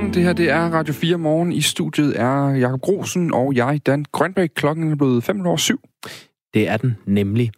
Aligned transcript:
Godmorgen, 0.00 0.14
det 0.14 0.22
her 0.22 0.32
det 0.32 0.50
er 0.50 0.70
Radio 0.70 0.94
4 0.94 1.18
Morgen. 1.18 1.52
I 1.52 1.60
studiet 1.60 2.20
er 2.20 2.48
Jakob 2.48 2.80
Grosen 2.80 3.34
og 3.34 3.54
jeg, 3.54 3.80
Dan 3.86 4.04
Grønbæk. 4.12 4.50
Klokken 4.54 4.92
er 4.92 4.96
blevet 4.96 5.24
5 5.24 5.46
over 5.46 5.56
syv. 5.56 5.80
Det 6.54 6.68
er 6.68 6.76
den 6.76 6.96
nemlig. 7.06 7.50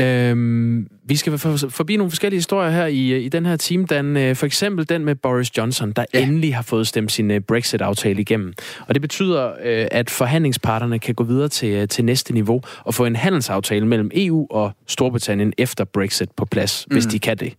Øhm, 0.00 0.88
vi 1.10 1.16
skal 1.16 1.38
forbi 1.38 1.96
nogle 1.96 2.10
forskellige 2.10 2.38
historier 2.38 2.70
her 2.70 2.86
i, 2.86 3.24
i 3.24 3.28
den 3.28 3.46
her 3.46 3.56
time. 3.56 3.86
Dan, 3.86 4.16
øh, 4.16 4.36
for 4.36 4.46
eksempel 4.46 4.88
den 4.88 5.04
med 5.04 5.14
Boris 5.14 5.58
Johnson, 5.58 5.92
der 5.92 6.04
ja. 6.14 6.22
endelig 6.22 6.54
har 6.54 6.62
fået 6.62 6.86
stemt 6.86 7.12
sin 7.12 7.30
øh, 7.30 7.40
Brexit-aftale 7.40 8.20
igennem. 8.20 8.52
Og 8.88 8.94
det 8.94 9.02
betyder, 9.02 9.50
øh, 9.64 9.86
at 9.90 10.10
forhandlingsparterne 10.10 10.98
kan 10.98 11.14
gå 11.14 11.24
videre 11.24 11.48
til, 11.48 11.88
til 11.88 12.04
næste 12.04 12.34
niveau 12.34 12.62
og 12.84 12.94
få 12.94 13.04
en 13.04 13.16
handelsaftale 13.16 13.86
mellem 13.86 14.10
EU 14.14 14.46
og 14.50 14.72
Storbritannien 14.86 15.52
efter 15.58 15.84
Brexit 15.84 16.30
på 16.36 16.44
plads, 16.44 16.86
mm. 16.90 16.94
hvis 16.94 17.06
de 17.06 17.18
kan 17.18 17.36
det. 17.36 17.54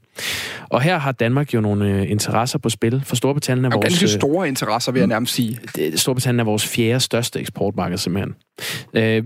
Og 0.70 0.82
her 0.82 0.98
har 0.98 1.12
Danmark 1.12 1.54
jo 1.54 1.62
nogle 1.62 2.08
interesser 2.08 2.60
på 2.60 2.70
spil, 2.70 3.02
for 3.06 3.16
Storbritannien 3.16 3.66
er 3.66 3.70
vores... 3.70 3.84
Ganske 3.84 4.08
store 4.08 4.48
interesser, 4.48 4.92
vil 4.92 5.00
jeg 5.00 5.08
nærmest 5.08 5.34
sige. 5.34 5.60
Storbritannien 5.96 6.40
er 6.40 6.44
vores 6.44 6.68
fjerde 6.68 7.00
største 7.00 7.40
eksportmarked, 7.40 7.98
simpelthen. 7.98 8.36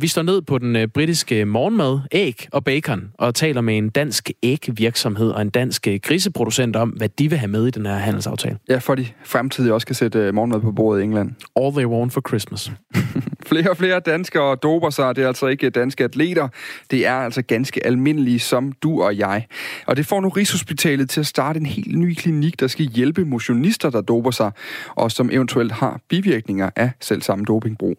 Vi 0.01 0.07
står 0.07 0.21
ned 0.21 0.41
på 0.41 0.57
den 0.57 0.89
britiske 0.89 1.45
morgenmad, 1.45 1.99
æg 2.11 2.47
og 2.51 2.63
bacon, 2.63 3.04
og 3.13 3.35
taler 3.35 3.61
med 3.61 3.77
en 3.77 3.89
dansk 3.89 4.31
ægvirksomhed 4.43 5.29
og 5.31 5.41
en 5.41 5.49
dansk 5.49 5.87
griseproducent 6.01 6.75
om, 6.75 6.89
hvad 6.89 7.09
de 7.09 7.29
vil 7.29 7.37
have 7.37 7.47
med 7.47 7.67
i 7.67 7.71
den 7.71 7.85
her 7.85 7.93
handelsaftale. 7.93 8.57
Ja, 8.69 8.77
for 8.77 8.95
de 8.95 9.07
fremtidig 9.23 9.73
også 9.73 9.87
kan 9.87 9.95
sætte 9.95 10.31
morgenmad 10.31 10.61
på 10.61 10.71
bordet 10.71 11.01
i 11.01 11.03
England. 11.03 11.31
All 11.55 11.73
they 11.73 11.85
want 11.85 12.13
for 12.13 12.21
Christmas. 12.27 12.71
flere 13.49 13.69
og 13.69 13.77
flere 13.77 13.99
danskere 13.99 14.55
doper 14.55 14.89
sig. 14.89 15.15
Det 15.15 15.23
er 15.23 15.27
altså 15.27 15.47
ikke 15.47 15.69
danske 15.69 16.03
atleter. 16.03 16.47
Det 16.91 17.07
er 17.07 17.15
altså 17.15 17.41
ganske 17.41 17.85
almindelige 17.85 18.39
som 18.39 18.71
du 18.71 19.03
og 19.03 19.17
jeg. 19.17 19.45
Og 19.87 19.97
det 19.97 20.05
får 20.05 20.21
nu 20.21 20.29
Rigshospitalet 20.29 21.09
til 21.09 21.19
at 21.19 21.25
starte 21.25 21.59
en 21.59 21.65
helt 21.65 21.99
ny 21.99 22.13
klinik, 22.13 22.59
der 22.59 22.67
skal 22.67 22.85
hjælpe 22.85 23.25
motionister, 23.25 23.89
der 23.89 24.01
doper 24.01 24.31
sig, 24.31 24.51
og 24.89 25.11
som 25.11 25.29
eventuelt 25.31 25.71
har 25.71 25.99
bivirkninger 26.09 26.69
af 26.75 26.91
selv 27.01 27.21
samme 27.21 27.45
dopingbrug. 27.45 27.97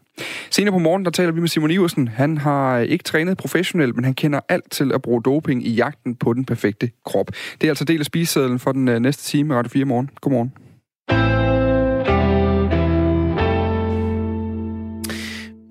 Senere 0.51 0.73
på 0.73 0.79
morgen, 0.79 1.05
der 1.05 1.11
taler 1.11 1.33
vi 1.33 1.41
med 1.41 1.49
Simon 1.49 1.71
Iversen. 1.71 2.09
Han 2.09 2.39
har 2.39 2.79
øh, 2.79 2.85
ikke 2.85 3.05
trænet 3.05 3.37
professionelt, 3.37 3.97
men 3.97 4.05
han 4.05 4.15
kender 4.15 4.41
alt 4.49 4.71
til 4.71 4.93
at 4.93 5.03
bruge 5.03 5.23
doping 5.23 5.67
i 5.67 5.71
jagten 5.71 6.15
på 6.15 6.33
den 6.33 6.45
perfekte 6.45 6.91
krop. 7.05 7.27
Det 7.61 7.67
er 7.67 7.71
altså 7.71 7.85
del 7.85 8.01
af 8.01 8.07
spisesedlen 8.07 8.59
for 8.59 8.73
den 8.73 8.89
øh, 8.89 8.99
næste 9.01 9.23
time 9.23 9.55
Radio 9.55 9.71
4 9.71 9.85
morgen. 9.85 10.11
Godmorgen. 10.21 11.46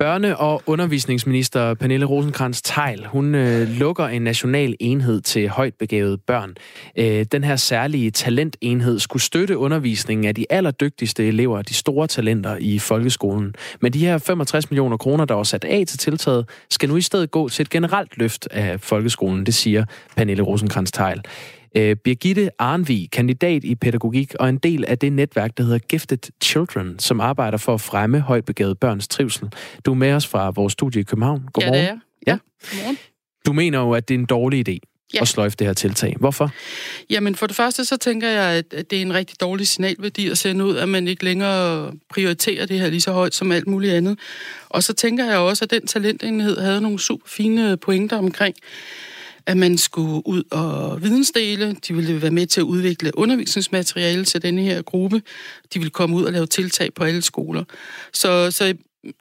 Børne- 0.03 0.35
og 0.35 0.63
undervisningsminister 0.65 1.73
Pernille 1.73 2.05
rosenkrantz 2.05 2.61
teil 2.61 3.05
hun 3.05 3.35
øh, 3.35 3.67
lukker 3.67 4.05
en 4.07 4.21
national 4.21 4.75
enhed 4.79 5.21
til 5.21 5.49
højt 5.49 5.73
begavede 5.73 6.17
børn. 6.17 6.55
Øh, 6.97 7.25
den 7.31 7.43
her 7.43 7.55
særlige 7.55 8.11
talentenhed 8.11 8.99
skulle 8.99 9.23
støtte 9.23 9.57
undervisningen 9.57 10.27
af 10.27 10.35
de 10.35 10.45
allerdygtigste 10.49 11.27
elever, 11.27 11.61
de 11.61 11.73
store 11.73 12.07
talenter 12.07 12.57
i 12.59 12.79
folkeskolen. 12.79 13.55
Men 13.81 13.93
de 13.93 13.99
her 13.99 14.17
65 14.17 14.71
millioner 14.71 14.97
kroner, 14.97 15.25
der 15.25 15.33
var 15.33 15.43
sat 15.43 15.63
af 15.63 15.83
til 15.87 15.99
tiltaget, 15.99 16.49
skal 16.69 16.89
nu 16.89 16.95
i 16.95 17.01
stedet 17.01 17.31
gå 17.31 17.49
til 17.49 17.63
et 17.63 17.69
generelt 17.69 18.17
løft 18.17 18.47
af 18.51 18.79
folkeskolen, 18.79 19.45
det 19.45 19.53
siger 19.53 19.85
Pernille 20.15 20.43
rosenkrantz 20.43 20.91
teil 20.91 21.21
Øh, 21.77 21.95
Birgitte 21.95 22.49
Arnvig, 22.59 23.11
kandidat 23.11 23.63
i 23.63 23.75
pædagogik 23.75 24.35
og 24.39 24.49
en 24.49 24.57
del 24.57 24.85
af 24.85 24.97
det 24.97 25.13
netværk, 25.13 25.57
der 25.57 25.63
hedder 25.63 25.79
Gifted 25.79 26.31
Children, 26.43 26.99
som 26.99 27.21
arbejder 27.21 27.57
for 27.57 27.73
at 27.73 27.81
fremme 27.81 28.19
højt 28.19 28.45
børns 28.81 29.07
trivsel. 29.07 29.49
Du 29.85 29.91
er 29.91 29.95
med 29.95 30.13
os 30.13 30.27
fra 30.27 30.49
vores 30.49 30.73
studie 30.73 31.01
i 31.01 31.03
København. 31.03 31.43
Godmorgen. 31.53 31.75
Ja, 31.75 31.81
det 31.81 31.89
er 31.89 31.99
Ja. 32.27 32.37
Godmorgen. 32.71 32.97
Du 33.45 33.53
mener 33.53 33.79
jo, 33.79 33.91
at 33.91 34.07
det 34.07 34.15
er 34.15 34.19
en 34.19 34.25
dårlig 34.25 34.69
idé 34.69 34.77
ja. 35.13 35.21
at 35.21 35.27
sløjfe 35.27 35.55
det 35.59 35.67
her 35.67 35.73
tiltag. 35.73 36.15
Hvorfor? 36.19 36.51
Jamen 37.09 37.35
for 37.35 37.47
det 37.47 37.55
første, 37.55 37.85
så 37.85 37.97
tænker 37.97 38.29
jeg, 38.29 38.63
at 38.71 38.91
det 38.91 38.97
er 38.97 39.01
en 39.01 39.13
rigtig 39.13 39.39
dårlig 39.41 39.67
signalværdi 39.67 40.29
at 40.29 40.37
sende 40.37 40.65
ud, 40.65 40.77
at 40.77 40.89
man 40.89 41.07
ikke 41.07 41.23
længere 41.23 41.91
prioriterer 42.09 42.65
det 42.65 42.79
her 42.79 42.89
lige 42.89 43.01
så 43.01 43.11
højt 43.11 43.35
som 43.35 43.51
alt 43.51 43.67
muligt 43.67 43.93
andet. 43.93 44.19
Og 44.69 44.83
så 44.83 44.93
tænker 44.93 45.25
jeg 45.25 45.37
også, 45.37 45.65
at 45.65 45.71
den 45.71 45.87
talentenhed 45.87 46.59
havde 46.59 46.81
nogle 46.81 46.99
super 46.99 47.27
fine 47.27 47.77
pointer 47.77 48.17
omkring, 48.17 48.55
at 49.47 49.57
man 49.57 49.77
skulle 49.77 50.27
ud 50.27 50.43
og 50.51 51.03
vidensdele. 51.03 51.75
De 51.87 51.93
ville 51.95 52.21
være 52.21 52.31
med 52.31 52.47
til 52.47 52.61
at 52.61 52.65
udvikle 52.65 53.17
undervisningsmateriale 53.17 54.25
til 54.25 54.41
denne 54.41 54.61
her 54.61 54.81
gruppe. 54.81 55.21
De 55.73 55.79
ville 55.79 55.91
komme 55.91 56.15
ud 56.15 56.23
og 56.23 56.31
lave 56.31 56.45
tiltag 56.45 56.93
på 56.93 57.03
alle 57.03 57.21
skoler. 57.21 57.63
Så, 58.13 58.51
så 58.51 58.75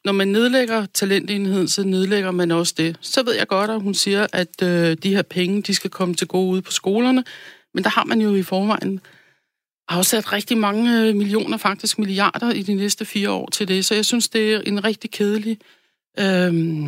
når 0.04 0.12
man 0.12 0.28
nedlægger 0.28 0.86
talentenheden, 0.86 1.68
så 1.68 1.84
nedlægger 1.84 2.30
man 2.30 2.50
også 2.50 2.74
det. 2.76 2.96
Så 3.00 3.22
ved 3.22 3.34
jeg 3.34 3.48
godt, 3.48 3.70
at 3.70 3.80
hun 3.80 3.94
siger, 3.94 4.26
at 4.32 4.62
øh, 4.62 4.96
de 5.02 5.14
her 5.14 5.22
penge, 5.22 5.62
de 5.62 5.74
skal 5.74 5.90
komme 5.90 6.14
til 6.14 6.26
gode 6.26 6.50
ud 6.50 6.60
på 6.60 6.72
skolerne. 6.72 7.24
Men 7.74 7.84
der 7.84 7.90
har 7.90 8.04
man 8.04 8.20
jo 8.20 8.34
i 8.34 8.42
forvejen 8.42 9.00
afsat 9.88 10.32
rigtig 10.32 10.58
mange 10.58 11.00
øh, 11.00 11.14
millioner, 11.14 11.56
faktisk 11.56 11.98
milliarder 11.98 12.50
i 12.50 12.62
de 12.62 12.74
næste 12.74 13.04
fire 13.04 13.30
år 13.30 13.48
til 13.50 13.68
det. 13.68 13.84
Så 13.84 13.94
jeg 13.94 14.04
synes, 14.04 14.28
det 14.28 14.54
er 14.54 14.60
en 14.60 14.84
rigtig 14.84 15.10
kedelig, 15.10 15.58
øh, 16.18 16.84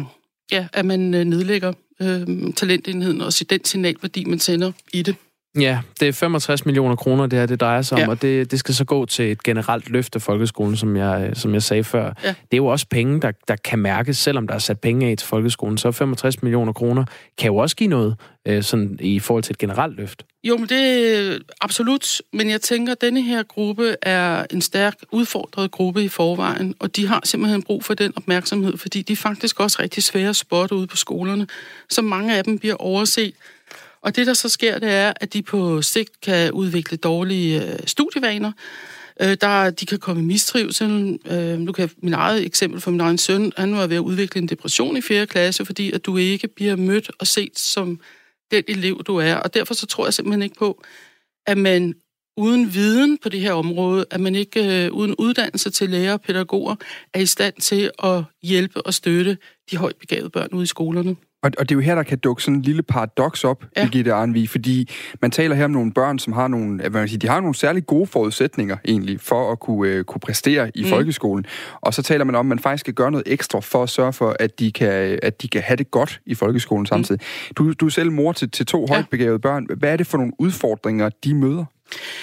ja, 0.53 0.67
at 0.73 0.85
man 0.85 1.15
øh, 1.15 1.25
nedlægger 1.25 1.73
øh, 2.01 2.55
talentenheden 2.55 3.21
og 3.21 3.33
den 3.51 3.65
signalværdi, 3.65 4.25
man 4.25 4.39
sender 4.39 4.73
i 4.93 5.03
det. 5.03 5.17
Ja, 5.61 5.79
det 6.01 6.09
er 6.09 6.13
65 6.13 6.67
millioner 6.67 6.97
kroner, 6.97 7.27
det 7.27 7.39
her 7.39 7.47
det 7.47 7.61
drejer 7.61 7.83
sig 7.83 7.99
om, 7.99 8.03
ja. 8.03 8.09
og 8.09 8.23
det, 8.23 8.51
det 8.51 8.59
skal 8.59 8.75
så 8.75 8.85
gå 8.85 9.07
til 9.07 9.33
et 9.33 9.43
generelt 9.43 9.91
løft 9.91 10.15
af 10.15 10.23
folkeskolen, 10.23 10.77
som 10.77 10.97
jeg, 10.97 11.31
som 11.35 11.55
jeg 11.55 11.63
sagde 11.63 11.85
før. 11.85 12.13
Ja. 12.25 12.29
Det 12.29 12.53
er 12.53 12.57
jo 12.57 12.67
også 12.67 12.87
penge, 12.91 13.21
der, 13.21 13.33
der 13.49 13.57
kan 13.57 13.79
mærkes, 13.79 14.19
selvom 14.19 14.47
der 14.47 14.55
er 14.55 14.59
sat 14.59 14.81
penge 14.81 15.11
af 15.11 15.17
til 15.17 15.29
folkeskolen. 15.29 15.79
Så 15.79 15.93
65 15.93 16.43
millioner 16.43 16.73
kroner 16.73 17.05
kan 17.39 17.47
jo 17.47 17.57
også 17.57 17.77
give 17.77 17.89
noget 17.89 18.17
øh, 18.47 18.63
sådan 18.63 18.99
i 19.01 19.19
forhold 19.19 19.43
til 19.43 19.53
et 19.53 19.59
generelt 19.59 19.97
løft. 19.97 20.23
Jo, 20.45 20.57
men 20.57 20.69
det 20.69 21.19
er 21.19 21.39
absolut. 21.61 22.23
Men 22.33 22.51
jeg 22.51 22.61
tænker, 22.61 22.93
at 22.93 23.01
denne 23.01 23.23
her 23.23 23.43
gruppe 23.43 23.97
er 24.03 24.45
en 24.51 24.63
stærk 24.63 24.95
udfordret 25.13 25.71
gruppe 25.71 26.05
i 26.05 26.09
forvejen, 26.09 26.75
og 26.79 26.97
de 26.97 27.07
har 27.07 27.21
simpelthen 27.25 27.63
brug 27.63 27.85
for 27.85 27.95
den 27.95 28.13
opmærksomhed, 28.17 28.79
fordi 28.79 29.03
de 29.03 29.13
er 29.13 29.17
faktisk 29.17 29.61
også 29.61 29.83
rigtig 29.83 30.03
svære 30.03 30.29
at 30.29 30.37
spotte 30.37 30.75
ude 30.75 30.87
på 30.87 30.97
skolerne, 30.97 31.47
så 31.89 32.03
mange 32.03 32.37
af 32.37 32.45
dem 32.45 32.59
bliver 32.59 32.75
overset 32.75 33.35
og 34.07 34.17
det, 34.17 34.27
der 34.27 34.35
så 34.35 34.49
sker, 34.49 34.79
det 34.79 34.91
er, 34.91 35.13
at 35.21 35.33
de 35.33 35.43
på 35.43 35.83
sigt 35.83 36.21
kan 36.21 36.53
udvikle 36.53 36.97
dårlige 36.97 37.73
øh, 37.73 37.79
studievaner. 37.87 38.53
Øh, 39.21 39.37
der, 39.41 39.71
de 39.71 39.87
kan 39.87 39.99
komme 39.99 40.23
i 40.23 40.25
mistrivsel. 40.25 41.19
Øh, 41.31 41.59
nu 41.59 41.73
kan 41.73 41.91
min 42.03 42.15
eget 42.15 42.47
eksempel 42.47 42.81
for 42.81 42.91
min 42.91 43.01
egen 43.01 43.19
søn, 43.19 43.53
han 43.57 43.77
var 43.77 43.87
ved 43.87 43.97
at 43.97 44.01
udvikle 44.01 44.41
en 44.41 44.49
depression 44.49 44.97
i 44.97 45.01
4. 45.01 45.27
klasse, 45.27 45.65
fordi 45.65 45.93
at 45.93 46.07
du 46.07 46.17
ikke 46.17 46.49
bliver 46.49 46.77
mødt 46.77 47.11
og 47.21 47.27
set 47.27 47.59
som 47.59 48.01
den 48.51 48.65
elev, 48.69 49.03
du 49.07 49.17
er. 49.17 49.35
Og 49.35 49.55
derfor 49.55 49.75
så 49.75 49.87
tror 49.87 50.07
jeg 50.07 50.15
simpelthen 50.15 50.43
ikke 50.43 50.57
på, 50.57 50.83
at 51.47 51.59
man 51.59 51.95
uden 52.37 52.75
viden 52.75 53.19
på 53.19 53.29
det 53.29 53.41
her 53.41 53.53
område, 53.53 54.05
at 54.11 54.21
man 54.21 54.35
ikke 54.35 54.85
øh, 54.85 54.93
uden 54.93 55.15
uddannelse 55.15 55.71
til 55.71 55.91
lærer 55.91 56.13
og 56.13 56.21
pædagoger 56.21 56.77
er 57.15 57.21
i 57.21 57.27
stand 57.27 57.55
til 57.61 57.91
at 58.03 58.25
hjælpe 58.43 58.87
og 58.87 58.95
støtte 58.95 59.39
de 59.71 59.77
højt 59.77 59.97
begavede 59.97 60.31
børn 60.31 60.49
ude 60.53 60.63
i 60.63 60.67
skolerne. 60.67 61.17
Og, 61.47 61.53
og 61.59 61.69
det 61.69 61.75
er 61.75 61.77
jo 61.77 61.81
her, 61.81 61.95
der 61.95 62.03
kan 62.03 62.19
dukke 62.19 62.43
sådan 62.43 62.55
en 62.55 62.63
lille 62.63 62.83
paradoks 62.83 63.45
op, 63.45 63.65
ja. 63.77 63.85
Birgitte 63.85 64.13
Arnvig, 64.13 64.49
fordi 64.49 64.91
man 65.23 65.31
taler 65.31 65.57
her 65.57 65.65
om 65.65 65.71
nogle 65.71 65.93
børn, 65.93 66.19
som 66.19 66.33
har 66.33 66.49
nogle, 66.49 66.77
hvad 66.77 66.91
man 66.91 67.09
siger, 67.09 67.19
de 67.19 67.29
har 67.29 67.41
nogle 67.41 67.55
særlig 67.55 67.87
gode 67.87 68.07
forudsætninger 68.07 68.77
egentlig 68.85 69.21
for 69.21 69.53
at 69.53 69.61
kunne, 69.61 69.91
øh, 69.91 70.05
kunne 70.05 70.21
præstere 70.21 70.71
i 70.75 70.83
mm. 70.83 70.89
folkeskolen. 70.89 71.47
Og 71.81 71.95
så 71.95 72.03
taler 72.03 72.25
man 72.25 72.35
om, 72.35 72.47
at 72.47 72.49
man 72.49 72.59
faktisk 72.59 72.81
skal 72.81 72.95
gøre 72.95 73.11
noget 73.11 73.29
ekstra 73.29 73.61
for 73.61 73.83
at 73.83 73.89
sørge 73.89 74.13
for, 74.13 74.37
at 74.41 74.59
de 74.59 74.73
kan, 74.73 75.19
at 75.23 75.43
de 75.43 75.49
kan 75.49 75.63
have 75.63 75.77
det 75.77 75.91
godt 75.91 76.21
i 76.27 76.35
folkeskolen 76.35 76.87
samtidig. 76.87 77.21
Mm. 77.49 77.55
Du, 77.55 77.73
du 77.73 77.87
er 77.87 77.91
selv 77.91 78.13
mor 78.13 78.33
til, 78.33 78.51
til 78.51 78.67
to 78.67 78.87
ja. 78.89 78.95
højt 78.95 79.09
begavede 79.11 79.39
børn. 79.39 79.67
Hvad 79.79 79.93
er 79.93 79.97
det 79.97 80.07
for 80.07 80.19
nogle 80.19 80.33
udfordringer, 80.39 81.11
de 81.25 81.35
møder? 81.35 81.65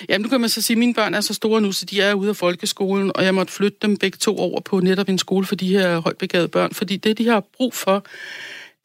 Jamen, 0.10 0.24
nu 0.24 0.30
kan 0.30 0.42
man 0.42 0.50
så 0.50 0.62
sige, 0.62 0.76
at 0.76 0.80
mine 0.80 0.94
børn 0.94 1.14
er 1.14 1.22
så 1.22 1.34
store 1.34 1.62
nu, 1.62 1.72
så 1.72 1.86
de 1.86 2.02
er 2.02 2.14
ude 2.14 2.30
af 2.30 2.36
folkeskolen, 2.36 3.12
og 3.16 3.24
jeg 3.24 3.36
måtte 3.36 3.54
flytte 3.54 3.78
dem 3.82 3.98
begge 3.98 4.18
to 4.18 4.38
over 4.38 4.62
på 4.62 4.80
netop 4.80 5.10
en 5.10 5.18
skole 5.18 5.46
for 5.46 5.56
de 5.56 5.68
her 5.68 6.00
højt 6.00 6.52
børn, 6.52 6.74
fordi 6.74 6.98
det, 6.98 7.18
de 7.18 7.28
har 7.28 7.44
brug 7.58 7.74
for, 7.74 8.06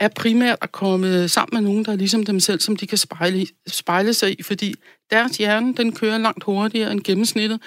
er 0.01 0.09
primært 0.09 0.59
at 0.61 0.73
komme 0.73 1.29
sammen 1.29 1.63
med 1.63 1.71
nogen, 1.71 1.85
der 1.85 1.93
er 1.93 1.97
ligesom 1.97 2.25
dem 2.25 2.41
selv, 2.41 2.61
som 2.61 2.77
de 2.77 2.87
kan 2.87 2.99
spejle, 2.99 3.47
spejle 3.67 4.15
sig 4.15 4.41
i, 4.41 4.43
fordi 4.43 4.75
deres 5.11 5.37
hjerne, 5.37 5.75
den 5.75 5.93
kører 5.93 6.19
langt 6.19 6.45
hurtigere 6.45 6.93
end 6.93 7.01
gennemsnittet, 7.01 7.61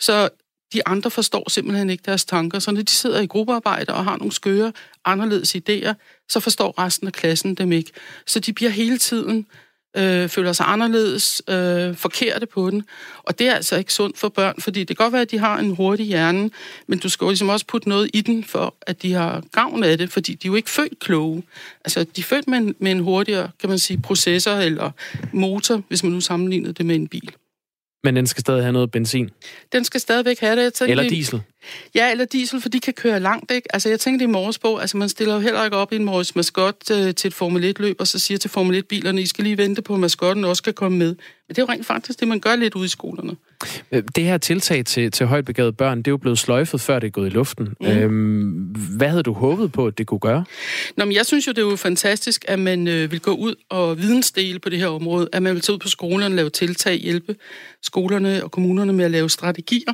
så 0.00 0.28
de 0.72 0.86
andre 0.86 1.10
forstår 1.10 1.50
simpelthen 1.50 1.90
ikke 1.90 2.02
deres 2.06 2.24
tanker. 2.24 2.58
Så 2.58 2.70
når 2.70 2.82
de 2.82 2.90
sidder 2.90 3.20
i 3.20 3.26
gruppearbejde 3.26 3.94
og 3.94 4.04
har 4.04 4.16
nogle 4.16 4.32
skøre, 4.32 4.72
anderledes 5.04 5.56
idéer, 5.56 5.92
så 6.28 6.40
forstår 6.40 6.78
resten 6.78 7.06
af 7.06 7.12
klassen 7.12 7.54
dem 7.54 7.72
ikke. 7.72 7.92
Så 8.26 8.40
de 8.40 8.52
bliver 8.52 8.70
hele 8.70 8.98
tiden 8.98 9.46
øh, 9.96 10.28
føler 10.28 10.52
sig 10.52 10.66
anderledes, 10.68 11.42
øh, 11.48 11.96
forkerte 11.96 12.46
på 12.46 12.70
den. 12.70 12.84
Og 13.22 13.38
det 13.38 13.48
er 13.48 13.54
altså 13.54 13.76
ikke 13.76 13.92
sundt 13.92 14.18
for 14.18 14.28
børn, 14.28 14.54
fordi 14.58 14.84
det 14.84 14.96
kan 14.96 15.04
godt 15.04 15.12
være, 15.12 15.22
at 15.22 15.30
de 15.30 15.38
har 15.38 15.58
en 15.58 15.74
hurtig 15.74 16.06
hjerne, 16.06 16.50
men 16.86 16.98
du 16.98 17.08
skal 17.08 17.24
jo 17.24 17.30
ligesom 17.30 17.48
også 17.48 17.66
putte 17.66 17.88
noget 17.88 18.10
i 18.14 18.20
den, 18.20 18.44
for 18.44 18.74
at 18.80 19.02
de 19.02 19.12
har 19.12 19.42
gavn 19.52 19.84
af 19.84 19.98
det, 19.98 20.10
fordi 20.10 20.34
de 20.34 20.48
er 20.48 20.50
jo 20.50 20.54
ikke 20.54 20.70
født 20.70 20.98
kloge. 20.98 21.42
Altså, 21.84 22.04
de 22.16 22.20
er 22.20 22.24
født 22.24 22.48
med 22.48 22.58
en, 22.58 22.74
med 22.78 22.90
en 22.90 23.00
hurtigere, 23.00 23.50
kan 23.60 23.68
man 23.68 23.78
sige, 23.78 24.00
processor 24.02 24.52
eller 24.52 24.90
motor, 25.32 25.82
hvis 25.88 26.02
man 26.02 26.12
nu 26.12 26.20
sammenligner 26.20 26.72
det 26.72 26.86
med 26.86 26.94
en 26.94 27.08
bil. 27.08 27.32
Men 28.04 28.16
den 28.16 28.26
skal 28.26 28.40
stadig 28.40 28.62
have 28.62 28.72
noget 28.72 28.90
benzin? 28.90 29.30
Den 29.72 29.84
skal 29.84 30.00
stadigvæk 30.00 30.40
have 30.40 30.56
det. 30.56 30.62
Jeg 30.62 30.72
tænker, 30.72 30.90
Eller 30.90 31.08
diesel? 31.08 31.42
Ja, 31.94 32.10
eller 32.10 32.24
diesel, 32.24 32.60
for 32.60 32.68
de 32.68 32.80
kan 32.80 32.94
køre 32.94 33.20
langt, 33.20 33.50
ikke? 33.50 33.74
Altså, 33.74 33.88
jeg 33.88 34.00
tænkte 34.00 34.24
i 34.24 34.26
morges 34.26 34.58
på, 34.58 34.76
altså 34.76 34.96
man 34.96 35.08
stiller 35.08 35.34
jo 35.34 35.40
heller 35.40 35.64
ikke 35.64 35.76
op 35.76 35.92
i 35.92 35.96
en 35.96 36.04
morges 36.04 36.36
maskot 36.36 36.90
øh, 36.90 37.14
til 37.14 37.28
et 37.28 37.34
Formel 37.34 37.74
1-løb, 37.78 37.96
og 37.98 38.06
så 38.06 38.18
siger 38.18 38.38
til 38.38 38.50
Formel 38.50 38.78
1-bilerne, 38.78 39.22
I 39.22 39.26
skal 39.26 39.44
lige 39.44 39.58
vente 39.58 39.82
på, 39.82 39.94
at 39.94 40.00
maskotten 40.00 40.44
også 40.44 40.60
skal 40.60 40.72
komme 40.72 40.98
med. 40.98 41.14
Men 41.48 41.56
det 41.56 41.58
er 41.58 41.62
jo 41.62 41.72
rent 41.72 41.86
faktisk 41.86 42.20
det, 42.20 42.28
man 42.28 42.40
gør 42.40 42.56
lidt 42.56 42.74
ude 42.74 42.84
i 42.84 42.88
skolerne. 42.88 43.36
Øh, 43.92 44.02
det 44.16 44.24
her 44.24 44.38
tiltag 44.38 44.84
til, 44.84 45.10
til 45.10 45.26
højbegavede 45.26 45.72
børn, 45.72 45.98
det 45.98 46.06
er 46.06 46.10
jo 46.10 46.16
blevet 46.16 46.38
sløjfet, 46.38 46.80
før 46.80 46.98
det 46.98 47.06
er 47.06 47.10
gået 47.10 47.26
i 47.26 47.30
luften. 47.30 47.68
Mm. 47.80 47.86
Øhm, 47.86 48.50
hvad 48.96 49.08
havde 49.08 49.22
du 49.22 49.32
håbet 49.32 49.72
på, 49.72 49.86
at 49.86 49.98
det 49.98 50.06
kunne 50.06 50.20
gøre? 50.20 50.44
Nå, 50.96 51.04
men 51.04 51.14
jeg 51.14 51.26
synes 51.26 51.46
jo, 51.46 51.52
det 51.52 51.58
er 51.58 51.70
jo 51.70 51.76
fantastisk, 51.76 52.44
at 52.48 52.58
man 52.58 52.88
øh, 52.88 53.10
vil 53.10 53.20
gå 53.20 53.30
ud 53.30 53.54
og 53.68 53.98
vidensdele 53.98 54.58
på 54.58 54.68
det 54.68 54.78
her 54.78 54.86
område, 54.86 55.28
at 55.32 55.42
man 55.42 55.54
vil 55.54 55.62
tage 55.62 55.74
ud 55.74 55.78
på 55.78 55.88
skolerne, 55.88 56.36
lave 56.36 56.50
tiltag, 56.50 56.96
hjælpe 56.96 57.36
skolerne 57.82 58.44
og 58.44 58.50
kommunerne 58.50 58.92
med 58.92 59.04
at 59.04 59.10
lave 59.10 59.30
strategier, 59.30 59.92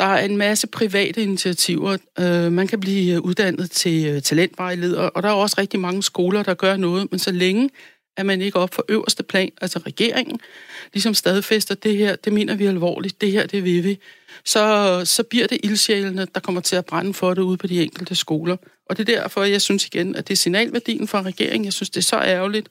der 0.00 0.06
er 0.06 0.24
en 0.24 0.36
masse 0.36 0.66
private 0.66 1.22
initiativer. 1.22 1.96
Øh, 2.18 2.52
man 2.52 2.66
kan 2.66 2.80
blive 2.80 3.14
øh, 3.14 3.20
uddannet 3.20 3.70
til 3.70 4.06
øh, 4.06 4.22
talentvejleder, 4.22 5.02
og 5.02 5.22
der 5.22 5.28
er 5.28 5.32
også 5.32 5.56
rigtig 5.58 5.80
mange 5.80 6.02
skoler, 6.02 6.42
der 6.42 6.54
gør 6.54 6.76
noget, 6.76 7.10
men 7.10 7.18
så 7.18 7.32
længe 7.32 7.70
at 8.16 8.26
man 8.26 8.40
ikke 8.40 8.58
op 8.58 8.74
for 8.74 8.84
øverste 8.88 9.22
plan, 9.22 9.50
altså 9.60 9.78
regeringen, 9.78 10.40
ligesom 10.92 11.14
stadfæster 11.14 11.74
det 11.74 11.96
her, 11.96 12.16
det 12.16 12.32
mener 12.32 12.54
vi 12.54 12.66
alvorligt, 12.66 13.20
det 13.20 13.32
her, 13.32 13.46
det 13.46 13.64
vil 13.64 13.84
vi, 13.84 13.98
så, 14.44 15.02
så 15.04 15.22
bliver 15.22 15.46
det 15.46 15.58
ildsjælene, 15.62 16.26
der 16.34 16.40
kommer 16.40 16.60
til 16.60 16.76
at 16.76 16.86
brænde 16.86 17.14
for 17.14 17.34
det 17.34 17.42
ude 17.42 17.56
på 17.56 17.66
de 17.66 17.82
enkelte 17.82 18.14
skoler. 18.14 18.56
Og 18.86 18.96
det 18.96 19.08
er 19.08 19.20
derfor, 19.20 19.44
jeg 19.44 19.62
synes 19.62 19.86
igen, 19.86 20.16
at 20.16 20.28
det 20.28 20.34
er 20.34 20.36
signalværdien 20.36 21.08
fra 21.08 21.22
regeringen. 21.22 21.64
Jeg 21.64 21.72
synes, 21.72 21.90
det 21.90 22.00
er 22.00 22.04
så 22.04 22.16
ærgerligt, 22.16 22.68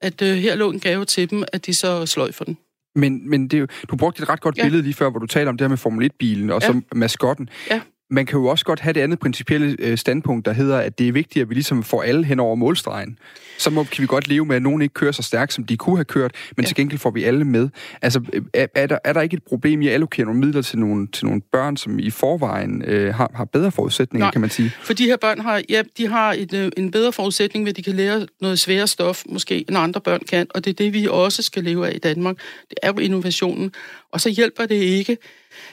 at 0.00 0.22
øh, 0.22 0.36
her 0.36 0.54
lå 0.54 0.70
en 0.70 0.80
gave 0.80 1.04
til 1.04 1.30
dem, 1.30 1.44
at 1.52 1.66
de 1.66 1.74
så 1.74 2.06
sløj 2.06 2.32
for 2.32 2.44
den. 2.44 2.58
Men, 2.98 3.30
men 3.30 3.48
det 3.48 3.60
er 3.60 3.66
du 3.90 3.96
brugte 3.96 4.22
et 4.22 4.28
ret 4.28 4.40
godt 4.40 4.58
ja. 4.58 4.62
billede 4.62 4.82
lige 4.82 4.94
før, 4.94 5.10
hvor 5.10 5.20
du 5.20 5.26
taler 5.26 5.50
om 5.50 5.56
det 5.56 5.64
her 5.64 5.68
med 5.68 5.76
Formel 5.76 6.10
1-bilen 6.10 6.50
og 6.50 6.60
ja. 6.62 6.66
så 6.66 6.80
maskotten. 6.94 7.48
Ja 7.70 7.80
man 8.10 8.26
kan 8.26 8.38
jo 8.38 8.46
også 8.46 8.64
godt 8.64 8.80
have 8.80 8.92
det 8.92 9.00
andet 9.00 9.18
principielle 9.18 9.76
øh, 9.78 9.98
standpunkt, 9.98 10.46
der 10.46 10.52
hedder, 10.52 10.78
at 10.78 10.98
det 10.98 11.08
er 11.08 11.12
vigtigt, 11.12 11.42
at 11.42 11.48
vi 11.48 11.54
ligesom 11.54 11.82
får 11.82 12.02
alle 12.02 12.24
hen 12.24 12.40
over 12.40 12.54
målstregen. 12.54 13.18
Så 13.58 13.70
må, 13.70 13.84
kan 13.84 14.02
vi 14.02 14.06
godt 14.06 14.28
leve 14.28 14.44
med, 14.44 14.56
at 14.56 14.62
nogen 14.62 14.82
ikke 14.82 14.94
kører 14.94 15.12
så 15.12 15.22
stærkt, 15.22 15.52
som 15.52 15.64
de 15.64 15.76
kunne 15.76 15.96
have 15.96 16.04
kørt, 16.04 16.34
men 16.56 16.64
ja. 16.64 16.66
til 16.66 16.76
gengæld 16.76 16.98
får 16.98 17.10
vi 17.10 17.24
alle 17.24 17.44
med. 17.44 17.68
Altså, 18.02 18.20
er, 18.54 18.66
er, 18.74 18.86
der, 18.86 18.98
er 19.04 19.12
der 19.12 19.20
ikke 19.20 19.36
et 19.36 19.42
problem 19.42 19.82
i 19.82 19.88
at 19.88 19.94
allokere 19.94 20.26
nogle 20.26 20.40
midler 20.40 20.62
til 20.62 20.78
nogle, 20.78 21.08
til 21.12 21.26
nogle 21.26 21.40
børn, 21.52 21.76
som 21.76 21.98
i 21.98 22.10
forvejen 22.10 22.82
øh, 22.84 23.14
har, 23.14 23.30
har 23.34 23.44
bedre 23.44 23.70
forudsætninger, 23.70 24.24
Nej, 24.24 24.32
kan 24.32 24.40
man 24.40 24.50
sige? 24.50 24.72
for 24.82 24.92
de 24.92 25.04
her 25.04 25.16
børn 25.16 25.40
har, 25.40 25.62
ja, 25.68 25.82
de 25.98 26.06
har 26.06 26.32
et, 26.32 26.54
øh, 26.54 26.70
en 26.76 26.90
bedre 26.90 27.12
forudsætning, 27.12 27.64
ved 27.64 27.72
at 27.72 27.76
de 27.76 27.82
kan 27.82 27.94
lære 27.94 28.26
noget 28.40 28.58
sværere 28.58 28.86
stof, 28.86 29.22
måske, 29.28 29.64
end 29.68 29.78
andre 29.78 30.00
børn 30.00 30.20
kan, 30.28 30.46
og 30.54 30.64
det 30.64 30.70
er 30.70 30.74
det, 30.74 30.92
vi 30.92 31.06
også 31.10 31.42
skal 31.42 31.64
leve 31.64 31.88
af 31.88 31.92
i 31.94 31.98
Danmark. 31.98 32.36
Det 32.70 32.78
er 32.82 32.92
jo 32.92 32.98
innovationen. 32.98 33.72
Og 34.12 34.20
så 34.20 34.30
hjælper 34.30 34.66
det 34.66 34.74
ikke, 34.74 35.16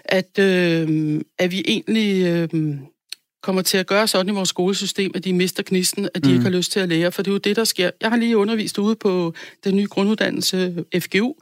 at, 0.06 0.40
øh, 0.40 1.22
at 1.40 1.52
vi 1.52 1.64
egentlig 1.68 2.26
øh, 2.26 2.78
kommer 3.44 3.62
til 3.62 3.78
at 3.78 3.88
gøre 3.88 4.08
sådan 4.08 4.32
i 4.32 4.36
vores 4.36 4.50
skolesystem, 4.50 5.12
at 5.16 5.24
de 5.24 5.34
mister 5.34 5.64
knisten, 5.64 6.10
at 6.14 6.24
de 6.24 6.30
mm. 6.30 6.34
ikke 6.34 6.44
har 6.44 6.58
lyst 6.58 6.72
til 6.72 6.80
at 6.80 6.90
lære, 6.90 7.12
for 7.12 7.22
det 7.22 7.32
er 7.32 7.34
jo 7.34 7.38
det, 7.38 7.56
der 7.56 7.64
sker. 7.64 7.92
Jeg 8.02 8.10
har 8.10 8.18
lige 8.18 8.38
undervist 8.38 8.78
ude 8.78 8.96
på 8.96 9.34
den 9.64 9.76
nye 9.76 9.88
grunduddannelse 9.88 10.86
FGU. 11.00 11.34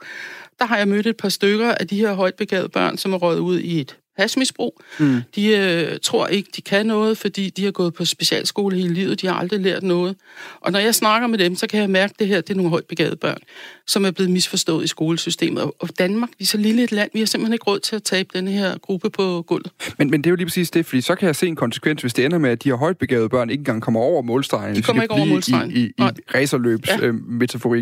Der 0.58 0.64
har 0.64 0.76
jeg 0.78 0.88
mødt 0.88 1.06
et 1.06 1.16
par 1.16 1.28
stykker 1.28 1.72
af 1.72 1.88
de 1.88 1.96
her 1.96 2.12
højt 2.12 2.34
begavede 2.34 2.68
børn, 2.68 2.98
som 2.98 3.12
er 3.12 3.16
røget 3.16 3.38
ud 3.38 3.58
i 3.58 3.80
et 3.80 3.96
hashmisbrug. 4.16 4.80
Mm. 4.98 5.20
De 5.34 5.46
øh, 5.46 5.98
tror 6.02 6.26
ikke, 6.26 6.50
de 6.56 6.62
kan 6.62 6.86
noget, 6.86 7.18
fordi 7.18 7.50
de 7.50 7.64
har 7.64 7.70
gået 7.70 7.94
på 7.94 8.04
specialskole 8.04 8.76
hele 8.76 8.94
livet. 8.94 9.20
De 9.20 9.26
har 9.26 9.34
aldrig 9.34 9.60
lært 9.60 9.82
noget. 9.82 10.16
Og 10.60 10.72
når 10.72 10.78
jeg 10.78 10.94
snakker 10.94 11.28
med 11.28 11.38
dem, 11.38 11.56
så 11.56 11.66
kan 11.66 11.80
jeg 11.80 11.90
mærke, 11.90 12.10
at 12.10 12.18
det 12.18 12.28
her 12.28 12.40
det 12.40 12.50
er 12.50 12.54
nogle 12.54 12.70
højt 12.70 12.84
begavede 12.84 13.16
børn, 13.16 13.38
som 13.86 14.04
er 14.04 14.10
blevet 14.10 14.30
misforstået 14.30 14.84
i 14.84 14.86
skolesystemet. 14.86 15.70
Og 15.78 15.88
Danmark, 15.98 16.30
vi 16.38 16.42
er 16.42 16.46
så 16.46 16.58
lille 16.58 16.84
et 16.84 16.92
land, 16.92 17.10
vi 17.12 17.18
har 17.18 17.26
simpelthen 17.26 17.52
ikke 17.52 17.64
råd 17.64 17.80
til 17.80 17.96
at 17.96 18.02
tabe 18.02 18.28
den 18.34 18.48
her 18.48 18.78
gruppe 18.78 19.10
på 19.10 19.44
gulvet. 19.46 19.70
Men, 19.98 20.10
men 20.10 20.20
det 20.20 20.26
er 20.26 20.30
jo 20.30 20.36
lige 20.36 20.46
præcis 20.46 20.70
det, 20.70 20.86
fordi 20.86 21.00
så 21.00 21.14
kan 21.14 21.26
jeg 21.26 21.36
se 21.36 21.46
en 21.46 21.56
konsekvens, 21.56 22.00
hvis 22.00 22.14
det 22.14 22.24
ender 22.24 22.38
med, 22.38 22.50
at 22.50 22.64
de 22.64 22.68
her 22.68 22.76
højt 22.76 22.98
begavede 22.98 23.28
børn 23.28 23.50
ikke 23.50 23.60
engang 23.60 23.82
kommer 23.82 24.00
over 24.00 24.22
målstregen. 24.22 24.76
De 24.76 24.82
kommer 24.82 25.02
ikke 25.02 25.14
over 25.14 25.24
målstregen. 25.24 25.70
I, 25.70 25.80
i, 25.80 25.92
i 25.98 26.02
racerløbs 26.34 26.88
ja. 26.88 26.98
øh, 27.00 27.14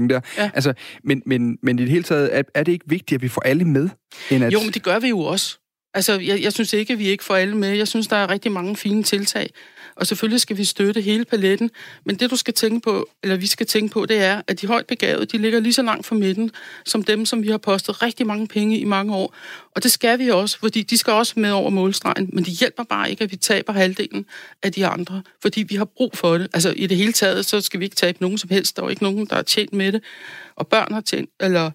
der. 0.09 0.21
Ja. 0.39 0.51
Altså, 0.55 0.73
men, 1.05 1.23
men, 1.27 1.59
men 1.63 1.79
i 1.79 1.83
det 1.83 1.91
hele 1.91 2.03
taget, 2.03 2.37
er, 2.37 2.43
er 2.55 2.63
det 2.63 2.73
ikke 2.73 2.85
vigtigt, 2.89 3.19
at 3.19 3.23
vi 3.23 3.29
får 3.29 3.43
alle 3.45 3.65
med? 3.65 3.89
End 4.31 4.45
at... 4.45 4.53
Jo, 4.53 4.61
men 4.61 4.71
det 4.71 4.83
gør 4.83 4.99
vi 4.99 5.09
jo 5.09 5.21
også. 5.21 5.59
Altså, 5.95 6.19
jeg, 6.19 6.43
jeg 6.43 6.53
synes 6.53 6.73
ikke, 6.73 6.93
at 6.93 6.99
vi 6.99 7.09
ikke 7.09 7.25
får 7.25 7.37
alle 7.37 7.57
med. 7.57 7.69
Jeg 7.69 7.89
synes, 7.89 8.07
der 8.07 8.17
er 8.17 8.31
rigtig 8.31 8.53
mange 8.53 8.77
fine 8.77 9.03
tiltag. 9.03 9.51
Og 9.97 10.07
selvfølgelig 10.07 10.41
skal 10.41 10.57
vi 10.57 10.65
støtte 10.65 11.01
hele 11.01 11.25
paletten. 11.25 11.71
Men 12.05 12.17
det, 12.17 12.31
du 12.31 12.37
skal 12.37 12.55
tænke 12.55 12.81
på, 12.81 13.09
eller 13.23 13.37
vi 13.37 13.47
skal 13.47 13.67
tænke 13.67 13.93
på, 13.93 14.07
det 14.07 14.17
er, 14.25 14.43
at 14.47 14.61
de 14.61 14.67
højt 14.67 14.87
begavede, 14.87 15.27
de 15.27 15.39
ligger 15.39 15.61
lige 15.61 15.73
så 15.73 15.83
langt 15.83 16.07
fra 16.07 16.15
midten, 16.15 16.51
som 16.85 17.03
dem, 17.03 17.27
som 17.27 17.43
vi 17.43 17.49
har 17.49 17.59
postet 17.59 18.03
rigtig 18.03 18.27
mange 18.27 18.49
penge 18.49 18.79
i 18.79 18.85
mange 18.85 19.15
år. 19.15 19.35
Og 19.75 19.83
det 19.83 19.91
skal 19.91 20.19
vi 20.19 20.29
også, 20.29 20.59
fordi 20.59 20.83
de 20.83 20.99
skal 20.99 21.13
også 21.13 21.33
med 21.37 21.51
over 21.51 21.71
målstregen. 21.71 22.31
Men 22.33 22.45
det 22.45 22.53
hjælper 22.53 22.83
bare 22.83 23.11
ikke, 23.11 23.25
at 23.25 23.31
vi 23.31 23.37
taber 23.37 23.73
halvdelen 23.73 24.27
af 24.63 24.73
de 24.73 24.87
andre, 24.87 25.23
fordi 25.43 25.63
vi 25.63 25.75
har 25.75 25.85
brug 25.85 26.11
for 26.15 26.39
det. 26.39 26.49
Altså, 26.55 26.73
i 26.77 26.87
det 26.87 26.97
hele 26.97 27.13
taget, 27.13 27.47
så 27.47 27.61
skal 27.61 27.81
vi 27.81 27.85
ikke 27.85 27.97
tabe 27.97 28.19
nogen 28.21 28.39
som 28.39 28.51
helst. 28.51 28.77
Der 28.77 28.83
er 28.83 28.87
jo 28.87 28.91
ikke 28.91 29.03
nogen, 29.03 29.27
der 29.27 29.37
er 29.37 29.43
tjent 29.43 29.73
med 29.73 29.93
det. 29.93 30.03
Og 30.57 30.67
børn 30.67 30.93
har 30.93 31.01
tjent, 31.01 31.31
eller 31.41 31.71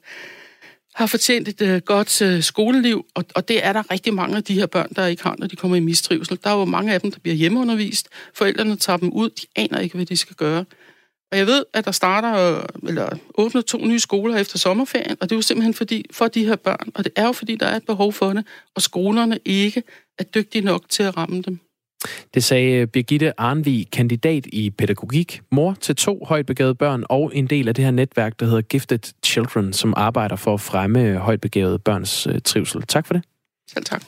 har 0.97 1.07
fortjent 1.07 1.47
et 1.47 1.61
øh, 1.61 1.81
godt 1.81 2.21
øh, 2.21 2.43
skoleliv, 2.43 3.05
og, 3.15 3.25
og 3.35 3.47
det 3.47 3.65
er 3.65 3.73
der 3.73 3.91
rigtig 3.91 4.13
mange 4.13 4.37
af 4.37 4.43
de 4.43 4.53
her 4.53 4.65
børn, 4.65 4.89
der 4.95 5.05
ikke 5.05 5.23
har, 5.23 5.35
når 5.39 5.47
de 5.47 5.55
kommer 5.55 5.77
i 5.77 5.79
mistrivsel. 5.79 6.39
Der 6.43 6.49
er 6.49 6.59
jo 6.59 6.65
mange 6.65 6.93
af 6.93 7.01
dem, 7.01 7.11
der 7.11 7.19
bliver 7.19 7.35
hjemmeundervist. 7.35 8.09
Forældrene 8.33 8.75
tager 8.75 8.97
dem 8.97 9.09
ud, 9.09 9.29
de 9.29 9.45
aner 9.55 9.79
ikke, 9.79 9.95
hvad 9.95 10.05
de 10.05 10.17
skal 10.17 10.35
gøre. 10.35 10.65
Og 11.31 11.37
jeg 11.37 11.47
ved, 11.47 11.65
at 11.73 11.85
der 11.85 11.91
starter, 11.91 12.57
øh, 12.57 12.63
eller 12.87 13.09
åbner 13.35 13.61
to 13.61 13.77
nye 13.77 13.99
skoler 13.99 14.37
efter 14.37 14.57
sommerferien, 14.57 15.17
og 15.21 15.29
det 15.29 15.31
er 15.31 15.37
jo 15.37 15.41
simpelthen 15.41 15.73
fordi, 15.73 16.05
for 16.11 16.27
de 16.27 16.45
her 16.45 16.55
børn, 16.55 16.91
og 16.95 17.03
det 17.03 17.13
er 17.15 17.25
jo 17.25 17.31
fordi, 17.31 17.55
der 17.55 17.65
er 17.65 17.75
et 17.75 17.85
behov 17.85 18.13
for 18.13 18.33
det, 18.33 18.45
og 18.75 18.81
skolerne 18.81 19.39
ikke 19.45 19.83
er 20.19 20.23
dygtige 20.23 20.65
nok 20.65 20.89
til 20.89 21.03
at 21.03 21.17
ramme 21.17 21.41
dem. 21.41 21.59
Det 22.33 22.43
sagde 22.43 22.87
Birgitte 22.87 23.39
Arnvig, 23.39 23.91
kandidat 23.91 24.45
i 24.45 24.69
pædagogik, 24.69 25.41
mor 25.51 25.73
til 25.81 25.95
to 25.95 26.25
højtbegavede 26.25 26.75
børn 26.75 27.03
og 27.09 27.31
en 27.33 27.47
del 27.47 27.67
af 27.67 27.75
det 27.75 27.83
her 27.83 27.91
netværk, 27.91 28.39
der 28.39 28.45
hedder 28.45 28.61
Gifted 28.61 29.13
Children, 29.25 29.73
som 29.73 29.93
arbejder 29.97 30.35
for 30.35 30.53
at 30.53 30.61
fremme 30.61 31.17
højtbegavede 31.17 31.79
børns 31.79 32.27
øh, 32.27 32.41
trivsel. 32.45 32.81
Tak 32.81 33.07
for 33.07 33.13
det. 33.13 33.23
Selv 33.67 33.85
tak. 33.85 34.03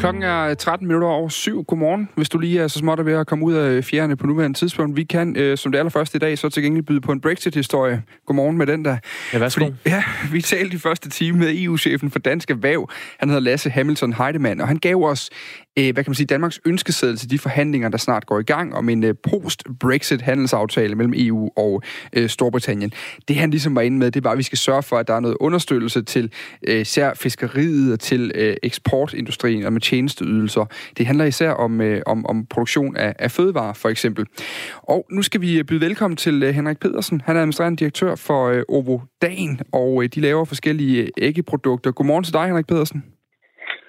Klokken 0.00 0.22
er 0.22 0.54
13 0.54 0.86
minutter 0.86 1.08
over 1.08 1.28
syv. 1.28 1.64
Godmorgen, 1.64 2.08
hvis 2.14 2.28
du 2.28 2.38
lige 2.38 2.60
er 2.60 2.68
så 2.68 2.78
småt 2.78 3.06
ved 3.06 3.12
at 3.12 3.26
komme 3.26 3.44
ud 3.44 3.54
af 3.54 3.84
fjerne 3.84 4.16
på 4.16 4.26
nuværende 4.26 4.58
tidspunkt. 4.58 4.96
Vi 4.96 5.04
kan, 5.04 5.36
øh, 5.36 5.58
som 5.58 5.72
det 5.72 5.78
allerførste 5.78 6.16
i 6.16 6.18
dag, 6.18 6.38
så 6.38 6.48
til 6.48 6.62
gengæld 6.62 6.84
byde 6.84 7.00
på 7.00 7.12
en 7.12 7.20
Brexit-historie. 7.20 8.02
Godmorgen 8.26 8.58
med 8.58 8.66
den 8.66 8.84
der. 8.84 8.96
Ja, 9.32 9.38
værsgo. 9.38 9.64
Fordi, 9.64 9.76
ja, 9.86 10.04
vi 10.32 10.42
talte 10.42 10.76
i 10.76 10.78
første 10.78 11.10
time 11.10 11.38
med 11.38 11.54
EU-chefen 11.54 12.10
for 12.10 12.18
Dansk 12.18 12.50
Erhverv. 12.50 12.90
Han 13.18 13.28
hedder 13.28 13.40
Lasse 13.40 13.70
Hamilton 13.70 14.12
Heidemann, 14.12 14.60
og 14.60 14.68
han 14.68 14.76
gav 14.76 15.02
os 15.02 15.30
øh, 15.78 15.92
hvad 15.92 16.04
kan 16.04 16.10
man 16.10 16.14
sige, 16.14 16.26
Danmarks 16.26 16.60
ønskeseddel 16.66 17.16
til 17.16 17.30
de 17.30 17.38
forhandlinger, 17.38 17.88
der 17.88 17.98
snart 17.98 18.26
går 18.26 18.38
i 18.38 18.42
gang 18.42 18.74
om 18.74 18.88
en 18.88 19.04
øh, 19.04 19.14
post-Brexit-handelsaftale 19.30 20.94
mellem 20.94 21.14
EU 21.16 21.50
og 21.56 21.82
øh, 22.12 22.28
Storbritannien. 22.28 22.92
Det 23.28 23.36
han 23.36 23.50
ligesom 23.50 23.74
var 23.74 23.80
inde 23.80 23.98
med, 23.98 24.10
det 24.10 24.24
var, 24.24 24.30
at 24.30 24.38
vi 24.38 24.42
skal 24.42 24.58
sørge 24.58 24.82
for, 24.82 24.96
at 24.96 25.08
der 25.08 25.14
er 25.14 25.20
noget 25.20 25.36
understøttelse 25.40 26.02
til 26.02 26.32
øh, 26.68 26.80
især 26.80 27.14
fiskeriet 27.14 27.92
og 27.92 28.00
til 28.00 28.32
øh, 28.34 28.56
eksportindustrien 28.62 29.64
og 29.64 29.72
med 29.72 29.80
tjenesteydelser. 29.80 30.64
Det 30.98 31.06
handler 31.06 31.24
især 31.24 31.50
om, 31.50 31.80
øh, 31.80 32.02
om, 32.06 32.26
om 32.26 32.46
produktion 32.46 32.96
af, 32.96 33.14
af 33.18 33.30
fødevarer, 33.30 33.72
for 33.72 33.88
eksempel. 33.88 34.26
Og 34.82 35.06
nu 35.10 35.22
skal 35.22 35.40
vi 35.40 35.58
øh, 35.58 35.64
byde 35.64 35.80
velkommen 35.80 36.16
til 36.16 36.42
øh, 36.42 36.54
Henrik 36.54 36.78
Pedersen. 36.80 37.20
Han 37.24 37.36
er 37.36 37.40
administrerende 37.40 37.76
direktør 37.76 38.14
for 38.14 38.48
øh, 38.48 38.62
Ovo 38.68 38.98
Dan, 39.22 39.60
og 39.72 40.02
øh, 40.02 40.08
de 40.08 40.20
laver 40.20 40.44
forskellige 40.44 41.02
øh, 41.02 41.08
æggeprodukter. 41.18 41.92
Godmorgen 41.92 42.24
til 42.24 42.32
dig, 42.32 42.46
Henrik 42.46 42.66
Pedersen. 42.66 43.04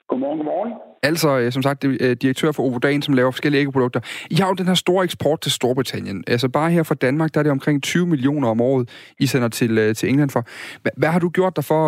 Godmorgen, 0.09 0.37
godmorgen. 0.37 0.90
Altså, 1.03 1.39
øh, 1.39 1.51
som 1.51 1.63
sagt, 1.63 1.85
øh, 1.85 2.15
direktør 2.23 2.51
for 2.51 2.63
Ovodan, 2.63 3.01
som 3.01 3.13
laver 3.13 3.31
forskellige 3.31 3.61
æggeprodukter. 3.61 4.01
I 4.31 4.35
har 4.35 4.47
jo 4.47 4.53
den 4.53 4.67
her 4.71 4.79
store 4.85 5.03
eksport 5.03 5.39
til 5.41 5.51
Storbritannien. 5.51 6.23
Altså 6.27 6.47
bare 6.49 6.69
her 6.71 6.83
fra 6.83 6.95
Danmark, 6.95 7.29
der 7.33 7.39
er 7.39 7.43
det 7.43 7.51
omkring 7.51 7.83
20 7.83 8.07
millioner 8.07 8.47
om 8.47 8.61
året, 8.61 9.13
I 9.19 9.25
sender 9.25 9.49
til, 9.49 9.77
øh, 9.77 9.95
til 9.95 10.09
England 10.09 10.29
for. 10.29 10.43
Hvad, 10.81 10.91
hvad 10.97 11.09
har 11.09 11.19
du 11.19 11.29
gjort 11.29 11.55
der 11.55 11.65
for, 11.71 11.85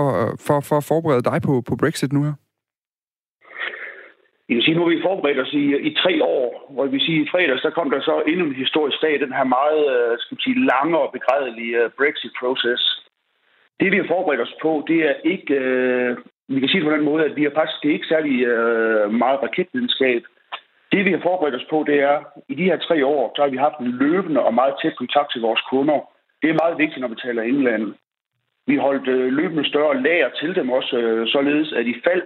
for, 0.48 0.58
for 0.70 0.78
at 0.78 0.88
forberede 0.92 1.24
dig 1.32 1.40
på, 1.48 1.54
på 1.70 1.76
Brexit 1.76 2.14
nu 2.14 2.24
her? 2.24 2.36
Jeg 4.50 4.56
vil 4.56 4.64
sige, 4.64 4.76
nu 4.76 4.84
har 4.84 4.96
vi 4.96 5.08
forberedt 5.10 5.40
os 5.46 5.54
i, 5.64 5.66
i 5.90 5.92
tre 6.04 6.14
år, 6.24 6.48
hvor 6.74 6.86
vi 6.86 7.00
siger, 7.06 7.20
i 7.24 7.32
fredags, 7.32 7.62
der 7.62 7.78
kom 7.78 7.90
der 7.90 8.02
så 8.02 8.16
endnu 8.28 8.46
en 8.46 8.62
historisk 8.64 8.98
dag, 9.02 9.20
den 9.20 9.34
her 9.38 9.44
meget 9.44 9.86
skal 10.24 10.38
sige, 10.44 10.66
lange 10.74 10.98
og 11.04 11.10
begrædelige 11.18 11.80
Brexit-proces. 11.98 12.84
Det, 13.80 13.92
vi 13.92 13.98
har 13.98 14.08
forberedt 14.16 14.42
os 14.42 14.56
på, 14.62 14.72
det 14.88 15.00
er 15.10 15.16
ikke 15.34 15.56
vi 16.56 16.60
kan 16.60 16.70
sige 16.70 16.82
det 16.82 16.90
på 16.90 16.96
den 16.96 17.06
måde, 17.06 17.26
at 17.26 17.36
vi 17.36 17.44
har 17.44 17.52
faktisk 17.56 17.82
det 17.82 17.90
er 17.90 17.94
ikke 17.94 18.14
særlig 18.14 18.36
øh, 18.46 19.14
meget 19.24 19.44
raketvidenskab. 19.44 20.22
Det, 20.92 21.06
vi 21.06 21.12
har 21.12 21.22
forberedt 21.24 21.56
os 21.56 21.68
på, 21.70 21.84
det 21.88 21.98
er, 22.00 22.18
i 22.50 22.56
de 22.56 22.64
her 22.64 22.78
tre 22.78 23.06
år, 23.06 23.34
så 23.36 23.42
har 23.42 23.50
vi 23.50 23.58
haft 23.58 23.80
en 23.80 23.92
løbende 24.04 24.42
og 24.48 24.54
meget 24.54 24.76
tæt 24.82 24.96
kontakt 24.98 25.32
til 25.32 25.42
vores 25.42 25.62
kunder. 25.70 26.00
Det 26.42 26.50
er 26.50 26.62
meget 26.64 26.78
vigtigt, 26.78 27.02
når 27.02 27.08
vi 27.08 27.16
taler 27.16 27.42
England. 27.42 27.94
Vi 28.68 28.76
holdt 28.76 29.08
øh, 29.08 29.34
løbende 29.34 29.70
større 29.70 30.02
lager 30.02 30.30
til 30.30 30.56
dem 30.56 30.70
også, 30.70 30.98
øh, 30.98 31.28
således 31.28 31.74
at 31.74 31.86
i 31.86 31.96
fald, 32.08 32.22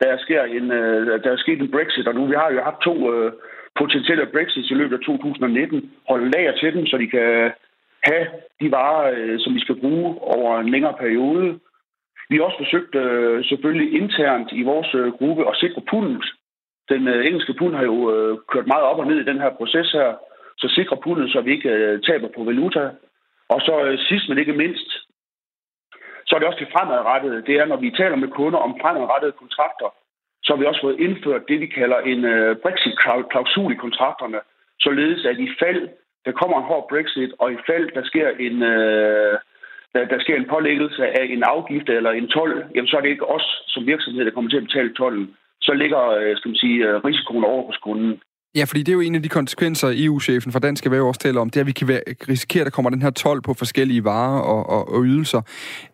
der 0.00 0.18
sker 0.18 0.42
en, 0.42 0.70
øh, 0.72 1.22
der 1.24 1.30
er 1.32 1.36
sket 1.36 1.60
en 1.60 1.70
Brexit, 1.70 2.08
og 2.08 2.14
nu 2.14 2.26
vi 2.26 2.34
har 2.34 2.52
jo 2.52 2.62
haft 2.62 2.80
to 2.80 3.14
øh, 3.14 3.32
potentielle 3.78 4.26
Brexits 4.26 4.70
i 4.70 4.74
løbet 4.74 4.98
af 4.98 5.04
2019, 5.04 5.90
holde 6.08 6.30
lager 6.30 6.52
til 6.56 6.74
dem, 6.74 6.86
så 6.86 6.98
de 6.98 7.10
kan 7.10 7.52
have 8.04 8.26
de 8.60 8.70
varer, 8.70 9.14
øh, 9.16 9.40
som 9.40 9.54
vi 9.54 9.60
skal 9.60 9.80
bruge 9.80 10.08
over 10.20 10.60
en 10.60 10.68
længere 10.68 10.94
periode. 10.98 11.58
Vi 12.28 12.36
har 12.36 12.44
også 12.44 12.58
forsøgt 12.58 12.94
øh, 12.94 13.44
selvfølgelig 13.44 14.00
internt 14.00 14.48
i 14.52 14.62
vores 14.62 14.94
øh, 14.94 15.12
gruppe 15.18 15.48
at 15.50 15.56
sikre 15.56 15.82
pundet. 15.90 16.24
Den 16.88 17.08
øh, 17.08 17.26
engelske 17.26 17.54
pund 17.58 17.74
har 17.74 17.84
jo 17.84 17.98
øh, 18.14 18.38
kørt 18.52 18.66
meget 18.66 18.84
op 18.84 18.98
og 18.98 19.06
ned 19.06 19.18
i 19.20 19.30
den 19.30 19.40
her 19.40 19.50
proces 19.50 19.92
her, 19.92 20.14
så 20.58 20.68
sikre 20.68 20.96
pundet, 20.96 21.32
så 21.32 21.40
vi 21.40 21.50
ikke 21.52 21.70
øh, 21.70 22.02
taber 22.02 22.28
på 22.36 22.44
valuta. 22.44 22.90
Og 23.48 23.60
så 23.60 23.84
øh, 23.84 23.98
sidst, 23.98 24.28
men 24.28 24.38
ikke 24.38 24.52
mindst, 24.62 24.90
så 26.26 26.34
er 26.34 26.38
det 26.38 26.48
også 26.48 26.64
det 26.64 26.72
fremadrettede. 26.72 27.42
Det 27.46 27.54
er, 27.54 27.66
når 27.66 27.76
vi 27.76 27.90
taler 27.90 28.16
med 28.16 28.28
kunder 28.28 28.58
om 28.58 28.78
fremadrettede 28.80 29.32
kontrakter, 29.32 29.88
så 30.42 30.52
har 30.52 30.60
vi 30.60 30.66
også 30.66 30.80
fået 30.80 31.00
indført 31.00 31.48
det, 31.48 31.60
vi 31.60 31.66
kalder 31.66 31.98
en 31.98 32.24
øh, 32.24 32.56
Brexit-klausul 32.56 33.72
i 33.72 33.82
kontrakterne, 33.84 34.40
således 34.80 35.24
at 35.24 35.38
i 35.38 35.48
fald 35.62 35.88
der 36.24 36.32
kommer 36.40 36.56
en 36.58 36.70
hård 36.70 36.86
Brexit, 36.90 37.32
og 37.38 37.52
i 37.52 37.56
fald 37.66 37.90
der 37.96 38.04
sker 38.04 38.28
en, 38.46 38.62
øh, 38.62 39.38
der, 39.94 40.04
der 40.12 40.18
sker 40.20 40.36
en 40.36 40.50
pålæggelse 40.54 41.02
af 41.20 41.24
en 41.34 41.42
afgift 41.42 41.88
eller 41.88 42.10
en 42.10 42.28
told, 42.28 42.54
jamen 42.74 42.88
så 42.88 42.96
er 42.96 43.00
det 43.00 43.14
ikke 43.14 43.30
os 43.36 43.48
som 43.66 43.86
virksomhed, 43.86 44.24
der 44.24 44.30
kommer 44.30 44.50
til 44.50 44.60
at 44.60 44.66
betale 44.68 44.94
tolden. 44.94 45.26
Så 45.60 45.72
ligger 45.72 46.00
øh, 46.18 46.36
skal 46.36 46.48
man 46.48 46.62
sige, 46.64 46.78
øh, 46.86 46.94
risikoen 47.04 47.44
over 47.44 47.66
hos 47.66 47.76
kunden. 47.76 48.20
Ja, 48.54 48.64
fordi 48.64 48.82
det 48.82 48.88
er 48.88 48.94
jo 48.94 49.00
en 49.00 49.14
af 49.14 49.22
de 49.22 49.28
konsekvenser, 49.28 49.92
EU-chefen 49.96 50.52
for 50.52 50.58
Dansk 50.58 50.86
Erhverv 50.86 51.06
også 51.06 51.20
taler 51.20 51.40
om, 51.40 51.50
det 51.50 51.56
er, 51.56 51.60
at 51.60 51.66
vi 51.66 51.72
kan 51.72 52.00
risikere, 52.28 52.60
at 52.60 52.64
der 52.64 52.70
kommer 52.70 52.90
den 52.90 53.02
her 53.02 53.10
12 53.10 53.40
på 53.40 53.54
forskellige 53.54 54.04
varer 54.04 54.40
og, 54.40 54.70
og, 54.70 54.94
og 54.94 55.04
ydelser. 55.04 55.42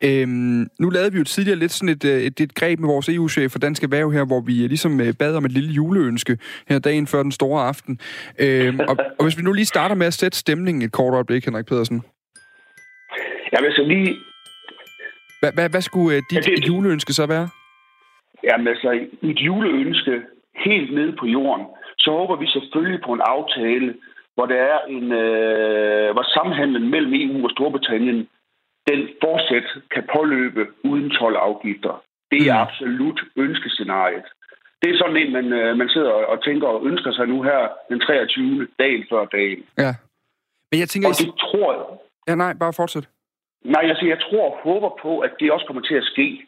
Øhm, 0.04 0.68
nu 0.80 0.90
lavede 0.90 1.12
vi 1.12 1.18
jo 1.18 1.24
tidligere 1.24 1.58
lidt 1.58 1.72
sådan 1.72 1.88
et, 1.88 2.04
øh, 2.04 2.22
et, 2.22 2.40
et 2.40 2.54
greb 2.54 2.80
med 2.80 2.88
vores 2.88 3.08
EU-chef 3.08 3.52
for 3.52 3.58
Dansk 3.58 3.82
Erhverv 3.82 4.10
her, 4.10 4.24
hvor 4.24 4.40
vi 4.40 4.52
ligesom 4.52 5.00
bad 5.18 5.36
om 5.36 5.44
et 5.44 5.52
lille 5.52 5.70
juleønske 5.70 6.38
her 6.68 6.78
dagen 6.78 7.06
før 7.06 7.22
den 7.22 7.32
store 7.32 7.68
aften. 7.68 8.00
Øhm, 8.38 8.80
og, 8.80 8.96
og 9.18 9.24
hvis 9.24 9.38
vi 9.38 9.42
nu 9.42 9.52
lige 9.52 9.64
starter 9.64 9.94
med 9.94 10.06
at 10.06 10.14
sætte 10.14 10.38
stemningen 10.38 10.82
et 10.82 10.92
kort 10.92 11.14
øjeblik, 11.14 11.44
Henrik 11.44 11.66
Pedersen. 11.66 12.02
Ja, 13.54 13.58
hvis 13.64 13.78
jeg 13.78 13.86
lige... 13.86 14.16
Hvad, 15.40 15.52
hvad, 15.56 15.70
hvad 15.70 15.80
skulle 15.80 16.16
uh, 16.16 16.22
dit 16.30 16.46
ja, 16.46 16.54
det... 16.54 16.68
juleønske 16.68 17.12
så 17.12 17.26
være? 17.26 17.48
Jamen 18.44 18.68
altså, 18.68 18.88
et 19.22 19.40
juleønske 19.40 20.22
helt 20.64 20.94
ned 20.94 21.16
på 21.20 21.26
jorden 21.26 21.66
så 22.04 22.10
håber 22.10 22.36
vi 22.36 22.46
selvfølgelig 22.46 23.00
på 23.06 23.12
en 23.12 23.24
aftale, 23.34 23.88
hvor 24.34 24.46
der 24.46 24.58
er 24.72 24.78
en, 24.96 25.06
øh, 25.22 26.08
hvor 26.14 26.26
samhandlen 26.36 26.90
mellem 26.94 27.12
EU 27.22 27.44
og 27.46 27.50
Storbritannien, 27.50 28.28
den 28.88 29.00
fortsat 29.22 29.68
kan 29.94 30.04
påløbe 30.14 30.62
uden 30.84 31.10
12 31.10 31.36
afgifter. 31.36 32.02
Det 32.30 32.40
er 32.48 32.54
mm. 32.54 32.64
absolut 32.66 33.20
ønskescenariet. 33.36 34.26
Det 34.82 34.88
er 34.90 34.98
sådan 34.98 35.16
en, 35.16 35.32
man, 35.32 35.46
øh, 35.52 35.76
man 35.76 35.88
sidder 35.88 36.10
og 36.10 36.44
tænker 36.44 36.68
og 36.68 36.86
ønsker 36.86 37.12
sig 37.12 37.26
nu 37.26 37.42
her 37.42 37.60
den 37.88 38.00
23. 38.00 38.68
dagen 38.78 39.04
før 39.10 39.24
dagen. 39.24 39.60
Ja. 39.78 39.92
Men 40.70 40.80
jeg 40.80 40.88
tænker... 40.88 41.08
Og 41.08 41.14
det 41.20 41.30
tror 41.44 41.68
jeg... 41.76 41.84
Ja, 42.28 42.34
nej, 42.34 42.52
bare 42.62 42.72
fortsæt. 42.72 43.08
Nej, 43.64 43.84
altså, 43.84 44.06
jeg 44.06 44.20
tror 44.20 44.50
og 44.50 44.58
håber 44.62 44.90
på, 45.02 45.18
at 45.18 45.30
det 45.40 45.52
også 45.52 45.66
kommer 45.66 45.82
til 45.82 45.94
at 45.94 46.04
ske. 46.04 46.46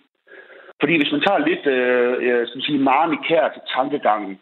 Fordi 0.80 0.96
hvis 0.96 1.12
man 1.12 1.20
tager 1.26 1.46
lidt 1.48 1.66
øh, 1.66 2.12
øh 2.26 2.46
skal 2.46 2.58
man 2.58 2.68
sige, 2.68 2.78
meget 2.78 3.12
i 3.12 3.18
kær 3.28 3.48
til 3.48 3.62
tankegangen, 3.74 4.38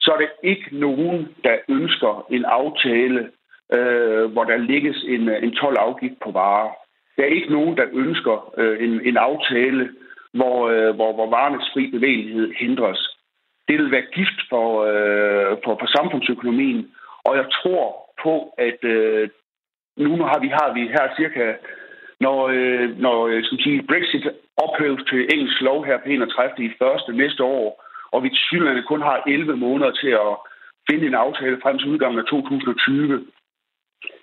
så 0.00 0.12
er 0.12 0.18
det 0.18 0.30
ikke 0.42 0.68
nogen, 0.72 1.28
der 1.44 1.56
ønsker 1.68 2.26
en 2.30 2.44
aftale, 2.44 3.30
øh, 3.72 4.24
hvor 4.32 4.44
der 4.44 4.56
ligges 4.56 4.96
en, 5.04 5.28
øh, 5.28 5.42
en 5.42 5.52
12-afgift 5.52 6.18
på 6.24 6.30
varer. 6.30 6.70
Der 7.16 7.22
er 7.22 7.36
ikke 7.38 7.52
nogen, 7.52 7.76
der 7.76 7.86
ønsker 7.92 8.54
øh, 8.58 8.84
en, 8.84 9.06
en 9.06 9.16
aftale, 9.16 9.90
hvor, 10.32 10.68
øh, 10.68 10.94
hvor, 10.94 11.12
hvor 11.12 11.30
varernes 11.30 11.70
fri 11.72 11.90
bevægelighed 11.90 12.52
hindres. 12.54 13.00
Det 13.68 13.78
vil 13.78 13.90
være 13.90 14.12
gift 14.14 14.40
for, 14.50 14.68
øh, 14.90 15.56
for, 15.64 15.76
for 15.80 15.86
samfundsøkonomien, 15.96 16.90
og 17.24 17.36
jeg 17.36 17.46
tror 17.62 18.14
på, 18.22 18.54
at 18.58 18.84
øh, 18.84 19.28
nu 19.96 20.10
har 20.30 20.38
vi, 20.40 20.48
har 20.48 20.72
vi 20.74 20.80
her 20.80 21.06
cirka, 21.16 21.54
når, 22.20 22.38
øh, 22.48 22.98
når 22.98 23.26
øh, 23.26 23.44
skal 23.44 23.58
sige, 23.62 23.82
Brexit 23.88 24.26
ophæves 24.56 25.02
til 25.10 25.20
engelsk 25.32 25.60
lov 25.60 25.84
her 25.84 25.98
på 25.98 26.08
31. 26.08 26.64
i 26.66 26.70
første 26.82 27.12
næste 27.12 27.44
år, 27.44 27.84
og 28.12 28.22
vi 28.22 28.30
til 28.34 28.82
kun 28.82 29.02
har 29.02 29.22
11 29.26 29.56
måneder 29.56 29.90
til 29.90 30.12
at 30.26 30.32
finde 30.90 31.06
en 31.06 31.14
aftale 31.14 31.58
frem 31.62 31.78
til 31.78 31.88
udgangen 31.88 32.18
af 32.18 32.26
2020. 32.26 33.26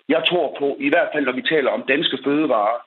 Jeg 0.09 0.23
tror 0.29 0.55
på, 0.59 0.77
i 0.79 0.89
hvert 0.89 1.09
fald 1.13 1.25
når 1.25 1.31
vi 1.39 1.41
taler 1.41 1.71
om 1.71 1.83
danske 1.87 2.17
fødevarer, 2.23 2.79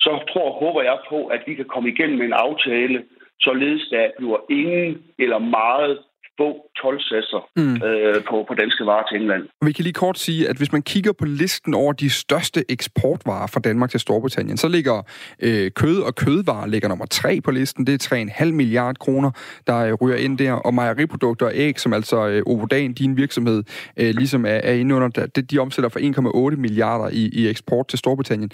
så 0.00 0.10
tror 0.32 0.50
og 0.50 0.58
håber 0.62 0.82
jeg 0.82 0.98
på, 1.08 1.26
at 1.26 1.42
vi 1.46 1.54
kan 1.54 1.64
komme 1.64 1.88
igennem 1.88 2.18
med 2.18 2.26
en 2.26 2.40
aftale, 2.46 3.04
således 3.40 3.88
der 3.90 4.10
bliver 4.18 4.38
ingen 4.50 5.02
eller 5.18 5.38
meget 5.38 6.02
få 6.40 6.48
tolvsatser 6.82 7.48
mm. 7.56 7.74
øh, 7.86 8.24
på, 8.28 8.44
på 8.48 8.54
danske 8.54 8.86
varer 8.86 9.06
til 9.08 9.20
England. 9.20 9.42
Vi 9.64 9.72
kan 9.72 9.82
lige 9.82 9.92
kort 9.92 10.18
sige, 10.18 10.48
at 10.48 10.56
hvis 10.56 10.72
man 10.72 10.82
kigger 10.82 11.12
på 11.12 11.24
listen 11.24 11.74
over 11.74 11.92
de 11.92 12.10
største 12.10 12.64
eksportvarer 12.68 13.46
fra 13.46 13.60
Danmark 13.60 13.90
til 13.90 14.00
Storbritannien, 14.00 14.56
så 14.56 14.68
ligger 14.68 15.02
øh, 15.42 15.70
kød 15.70 16.00
og 16.02 16.14
kødvarer 16.14 16.66
ligger 16.66 16.88
nummer 16.88 17.06
tre 17.06 17.40
på 17.40 17.50
listen. 17.50 17.86
Det 17.86 18.12
er 18.12 18.16
3,5 18.44 18.44
milliard 18.44 18.96
kroner, 18.98 19.30
der 19.66 19.78
øh, 19.78 19.94
ryger 19.94 20.16
ind 20.16 20.38
der. 20.38 20.52
Og 20.52 20.74
mejeriprodukter 20.74 21.46
og 21.46 21.52
æg, 21.54 21.80
som 21.80 21.92
altså 21.92 22.28
øh, 22.28 22.42
Ovodan, 22.46 22.92
din 22.92 23.16
virksomhed, 23.16 23.62
øh, 23.96 24.14
ligesom 24.14 24.44
er, 24.44 24.48
er 24.48 24.72
inde 24.72 24.94
under, 24.94 25.08
der, 25.08 25.26
det, 25.26 25.50
de 25.50 25.58
omsætter 25.58 25.88
for 25.88 26.50
1,8 26.50 26.56
milliarder 26.56 27.08
i, 27.12 27.28
i 27.32 27.48
eksport 27.48 27.88
til 27.88 27.98
Storbritannien. 27.98 28.50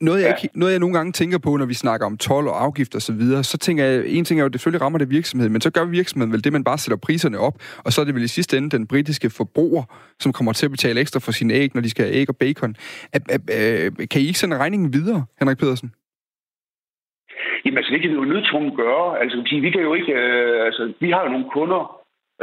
Noget 0.00 0.20
jeg, 0.20 0.28
ja. 0.28 0.34
ikke, 0.42 0.58
noget, 0.58 0.72
jeg 0.72 0.80
nogle 0.80 0.94
gange 0.96 1.12
tænker 1.12 1.38
på, 1.38 1.56
når 1.56 1.66
vi 1.66 1.74
snakker 1.74 2.06
om 2.06 2.16
tolv 2.16 2.46
og 2.46 2.62
afgifter 2.62 2.96
osv., 2.98 3.06
så, 3.06 3.12
videre, 3.12 3.44
så 3.44 3.58
tænker 3.58 3.84
jeg, 3.84 4.06
en 4.06 4.24
ting 4.24 4.40
er 4.40 4.42
jo, 4.42 4.46
at 4.46 4.52
det 4.52 4.60
selvfølgelig 4.60 4.82
rammer 4.82 4.98
det 4.98 5.10
virksomhed, 5.10 5.48
men 5.48 5.60
så 5.60 5.70
gør 5.70 5.84
virksomheden 5.84 6.32
vel 6.32 6.44
det, 6.44 6.52
man 6.52 6.64
bare 6.64 6.78
sætter 6.78 6.96
priserne 7.08 7.38
op, 7.46 7.54
og 7.84 7.92
så 7.92 8.00
er 8.00 8.06
det 8.06 8.14
vel 8.14 8.28
i 8.30 8.34
sidste 8.38 8.56
ende 8.58 8.70
den 8.76 8.86
britiske 8.92 9.28
forbruger, 9.38 9.82
som 10.22 10.32
kommer 10.32 10.52
til 10.52 10.66
at 10.66 10.70
betale 10.76 11.00
ekstra 11.00 11.20
for 11.20 11.32
sine 11.32 11.52
æg, 11.54 11.70
når 11.74 11.82
de 11.82 11.90
skal 11.90 12.04
have 12.04 12.16
æg 12.20 12.28
og 12.28 12.36
bacon. 12.36 12.72
Kan 14.10 14.20
I 14.22 14.26
ikke 14.30 14.42
sende 14.42 14.58
regningen 14.58 14.92
videre, 14.92 15.20
Henrik 15.40 15.58
Pedersen? 15.58 15.88
Jamen 17.64 17.78
altså, 17.78 17.92
det 17.92 18.00
kan 18.00 18.10
vi 18.10 18.16
jo 18.22 18.24
nødtvunget 18.32 18.74
gøre. 18.82 19.06
Altså, 19.22 19.36
vi 19.64 19.70
kan 19.70 19.82
jo 19.88 19.94
ikke... 19.98 20.12
Øh, 20.12 20.66
altså, 20.68 20.82
vi 21.00 21.10
har 21.10 21.22
jo 21.24 21.30
nogle 21.34 21.48
kunder, 21.56 21.80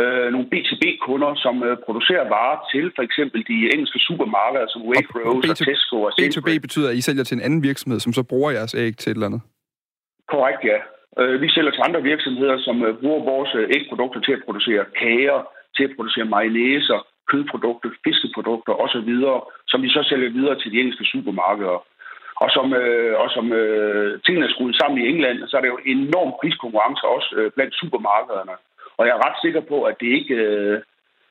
øh, 0.01 0.27
nogle 0.33 0.47
B2B-kunder, 0.51 1.31
som 1.43 1.63
øh, 1.67 1.77
producerer 1.85 2.25
varer 2.35 2.59
til 2.73 2.85
for 2.95 3.03
eksempel 3.07 3.39
de 3.51 3.57
engelske 3.73 3.99
supermarkeder, 4.07 4.67
som 4.73 4.81
Waitrose 4.89 5.49
og, 5.49 5.49
og 5.49 5.57
Tesco 5.67 5.95
og 6.07 6.11
B2B 6.21 6.49
betyder, 6.65 6.89
at 6.89 6.95
I 6.95 7.01
sælger 7.01 7.23
til 7.23 7.35
en 7.37 7.45
anden 7.47 7.63
virksomhed, 7.63 7.99
som 7.99 8.13
så 8.13 8.23
bruger 8.23 8.51
jeres 8.51 8.73
æg 8.83 8.97
til 8.97 9.09
et 9.11 9.15
eller 9.15 9.29
andet? 9.29 9.41
Korrekt, 10.33 10.61
ja. 10.71 10.79
Øh, 11.19 11.41
vi 11.41 11.49
sælger 11.49 11.71
til 11.71 11.87
andre 11.87 12.01
virksomheder, 12.03 12.57
som 12.57 12.83
øh, 12.85 12.97
bruger 13.01 13.29
vores 13.31 13.51
øh, 13.55 13.69
ægprodukter 13.77 14.21
til 14.21 14.33
at 14.37 14.45
producere 14.45 14.85
kager, 14.99 15.39
til 15.75 15.83
at 15.83 15.95
producere 15.95 16.25
mayonnaise, 16.25 16.93
kødprodukter, 17.31 17.89
fiskeprodukter 18.03 18.73
osv., 18.83 19.11
som 19.67 19.81
vi 19.81 19.89
så 19.89 20.01
sælger 20.09 20.29
videre 20.29 20.59
til 20.59 20.71
de 20.71 20.79
engelske 20.79 21.05
supermarkeder. 21.05 21.79
Og 22.43 22.49
som, 22.55 22.65
og 23.23 23.27
som 23.35 23.45
tingene 24.25 24.45
er 24.45 24.53
skruet 24.53 24.75
sammen 24.79 24.97
i 24.99 25.07
England, 25.11 25.37
så 25.47 25.57
er 25.57 25.61
der 25.61 25.67
jo 25.67 25.79
enorm 25.85 26.31
priskonkurrence 26.41 27.03
også 27.15 27.51
blandt 27.55 27.75
supermarkederne. 27.75 28.55
Og 28.97 29.05
jeg 29.05 29.13
er 29.13 29.25
ret 29.27 29.37
sikker 29.41 29.61
på, 29.71 29.77
at 29.83 29.95
det 30.01 30.07
ikke 30.19 30.35
øh, 30.35 30.81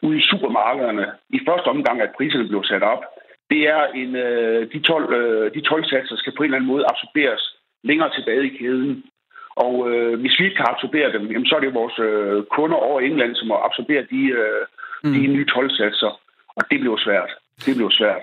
ude 0.03 0.19
i 0.19 0.27
supermarkederne 0.31 1.07
i 1.37 1.39
første 1.49 1.69
omgang, 1.75 2.01
at 2.01 2.15
priserne 2.17 2.49
bliver 2.49 2.63
sat 2.63 2.83
op. 2.83 3.03
Det 3.51 3.63
er 3.69 3.83
en, 4.03 4.17
øh, 4.17 4.73
de, 4.73 4.81
12, 4.81 5.15
øh, 5.15 5.55
de 5.55 5.61
12 5.61 5.85
satser 5.85 6.17
skal 6.17 6.33
på 6.37 6.43
en 6.43 6.45
eller 6.45 6.57
anden 6.57 6.73
måde 6.73 6.89
absorberes 6.91 7.45
længere 7.83 8.11
tilbage 8.15 8.47
i 8.47 8.57
kæden. 8.59 9.05
Og 9.57 9.75
øh, 9.91 10.21
hvis 10.21 10.35
vi 10.39 10.45
ikke 10.45 10.57
kan 10.57 10.73
absorbere 10.75 11.13
dem, 11.13 11.23
jamen, 11.33 11.47
så 11.47 11.55
er 11.57 11.61
det 11.61 11.81
vores 11.83 11.97
øh, 12.09 12.43
kunder 12.57 12.77
over 12.77 13.01
England, 13.01 13.35
som 13.35 13.49
må 13.49 13.55
absorbere 13.69 14.03
de, 14.13 14.23
øh, 14.41 14.63
mm. 15.05 15.13
de 15.13 15.21
nye 15.35 15.47
tolvsatser. 15.55 16.13
Og 16.57 16.63
det 16.71 16.81
bliver 16.81 16.99
svært. 17.07 17.31
Det 17.67 17.75
bliver 17.77 17.95
svært. 18.01 18.23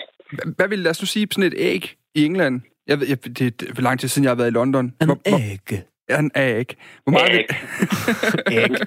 Hvad 0.57 0.67
vil, 0.67 0.79
lad 0.79 0.91
os 0.91 1.01
nu 1.01 1.05
sige, 1.05 1.27
sådan 1.31 1.51
et 1.51 1.57
æg 1.57 1.83
i 2.15 2.25
England? 2.25 2.61
Jeg 2.87 2.99
ved, 2.99 3.07
jeg, 3.07 3.17
det 3.39 3.69
er 3.69 3.75
for 3.75 3.81
lang 3.81 3.99
tid 3.99 4.07
siden, 4.07 4.23
jeg 4.23 4.31
har 4.31 4.35
været 4.35 4.51
i 4.51 4.57
London. 4.59 4.85
En 4.85 5.05
hvor, 5.05 5.19
æg. 5.25 5.67
Ja, 6.09 6.19
en 6.19 6.31
æg. 6.35 6.75
Hvor 7.03 7.11
meget, 7.11 7.31
æg. 7.31 7.47
Vil, 8.69 8.77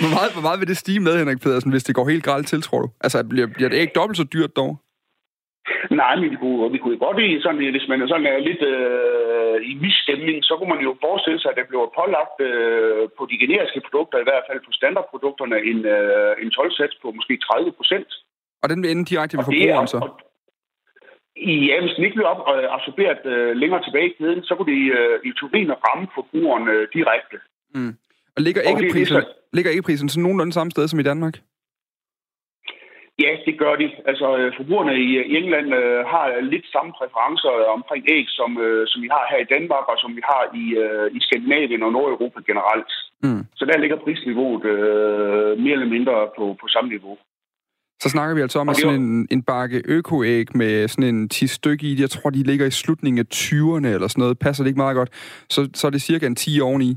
hvor, 0.00 0.12
meget, 0.16 0.32
hvor 0.32 0.42
meget 0.42 0.60
vil 0.60 0.68
det 0.68 0.76
stige 0.76 1.00
med, 1.00 1.18
Henrik 1.18 1.40
Pedersen, 1.40 1.70
hvis 1.70 1.84
det 1.84 1.94
går 1.94 2.08
helt 2.08 2.24
galt 2.24 2.46
til, 2.46 2.62
tror 2.62 2.80
du? 2.80 2.88
Altså, 3.00 3.24
bliver, 3.24 3.46
bliver 3.46 3.70
et 3.70 3.74
æg 3.74 3.88
dobbelt 3.94 4.16
så 4.16 4.24
dyrt 4.24 4.56
dog? 4.56 4.78
Nej, 6.00 6.14
men 6.20 6.30
vi 6.32 6.36
kunne, 6.42 6.72
vi 6.74 6.78
kunne 6.78 6.98
godt 7.06 7.18
i 7.26 7.40
sådan, 7.44 7.70
hvis 7.74 7.88
man 7.90 8.02
er 8.02 8.08
sådan 8.08 8.26
er 8.26 8.38
lidt 8.48 8.62
øh, 8.72 9.56
i 9.70 9.72
misstemning, 9.84 10.36
så 10.48 10.52
kunne 10.56 10.72
man 10.74 10.82
jo 10.86 10.92
forestille 11.06 11.40
sig, 11.40 11.50
at 11.50 11.58
der 11.60 11.70
bliver 11.70 11.86
pålagt 12.00 12.36
øh, 12.48 13.02
på 13.18 13.22
de 13.30 13.36
generiske 13.42 13.80
produkter, 13.86 14.18
i 14.18 14.28
hvert 14.28 14.44
fald 14.48 14.60
på 14.66 14.72
standardprodukterne, 14.78 15.56
en, 15.70 15.80
øh, 15.96 16.32
en 16.42 16.50
12-sats 16.56 16.94
på 17.02 17.06
måske 17.18 17.34
30 17.36 17.72
procent. 17.78 18.10
Og 18.62 18.66
den 18.70 18.78
vil 18.82 18.90
ende 18.90 19.04
direkte 19.12 19.36
ved 19.36 19.44
forbrugeren 19.44 19.88
så? 19.94 20.00
Ja, 21.68 21.76
hvis 21.82 21.94
den 21.96 22.04
ikke 22.04 22.16
bliver 22.18 22.32
op, 22.34 22.42
øh, 22.52 22.66
absorberet 22.76 23.22
øh, 23.34 23.56
længere 23.62 23.82
tilbage 23.86 24.08
i 24.10 24.14
kæden, 24.18 24.42
så 24.48 24.52
kunne 24.54 24.70
det 24.72 24.82
øh, 24.98 25.14
i 25.28 25.30
teorien 25.38 25.72
ramme 25.86 26.06
forbrugeren 26.14 26.68
øh, 26.74 26.88
direkte. 26.96 27.36
Mm. 27.74 27.92
Og 28.36 28.40
ligger 28.46 28.60
og 28.60 28.80
det, 28.82 28.94
det, 28.94 29.24
ligger 29.52 29.70
æggeprisen 29.72 30.08
så 30.08 30.20
nogenlunde 30.20 30.52
samme 30.52 30.70
sted 30.70 30.88
som 30.88 31.00
i 31.00 31.02
Danmark? 31.02 31.34
Ja, 33.24 33.32
det 33.46 33.54
gør 33.62 33.74
de. 33.82 33.88
Altså, 34.10 34.26
øh, 34.38 34.48
forbrugerne 34.58 34.94
i 35.06 35.10
England 35.38 35.68
øh, 35.80 36.00
har 36.12 36.24
lidt 36.52 36.66
samme 36.74 36.90
præferencer 36.98 37.52
omkring 37.78 38.02
æg, 38.16 38.26
som, 38.38 38.50
øh, 38.66 38.82
som 38.90 38.98
vi 39.04 39.08
har 39.16 39.24
her 39.32 39.40
i 39.42 39.50
Danmark, 39.54 39.84
og 39.92 39.96
som 40.02 40.10
vi 40.18 40.22
har 40.30 40.42
i, 40.62 40.64
øh, 40.84 41.06
i 41.16 41.20
Skandinavien 41.26 41.82
og 41.86 41.92
Nordeuropa 41.92 42.40
generelt. 42.50 42.92
Mm. 43.24 43.42
Så 43.58 43.62
der 43.70 43.78
ligger 43.78 43.96
prisniveauet 44.04 44.64
øh, 44.74 45.50
mere 45.64 45.76
eller 45.78 45.94
mindre 45.96 46.14
på, 46.36 46.44
på 46.60 46.66
samme 46.74 46.90
niveau. 46.94 47.14
Så 48.02 48.08
Så 48.08 48.08
snakker 48.08 48.34
vi 48.34 48.40
altså 48.40 48.58
om, 48.58 48.68
at 48.68 48.76
sådan 48.76 49.00
en, 49.00 49.28
en 49.30 49.42
bakke 49.42 49.82
økoæg 49.84 50.46
med 50.56 50.88
sådan 50.88 51.14
en 51.14 51.28
10 51.28 51.46
stykke 51.46 51.86
i, 51.86 52.00
jeg 52.00 52.10
tror, 52.10 52.30
de 52.30 52.42
ligger 52.42 52.66
i 52.66 52.70
slutningen 52.70 53.18
af 53.18 53.28
20'erne 53.34 53.88
eller 53.94 54.08
sådan 54.08 54.22
noget, 54.22 54.38
passer 54.38 54.64
det 54.64 54.68
ikke 54.68 54.84
meget 54.86 54.96
godt, 54.96 55.10
så, 55.50 55.60
så 55.74 55.86
er 55.86 55.90
det 55.90 56.02
cirka 56.02 56.26
en 56.26 56.36
10 56.36 56.60
oveni. 56.60 56.96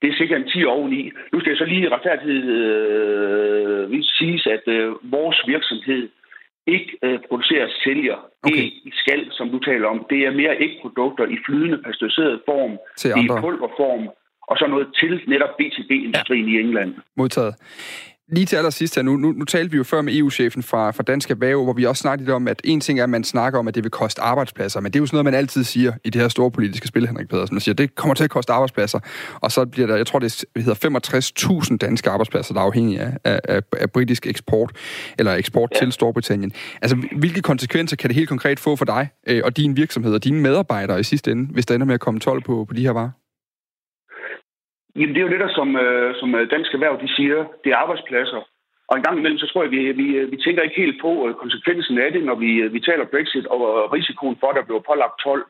Det 0.00 0.08
er 0.08 0.16
cirka 0.20 0.34
en 0.36 0.48
10 0.48 0.64
oveni. 0.64 1.02
Nu 1.32 1.40
skal 1.40 1.50
jeg 1.50 1.58
så 1.58 1.64
lige 1.64 1.94
retfærdighed 1.94 2.42
øh, 2.58 4.02
sige, 4.18 4.52
at 4.56 4.64
øh, 4.76 4.94
vores 5.02 5.38
virksomhed 5.46 6.08
ikke 6.66 6.98
øh, 7.02 7.18
producerer 7.28 7.68
sælger 7.84 8.16
okay. 8.42 8.56
æg 8.56 8.72
i 8.84 8.92
skal, 9.02 9.20
som 9.30 9.50
du 9.50 9.58
taler 9.58 9.88
om. 9.88 10.06
Det 10.10 10.20
er 10.26 10.30
mere 10.30 10.54
ægprodukter 10.60 11.24
i 11.34 11.36
flydende 11.46 11.78
pasteuriseret 11.86 12.40
form, 12.48 12.72
i 13.22 13.26
pulverform, 13.42 14.04
og 14.50 14.56
så 14.58 14.66
noget 14.66 14.88
til 15.00 15.22
netop 15.26 15.52
BTB-industrien 15.58 16.48
ja. 16.48 16.58
i 16.58 16.60
England. 16.60 16.94
Modtaget. 17.16 17.54
Lige 18.28 18.46
til 18.46 18.56
allersidst 18.56 18.94
her, 18.94 19.02
nu, 19.02 19.16
nu, 19.16 19.32
nu 19.32 19.44
talte 19.44 19.70
vi 19.70 19.76
jo 19.76 19.84
før 19.84 20.02
med 20.02 20.16
EU-chefen 20.16 20.62
fra, 20.62 20.90
fra 20.90 21.02
Dansk 21.02 21.30
Erhverv, 21.30 21.64
hvor 21.64 21.72
vi 21.72 21.84
også 21.84 22.00
snakkede 22.00 22.32
om, 22.32 22.48
at 22.48 22.60
en 22.64 22.80
ting 22.80 22.98
er, 22.98 23.04
at 23.04 23.10
man 23.10 23.24
snakker 23.24 23.58
om, 23.58 23.68
at 23.68 23.74
det 23.74 23.84
vil 23.84 23.90
koste 23.90 24.22
arbejdspladser, 24.22 24.80
men 24.80 24.92
det 24.92 24.98
er 24.98 25.00
jo 25.00 25.06
sådan 25.06 25.14
noget, 25.14 25.24
man 25.24 25.34
altid 25.34 25.64
siger 25.64 25.92
i 26.04 26.10
det 26.10 26.20
her 26.20 26.28
store 26.28 26.50
politiske 26.50 26.88
spil, 26.88 27.06
Henrik 27.06 27.28
Pedersen. 27.28 27.54
Man 27.54 27.60
siger, 27.60 27.74
at 27.74 27.78
det 27.78 27.94
kommer 27.94 28.14
til 28.14 28.24
at 28.24 28.30
koste 28.30 28.52
arbejdspladser, 28.52 28.98
og 29.34 29.52
så 29.52 29.66
bliver 29.66 29.86
der, 29.86 29.96
jeg 29.96 30.06
tror, 30.06 30.18
det 30.18 30.44
hedder 30.56 31.68
65.000 31.70 31.76
danske 31.76 32.10
arbejdspladser, 32.10 32.54
der 32.54 32.60
er 32.60 32.64
afhængige 32.64 33.00
af, 33.00 33.18
af, 33.24 33.40
af, 33.44 33.62
af 33.72 33.90
britisk 33.90 34.26
eksport, 34.26 34.72
eller 35.18 35.34
eksport 35.34 35.70
ja. 35.74 35.78
til 35.78 35.92
Storbritannien. 35.92 36.52
Altså, 36.82 36.96
hvilke 37.16 37.42
konsekvenser 37.42 37.96
kan 37.96 38.08
det 38.08 38.14
helt 38.14 38.28
konkret 38.28 38.60
få 38.60 38.76
for 38.76 38.84
dig 38.84 39.08
øh, 39.26 39.42
og 39.44 39.56
din 39.56 39.76
virksomhed 39.76 40.14
og 40.14 40.24
dine 40.24 40.40
medarbejdere 40.40 41.00
i 41.00 41.02
sidste 41.02 41.32
ende, 41.32 41.52
hvis 41.52 41.66
der 41.66 41.74
ender 41.74 41.86
med 41.86 41.94
at 41.94 42.00
komme 42.00 42.20
12 42.20 42.42
på, 42.42 42.64
på 42.68 42.74
de 42.74 42.82
her 42.82 42.90
varer? 42.90 43.25
Jamen, 44.96 45.14
det 45.14 45.20
er 45.20 45.26
jo 45.26 45.34
det, 45.34 45.40
der 45.40 45.52
som, 45.58 45.76
øh, 45.76 46.14
som 46.20 46.34
øh, 46.34 46.50
Dansk 46.50 46.74
Erhverv 46.74 47.00
de 47.00 47.08
siger, 47.16 47.38
det 47.64 47.70
er 47.72 47.76
arbejdspladser. 47.76 48.40
Og 48.88 48.96
en 48.96 49.02
gang 49.02 49.18
imellem, 49.18 49.38
så 49.38 49.46
tror 49.46 49.62
jeg, 49.62 49.70
vi, 49.70 49.92
vi, 50.00 50.06
vi 50.32 50.36
tænker 50.36 50.62
ikke 50.62 50.82
helt 50.84 51.00
på 51.00 51.28
øh, 51.28 51.34
konsekvensen 51.34 51.98
af 51.98 52.12
det, 52.12 52.24
når 52.24 52.34
vi, 52.34 52.50
vi 52.68 52.80
taler 52.80 53.04
Brexit 53.12 53.46
og 53.46 53.92
risikoen 53.92 54.36
for, 54.40 54.48
at 54.48 54.56
der 54.56 54.64
bliver 54.68 54.88
pålagt 54.88 55.20
12. 55.24 55.44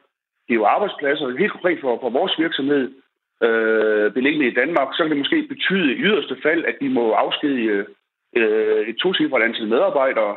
Det 0.47 0.53
er 0.53 0.61
jo 0.61 0.65
arbejdspladser. 0.65 1.38
Helt 1.38 1.53
konkret 1.53 1.79
for, 1.81 1.99
for 2.03 2.11
vores 2.11 2.35
virksomhed, 2.38 2.85
øh, 3.47 4.12
beliggende 4.12 4.47
i 4.49 4.59
Danmark, 4.61 4.88
så 4.93 5.03
kan 5.03 5.11
det 5.11 5.23
måske 5.23 5.49
betyde 5.55 5.93
i 5.93 6.00
yderste 6.07 6.37
fald, 6.43 6.65
at 6.65 6.76
vi 6.81 6.88
må 6.88 7.12
afskedige 7.12 7.85
øh, 8.37 8.88
et 8.88 8.97
tocifret 8.97 9.43
antal 9.43 9.69
medarbejdere, 9.69 10.37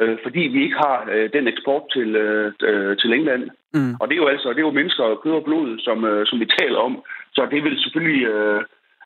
øh, 0.00 0.18
fordi 0.22 0.40
vi 0.40 0.62
ikke 0.62 0.76
har 0.76 1.08
øh, 1.12 1.32
den 1.32 1.48
eksport 1.48 1.82
til, 1.94 2.16
øh, 2.16 2.96
til 2.96 3.12
England. 3.12 3.50
Mm. 3.74 3.94
Og 4.00 4.08
det 4.08 4.14
er 4.14 4.22
jo 4.22 4.28
altså 4.34 4.48
det 4.48 4.58
er 4.58 4.68
jo 4.70 4.78
mennesker 4.80 5.04
og 5.04 5.22
kød 5.22 5.32
og 5.32 5.44
blod, 5.44 5.78
som, 5.78 6.04
øh, 6.04 6.26
som 6.26 6.40
vi 6.40 6.46
taler 6.60 6.78
om. 6.78 7.04
Så 7.40 7.46
det 7.54 7.60
vil 7.64 7.76
selvfølgelig 7.84 8.22
øh, 8.34 8.60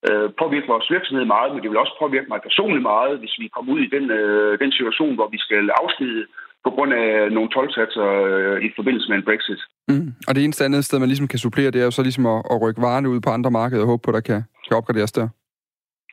øh, 0.09 0.29
påvirke 0.41 0.73
vores 0.75 0.89
virksomhed 0.95 1.27
meget, 1.35 1.51
men 1.53 1.61
det 1.63 1.71
vil 1.71 1.83
også 1.85 1.95
påvirke 2.03 2.31
mig 2.33 2.41
personligt 2.49 2.87
meget, 2.93 3.19
hvis 3.21 3.35
vi 3.43 3.47
kommer 3.55 3.73
ud 3.75 3.81
i 3.87 3.93
den, 3.97 4.05
øh, 4.19 4.59
den 4.63 4.73
situation, 4.79 5.15
hvor 5.19 5.29
vi 5.35 5.39
skal 5.47 5.65
afskede 5.83 6.23
på 6.65 6.71
grund 6.75 6.93
af 7.03 7.33
nogle 7.37 7.51
tolvsatser 7.55 8.09
øh, 8.29 8.57
i 8.67 8.69
forbindelse 8.79 9.09
med 9.09 9.17
en 9.19 9.29
Brexit. 9.29 9.61
Mm. 9.89 10.09
Og 10.29 10.33
det 10.35 10.45
eneste 10.45 10.65
andet 10.65 10.85
sted, 10.85 10.99
man 10.99 11.11
ligesom 11.13 11.29
kan 11.29 11.43
supplere, 11.45 11.71
det 11.71 11.81
er 11.81 11.89
jo 11.89 11.99
så 11.99 12.03
ligesom 12.03 12.27
at, 12.35 12.41
at 12.53 12.61
rykke 12.63 12.83
varerne 12.87 13.11
ud 13.13 13.21
på 13.21 13.31
andre 13.37 13.51
markeder 13.61 13.83
og 13.85 13.91
håbe 13.91 14.03
på, 14.05 14.11
at 14.11 14.19
der 14.19 14.25
kan, 14.31 14.41
kan 14.67 14.77
opgraderes 14.81 15.13
der. 15.19 15.27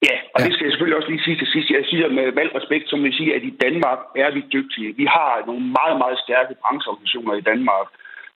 Ja, 0.07 0.15
og 0.33 0.39
ja. 0.39 0.45
det 0.45 0.53
skal 0.53 0.65
jeg 0.65 0.71
selvfølgelig 0.71 0.99
også 0.99 1.11
lige 1.11 1.25
sige 1.27 1.37
til 1.41 1.49
sidst. 1.53 1.69
Jeg 1.69 1.85
siger 1.91 2.07
med 2.17 2.25
valg 2.39 2.51
respekt, 2.59 2.85
som 2.89 2.99
vi 3.07 3.11
siger, 3.19 3.33
at 3.37 3.43
i 3.51 3.53
Danmark 3.65 3.99
er 4.23 4.29
vi 4.35 4.41
dygtige. 4.55 4.89
Vi 5.01 5.05
har 5.15 5.29
nogle 5.49 5.63
meget, 5.79 5.97
meget 6.03 6.17
stærke 6.25 6.53
brancheorganisationer 6.63 7.33
i 7.41 7.47
Danmark. 7.51 7.87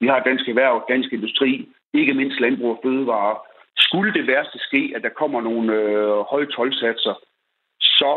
Vi 0.02 0.08
har 0.12 0.20
Dansk 0.20 0.46
Erhverv, 0.48 0.76
Dansk 0.92 1.10
Industri, 1.18 1.52
ikke 2.00 2.14
mindst 2.14 2.40
Landbrug 2.40 2.72
og 2.76 2.80
Fødevare. 2.84 3.36
Skulle 3.78 4.14
det 4.14 4.28
værste 4.28 4.60
ske, 4.60 4.94
at 4.96 5.02
der 5.04 5.10
kommer 5.10 5.42
nogle 5.42 5.74
øh, 5.74 6.18
høje 6.32 6.46
tolvsatser, 6.56 7.16
så 7.80 8.12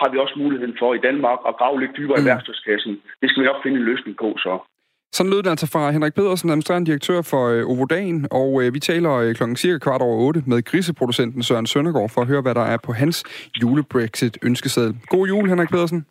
har 0.00 0.08
vi 0.12 0.18
også 0.18 0.34
muligheden 0.36 0.76
for 0.78 0.94
i 0.94 0.98
Danmark 1.08 1.38
at 1.48 1.56
grave 1.56 1.80
lidt 1.80 1.96
dybere 1.96 2.18
mm. 2.18 2.26
i 2.26 2.28
værktøjskassen. 2.30 2.92
Det 3.20 3.30
skal 3.30 3.42
vi 3.42 3.46
nok 3.46 3.62
finde 3.62 3.78
en 3.78 3.88
løsning 3.90 4.16
på 4.16 4.28
så. 4.38 4.58
Sådan 5.12 5.30
lød 5.30 5.42
det 5.42 5.50
altså 5.50 5.68
fra 5.72 5.90
Henrik 5.90 6.14
Pedersen, 6.14 6.50
administrerende 6.50 6.90
direktør 6.90 7.22
for 7.22 7.42
øh, 7.48 7.70
Ovodan, 7.70 8.28
og 8.30 8.62
øh, 8.62 8.74
vi 8.74 8.80
taler 8.80 9.12
øh, 9.12 9.34
klokken 9.34 9.56
cirka 9.56 9.78
kvart 9.78 10.02
over 10.02 10.16
otte 10.26 10.42
med 10.46 10.62
griseproducenten 10.64 11.42
Søren 11.42 11.66
Søndergaard 11.66 12.10
for 12.14 12.20
at 12.20 12.26
høre, 12.26 12.42
hvad 12.42 12.54
der 12.54 12.66
er 12.74 12.78
på 12.86 12.92
hans 12.92 13.24
julebrexit 13.62 14.38
ønskeseddel. 14.42 14.94
God 15.06 15.26
jul, 15.28 15.48
Henrik 15.48 15.68
Pedersen. 15.68 16.06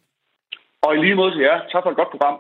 Og 0.83 0.95
i 0.95 0.97
lige 0.97 1.15
måde 1.15 1.31
til 1.31 1.41
jer. 1.41 1.59
Tak 1.71 1.83
for 1.83 1.89
et 1.91 1.95
godt 1.95 2.11
program. 2.11 2.37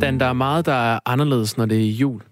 Dan, 0.00 0.20
der 0.20 0.26
er 0.26 0.32
meget, 0.32 0.66
der 0.66 0.94
er 0.94 1.00
anderledes, 1.06 1.56
når 1.56 1.66
det 1.66 1.78
er 1.86 1.90
jul. 1.90 2.22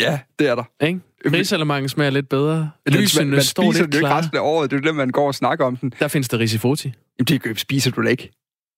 Ja, 0.00 0.18
det 0.38 0.48
er 0.48 0.54
der. 0.54 0.86
Ikke? 0.86 1.00
Risalemangen 1.26 1.88
smager 1.88 2.10
lidt 2.10 2.28
bedre. 2.28 2.70
Lysene 2.86 3.24
man, 3.24 3.30
man 3.30 3.42
står 3.42 3.72
lidt 3.72 3.86
det 3.86 3.94
ikke 3.94 4.08
resten 4.08 4.36
af 4.36 4.40
året. 4.40 4.70
Det 4.70 4.76
er 4.76 4.80
det, 4.80 4.94
man 4.94 5.10
går 5.10 5.26
og 5.26 5.34
snakker 5.34 5.64
om 5.64 5.76
den. 5.76 5.92
Der 5.98 6.08
findes 6.08 6.28
der 6.28 6.38
risifoti. 6.38 6.92
Jamen, 7.18 7.40
det 7.44 7.60
spiser 7.60 7.90
du 7.90 8.02
da 8.02 8.08
ikke. 8.08 8.30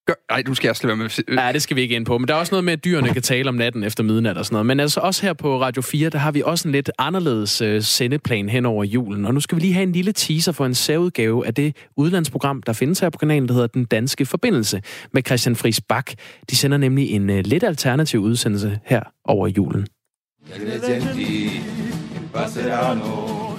Gør, 0.08 0.14
nej, 0.30 0.42
du 0.42 0.54
skal 0.54 0.74
slet 0.74 0.98
med. 0.98 1.34
Nej, 1.34 1.52
det 1.52 1.62
skal 1.62 1.76
vi 1.76 1.80
ikke 1.80 1.96
ind 1.96 2.06
på. 2.06 2.18
Men 2.18 2.28
der 2.28 2.34
er 2.34 2.38
også 2.38 2.52
noget 2.52 2.64
med, 2.64 2.72
at 2.72 2.84
dyrene 2.84 3.12
kan 3.12 3.22
tale 3.22 3.48
om 3.48 3.54
natten 3.54 3.84
efter 3.84 4.04
midnat 4.04 4.38
og 4.38 4.44
sådan 4.44 4.54
noget. 4.54 4.66
Men 4.66 4.80
altså 4.80 5.00
også 5.00 5.22
her 5.22 5.32
på 5.32 5.60
Radio 5.60 5.82
4, 5.82 6.08
der 6.10 6.18
har 6.18 6.32
vi 6.32 6.42
også 6.42 6.68
en 6.68 6.72
lidt 6.72 6.90
anderledes 6.98 7.62
uh, 7.62 7.80
sendeplan 7.80 8.48
hen 8.48 8.66
over 8.66 8.84
julen. 8.84 9.24
Og 9.24 9.34
nu 9.34 9.40
skal 9.40 9.56
vi 9.56 9.60
lige 9.60 9.74
have 9.74 9.82
en 9.82 9.92
lille 9.92 10.12
teaser 10.12 10.52
for 10.52 10.66
en 10.66 10.74
særudgave 10.74 11.46
af 11.46 11.54
det 11.54 11.76
udlandsprogram, 11.96 12.62
der 12.62 12.72
findes 12.72 13.00
her 13.00 13.10
på 13.10 13.18
kanalen, 13.18 13.48
der 13.48 13.54
hedder 13.54 13.66
Den 13.66 13.84
Danske 13.84 14.26
Forbindelse 14.26 14.82
med 15.12 15.22
Christian 15.26 15.56
Friis 15.56 15.80
Bak. 15.80 16.10
De 16.50 16.56
sender 16.56 16.78
nemlig 16.78 17.10
en 17.10 17.30
uh, 17.30 17.38
lidt 17.38 17.64
alternativ 17.64 18.20
udsendelse 18.20 18.78
her 18.84 19.02
over 19.24 19.46
julen. 19.46 19.86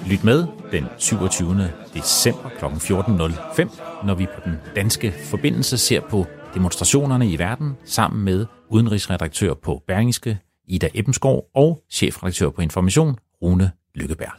Lyt 0.10 0.24
med 0.24 0.46
den 0.72 0.86
27. 0.98 1.70
december 1.94 2.50
kl. 2.60 2.66
14.05, 2.66 4.06
når 4.06 4.16
vi 4.16 4.26
på 4.26 4.42
den 4.46 4.54
danske 4.76 5.14
forbindelse 5.24 5.78
ser 5.78 6.02
på 6.10 6.26
demonstrationerne 6.54 7.30
i 7.30 7.40
verden 7.40 7.78
sammen 7.84 8.24
med 8.24 8.46
udenrigsredaktør 8.70 9.54
på 9.54 9.84
Berlingske, 9.88 10.40
Ida 10.68 10.90
Ebbensgaard 10.94 11.46
og 11.56 11.84
chefredaktør 11.92 12.50
på 12.50 12.62
Information, 12.62 13.18
Rune 13.42 13.72
Lykkeberg. 13.96 14.32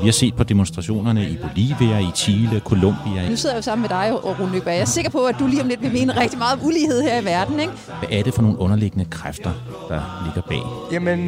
Vi 0.00 0.06
har 0.06 0.12
set 0.12 0.34
på 0.36 0.44
demonstrationerne 0.44 1.30
i 1.30 1.36
Bolivia, 1.36 1.98
i 1.98 2.10
Chile, 2.14 2.60
Colombia. 2.60 3.28
Nu 3.30 3.36
sidder 3.36 3.54
jeg 3.54 3.56
jo 3.56 3.62
sammen 3.62 3.82
med 3.82 3.88
dig, 3.88 4.12
og 4.24 4.40
Rune 4.40 4.52
Lykkeberg. 4.52 4.74
Jeg 4.74 4.80
er 4.80 4.84
sikker 4.84 5.10
på, 5.10 5.24
at 5.24 5.36
du 5.38 5.46
lige 5.46 5.62
om 5.62 5.68
lidt 5.68 5.82
vil 5.82 5.92
mene 5.92 6.20
rigtig 6.20 6.38
meget 6.38 6.60
om 6.60 6.66
ulighed 6.66 7.02
her 7.02 7.20
i 7.20 7.24
verden, 7.24 7.60
ikke? 7.60 7.72
Hvad 7.98 8.08
er 8.12 8.22
det 8.22 8.34
for 8.34 8.42
nogle 8.42 8.58
underliggende 8.58 9.04
kræfter, 9.04 9.52
der 9.88 10.22
ligger 10.24 10.42
bag? 10.42 10.92
Jamen, 10.92 11.18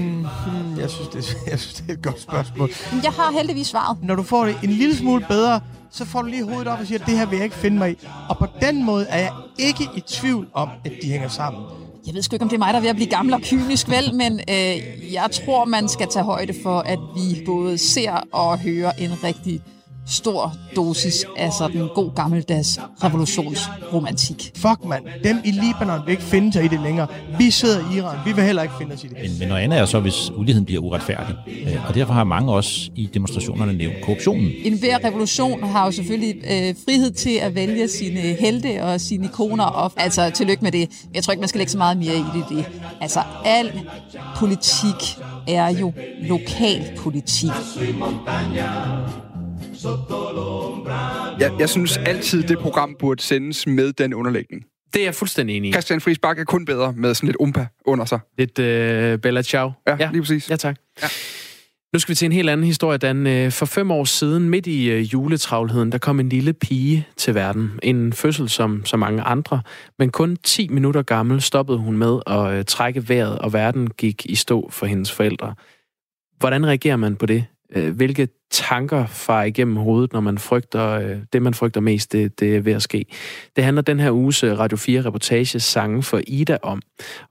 hmm, 0.47 0.79
jeg, 0.79 0.91
synes, 0.91 1.09
det, 1.09 1.37
jeg 1.51 1.59
synes, 1.59 1.75
det 1.75 1.89
er 1.89 1.93
et 1.93 2.03
godt 2.03 2.21
spørgsmål. 2.21 2.71
Jeg 3.03 3.13
har 3.13 3.33
heldigvis 3.33 3.67
svaret. 3.67 3.99
Når 4.03 4.15
du 4.15 4.23
får 4.23 4.45
det 4.45 4.57
en 4.63 4.71
lille 4.71 4.97
smule 4.97 5.25
bedre, 5.29 5.61
så 5.91 6.05
får 6.05 6.23
du 6.23 6.29
lige 6.29 6.45
hovedet 6.45 6.69
op 6.69 6.81
og 6.81 6.87
siger, 6.87 6.99
at 7.01 7.07
det 7.07 7.19
her 7.19 7.27
vil 7.27 7.37
jeg 7.37 7.45
ikke 7.45 7.57
finde 7.57 7.79
mig 7.79 7.91
i. 7.91 8.07
Og 8.29 8.39
på 8.39 8.47
den 8.61 8.85
måde 8.85 9.07
er 9.09 9.19
jeg 9.19 9.33
ikke 9.59 9.89
i 9.97 10.01
tvivl 10.01 10.47
om, 10.55 10.69
at 10.85 10.93
de 11.03 11.11
hænger 11.11 11.29
sammen. 11.29 11.63
Jeg 12.07 12.15
ved 12.15 12.23
sgu 12.23 12.35
ikke, 12.35 12.43
om 12.43 12.49
det 12.49 12.57
er 12.57 12.59
mig, 12.59 12.73
der 12.73 12.79
er 12.79 12.81
ved 12.81 12.89
at 12.89 12.97
blive 12.97 13.11
gammel 13.11 13.35
og 13.35 13.41
kynisk, 13.41 13.91
vel, 13.91 14.15
men 14.15 14.41
øh, 14.51 15.13
jeg 15.13 15.29
tror, 15.33 15.65
man 15.65 15.89
skal 15.89 16.09
tage 16.09 16.25
højde 16.25 16.55
for, 16.63 16.79
at 16.79 16.99
vi 17.17 17.43
både 17.47 17.79
ser 17.79 18.13
og 18.33 18.59
hører 18.59 18.93
en 18.93 19.25
rigtig 19.25 19.63
stor 20.09 20.53
dosis 20.77 21.25
af 21.37 21.53
sådan 21.53 21.89
god 21.95 22.15
gammeldags 22.15 22.81
revolutionsromantik. 23.05 24.53
Fuck 24.57 24.85
mand, 24.85 25.05
dem 25.25 25.37
i 25.45 25.51
Libanon 25.51 26.01
vil 26.07 26.11
ikke 26.11 26.23
finde 26.23 26.53
sig 26.53 26.65
i 26.65 26.69
det 26.69 26.81
længere. 26.81 27.07
Vi 27.39 27.51
sidder 27.51 27.93
i 27.93 27.97
Iran, 27.97 28.19
vi 28.25 28.33
vil 28.33 28.45
heller 28.45 28.63
ikke 28.63 28.75
finde 28.79 28.95
os 28.95 29.05
i 29.05 29.09
det. 29.09 29.17
Men, 29.23 29.39
men 29.39 29.49
noget 29.49 29.63
andet 29.63 29.79
er 29.79 29.87
så, 29.87 30.01
hvis 30.01 30.31
uligheden 30.37 30.65
bliver 30.65 30.83
uretfærdig. 30.83 31.35
Øh, 31.47 31.89
og 31.89 31.95
derfor 31.95 32.13
har 32.13 32.25
mange 32.25 32.53
også 32.53 32.91
i 32.95 33.11
demonstrationerne 33.15 33.73
nævnt 33.73 33.97
korruptionen. 34.03 34.51
En 34.65 34.79
hver 34.79 35.05
revolution 35.05 35.63
har 35.63 35.85
jo 35.85 35.91
selvfølgelig 35.91 36.35
øh, 36.37 36.75
frihed 36.85 37.11
til 37.11 37.39
at 37.43 37.55
vælge 37.55 37.89
sine 37.89 38.21
helte 38.21 38.83
og 38.83 39.01
sine 39.01 39.25
ikoner. 39.25 39.65
Og, 39.65 39.93
altså, 39.97 40.31
tillykke 40.31 40.63
med 40.63 40.73
det. 40.73 40.91
Jeg 41.15 41.23
tror 41.23 41.33
ikke, 41.33 41.41
man 41.41 41.49
skal 41.49 41.59
lægge 41.59 41.73
så 41.73 41.79
meget 41.79 41.97
mere 41.97 42.15
i 42.15 42.25
det. 42.35 42.45
det. 42.49 42.67
Altså, 43.01 43.21
al 43.45 43.81
politik 44.37 45.19
er 45.49 45.69
jo 45.69 45.93
lokalpolitik. 46.23 47.51
Jeg, 51.41 51.53
jeg 51.59 51.69
synes 51.69 51.97
altid, 51.97 52.43
det 52.43 52.59
program 52.59 52.97
burde 52.99 53.23
sendes 53.23 53.67
med 53.67 53.93
den 53.93 54.15
underlægning. 54.15 54.65
Det 54.95 55.01
er 55.01 55.05
jeg 55.05 55.15
fuldstændig 55.15 55.57
enig 55.57 55.69
i. 55.69 55.73
Christian 55.73 56.01
Friis 56.01 56.19
Bak 56.19 56.39
er 56.39 56.45
kun 56.45 56.65
bedre 56.65 56.93
med 56.93 57.15
sådan 57.15 57.27
lidt 57.27 57.37
umpa 57.41 57.67
under 57.85 58.05
sig. 58.05 58.21
Lidt 58.39 58.59
øh, 58.59 59.19
Bella 59.19 59.43
Ciao. 59.43 59.73
Ja, 59.87 59.97
ja, 60.01 60.11
lige 60.11 60.23
præcis. 60.23 60.51
Ja, 60.51 60.57
tak. 60.57 60.77
Ja. 61.03 61.09
Nu 61.93 61.99
skal 61.99 62.13
vi 62.13 62.15
til 62.15 62.27
en 62.27 62.33
helt 62.33 62.51
anden 62.51 62.67
historie, 62.67 62.99
Dan. 62.99 63.27
Øh, 63.27 63.53
for 63.53 63.67
fem 63.67 63.91
år 63.91 64.05
siden, 64.05 64.51
midt 64.51 64.67
i 64.67 64.91
øh, 64.91 65.01
juletravlheden, 65.01 65.93
der 65.93 65.99
kom 65.99 66.21
en 66.21 66.29
lille 66.29 66.53
pige 66.53 67.07
til 67.17 67.35
verden. 67.35 67.71
En 67.83 68.13
fødsel 68.13 68.49
som 68.49 68.85
så 68.85 68.97
mange 68.97 69.23
andre, 69.23 69.63
men 69.99 70.11
kun 70.11 70.37
10 70.37 70.69
minutter 70.69 71.03
gammel 71.03 71.41
stoppede 71.41 71.79
hun 71.79 71.97
med 71.97 72.21
at 72.27 72.53
øh, 72.53 72.65
trække 72.65 73.09
vejret, 73.09 73.39
og 73.39 73.53
verden 73.53 73.91
gik 73.91 74.27
i 74.27 74.35
stå 74.35 74.71
for 74.71 74.87
hendes 74.87 75.13
forældre. 75.13 75.55
Hvordan 76.39 76.67
reagerer 76.67 76.97
man 76.97 77.17
på 77.17 77.27
det? 77.27 77.45
Øh, 77.77 77.97
hvilke 77.97 78.29
tanker 78.51 79.07
far 79.07 79.43
igennem 79.43 79.77
hovedet, 79.77 80.13
når 80.13 80.21
man 80.21 80.39
frygter, 80.39 80.89
øh, 80.89 81.19
det 81.33 81.43
man 81.43 81.55
frygter 81.55 81.81
mest, 81.81 82.13
det, 82.13 82.41
det 82.41 82.57
er 82.57 82.61
ved 82.61 82.73
at 82.73 82.83
ske. 82.83 83.07
Det 83.57 83.65
handler 83.65 83.83
den 83.83 84.01
her 84.01 84.11
uges 84.11 84.45
øh, 84.45 84.59
Radio 84.59 84.77
4 84.77 85.05
reportage 85.05 85.61
Sange 85.61 86.03
for 86.03 86.21
Ida 86.27 86.59
om. 86.63 86.83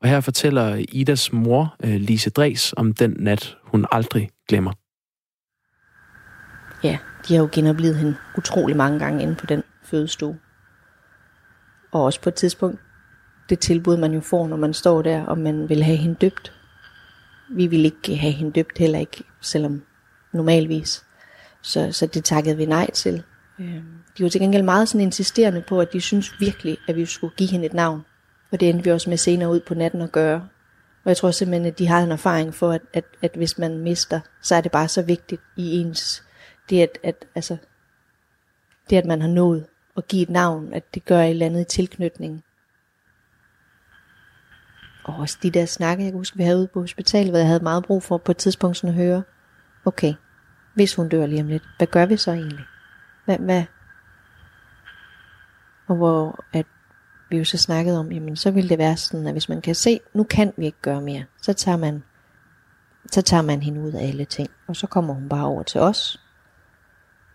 Og 0.01 0.09
her 0.09 0.21
fortæller 0.21 0.85
Idas 0.89 1.33
mor, 1.33 1.75
Lise 1.83 2.29
Dres, 2.29 2.73
om 2.77 2.93
den 2.93 3.15
nat, 3.19 3.57
hun 3.63 3.85
aldrig 3.91 4.29
glemmer. 4.47 4.71
ja, 6.83 6.97
de 7.27 7.33
har 7.35 7.41
jo 7.41 7.49
genoplevet 7.51 7.95
hende 7.95 8.15
utrolig 8.37 8.77
mange 8.77 8.99
gange 8.99 9.23
inde 9.23 9.35
på 9.35 9.45
den 9.45 9.63
fødestue. 9.83 10.37
Og 11.91 12.03
også 12.03 12.21
på 12.21 12.29
et 12.29 12.35
tidspunkt, 12.35 12.79
det 13.49 13.59
tilbud 13.59 13.97
man 13.97 14.13
jo 14.13 14.19
får, 14.19 14.47
når 14.47 14.57
man 14.57 14.73
står 14.73 15.01
der, 15.01 15.25
og 15.25 15.37
man 15.37 15.69
vil 15.69 15.83
have 15.83 15.97
hende 15.97 16.15
døbt. 16.15 16.53
Vi 17.49 17.67
vil 17.67 17.85
ikke 17.85 18.15
have 18.15 18.33
hende 18.33 18.51
døbt, 18.51 18.77
heller 18.77 18.99
ikke, 18.99 19.23
selvom 19.41 19.81
normalvis. 20.33 21.03
Så, 21.61 21.91
så 21.91 22.05
det 22.05 22.23
takkede 22.23 22.57
vi 22.57 22.65
nej 22.65 22.91
til. 22.91 23.23
Øhm, 23.59 23.83
de 24.17 24.23
var 24.23 24.29
til 24.29 24.41
gengæld 24.41 24.63
meget 24.63 24.89
sådan 24.89 25.01
insisterende 25.01 25.63
på, 25.67 25.81
at 25.81 25.93
de 25.93 26.01
synes 26.01 26.39
virkelig, 26.39 26.77
at 26.87 26.95
vi 26.95 27.05
skulle 27.05 27.33
give 27.37 27.49
hende 27.49 27.65
et 27.65 27.73
navn. 27.73 28.05
Og 28.51 28.59
det 28.59 28.69
endte 28.69 28.83
vi 28.83 28.91
også 28.91 29.09
med 29.09 29.17
senere 29.17 29.49
ud 29.49 29.59
på 29.59 29.73
natten 29.73 30.01
at 30.01 30.11
gøre. 30.11 30.47
Og 31.03 31.09
jeg 31.09 31.17
tror 31.17 31.31
simpelthen, 31.31 31.65
at 31.65 31.79
de 31.79 31.87
har 31.87 32.03
en 32.03 32.11
erfaring 32.11 32.53
for, 32.53 32.71
at, 32.71 32.81
at, 32.93 33.05
at 33.21 33.31
hvis 33.35 33.57
man 33.57 33.77
mister, 33.77 34.19
så 34.41 34.55
er 34.55 34.61
det 34.61 34.71
bare 34.71 34.87
så 34.87 35.01
vigtigt 35.01 35.41
i 35.57 35.77
ens, 35.77 36.23
det 36.69 36.81
at, 36.81 36.99
at, 37.03 37.25
altså, 37.35 37.57
det 38.89 38.97
at 38.97 39.05
man 39.05 39.21
har 39.21 39.29
nået 39.29 39.65
at 39.97 40.07
give 40.07 40.21
et 40.21 40.29
navn, 40.29 40.73
at 40.73 40.83
det 40.93 41.05
gør 41.05 41.21
et 41.21 41.29
eller 41.29 41.45
andet 41.45 41.61
i 41.61 41.63
tilknytning. 41.63 42.43
Og 45.03 45.15
også 45.15 45.37
de 45.43 45.51
der 45.51 45.65
snakke, 45.65 46.03
jeg 46.03 46.11
kan 46.11 46.19
huske, 46.19 46.37
vi 46.37 46.43
havde 46.43 46.57
ude 46.57 46.67
på 46.67 46.81
hospitalet, 46.81 47.31
hvor 47.31 47.37
jeg 47.37 47.47
havde 47.47 47.63
meget 47.63 47.83
brug 47.83 48.03
for 48.03 48.17
på 48.17 48.31
et 48.31 48.37
tidspunkt 48.37 48.77
sådan 48.77 48.89
at 48.89 48.95
høre, 48.95 49.23
okay, 49.87 50.13
hvis 50.73 50.95
hun 50.95 51.09
dør 51.09 51.25
lige 51.25 51.41
om 51.41 51.47
lidt, 51.47 51.63
hvad 51.77 51.87
gør 51.87 52.05
vi 52.05 52.17
så 52.17 52.31
egentlig? 52.31 52.65
Hvad, 53.25 53.37
hvad? 53.37 53.63
Og 55.87 55.95
hvor 55.95 56.45
at 56.53 56.65
vi 57.29 57.37
jo 57.37 57.45
så 57.45 57.57
snakkede 57.57 57.99
om, 57.99 58.11
jamen 58.11 58.35
så 58.35 58.51
ville 58.51 58.69
det 58.69 58.77
være 58.77 58.97
sådan, 58.97 59.27
at 59.27 59.33
hvis 59.33 59.49
man 59.49 59.61
kan 59.61 59.75
se, 59.75 59.99
nu 60.13 60.23
kan 60.23 60.53
vi 60.57 60.65
ikke 60.65 60.81
gøre 60.81 61.01
mere, 61.01 61.25
så 61.41 61.53
tager 61.53 61.77
man, 61.77 62.03
så 63.11 63.21
tager 63.21 63.43
man 63.43 63.61
hende 63.61 63.81
ud 63.81 63.91
af 63.91 64.07
alle 64.07 64.25
ting, 64.25 64.49
og 64.67 64.75
så 64.75 64.87
kommer 64.87 65.13
hun 65.13 65.29
bare 65.29 65.45
over 65.45 65.63
til 65.63 65.81
os, 65.81 66.21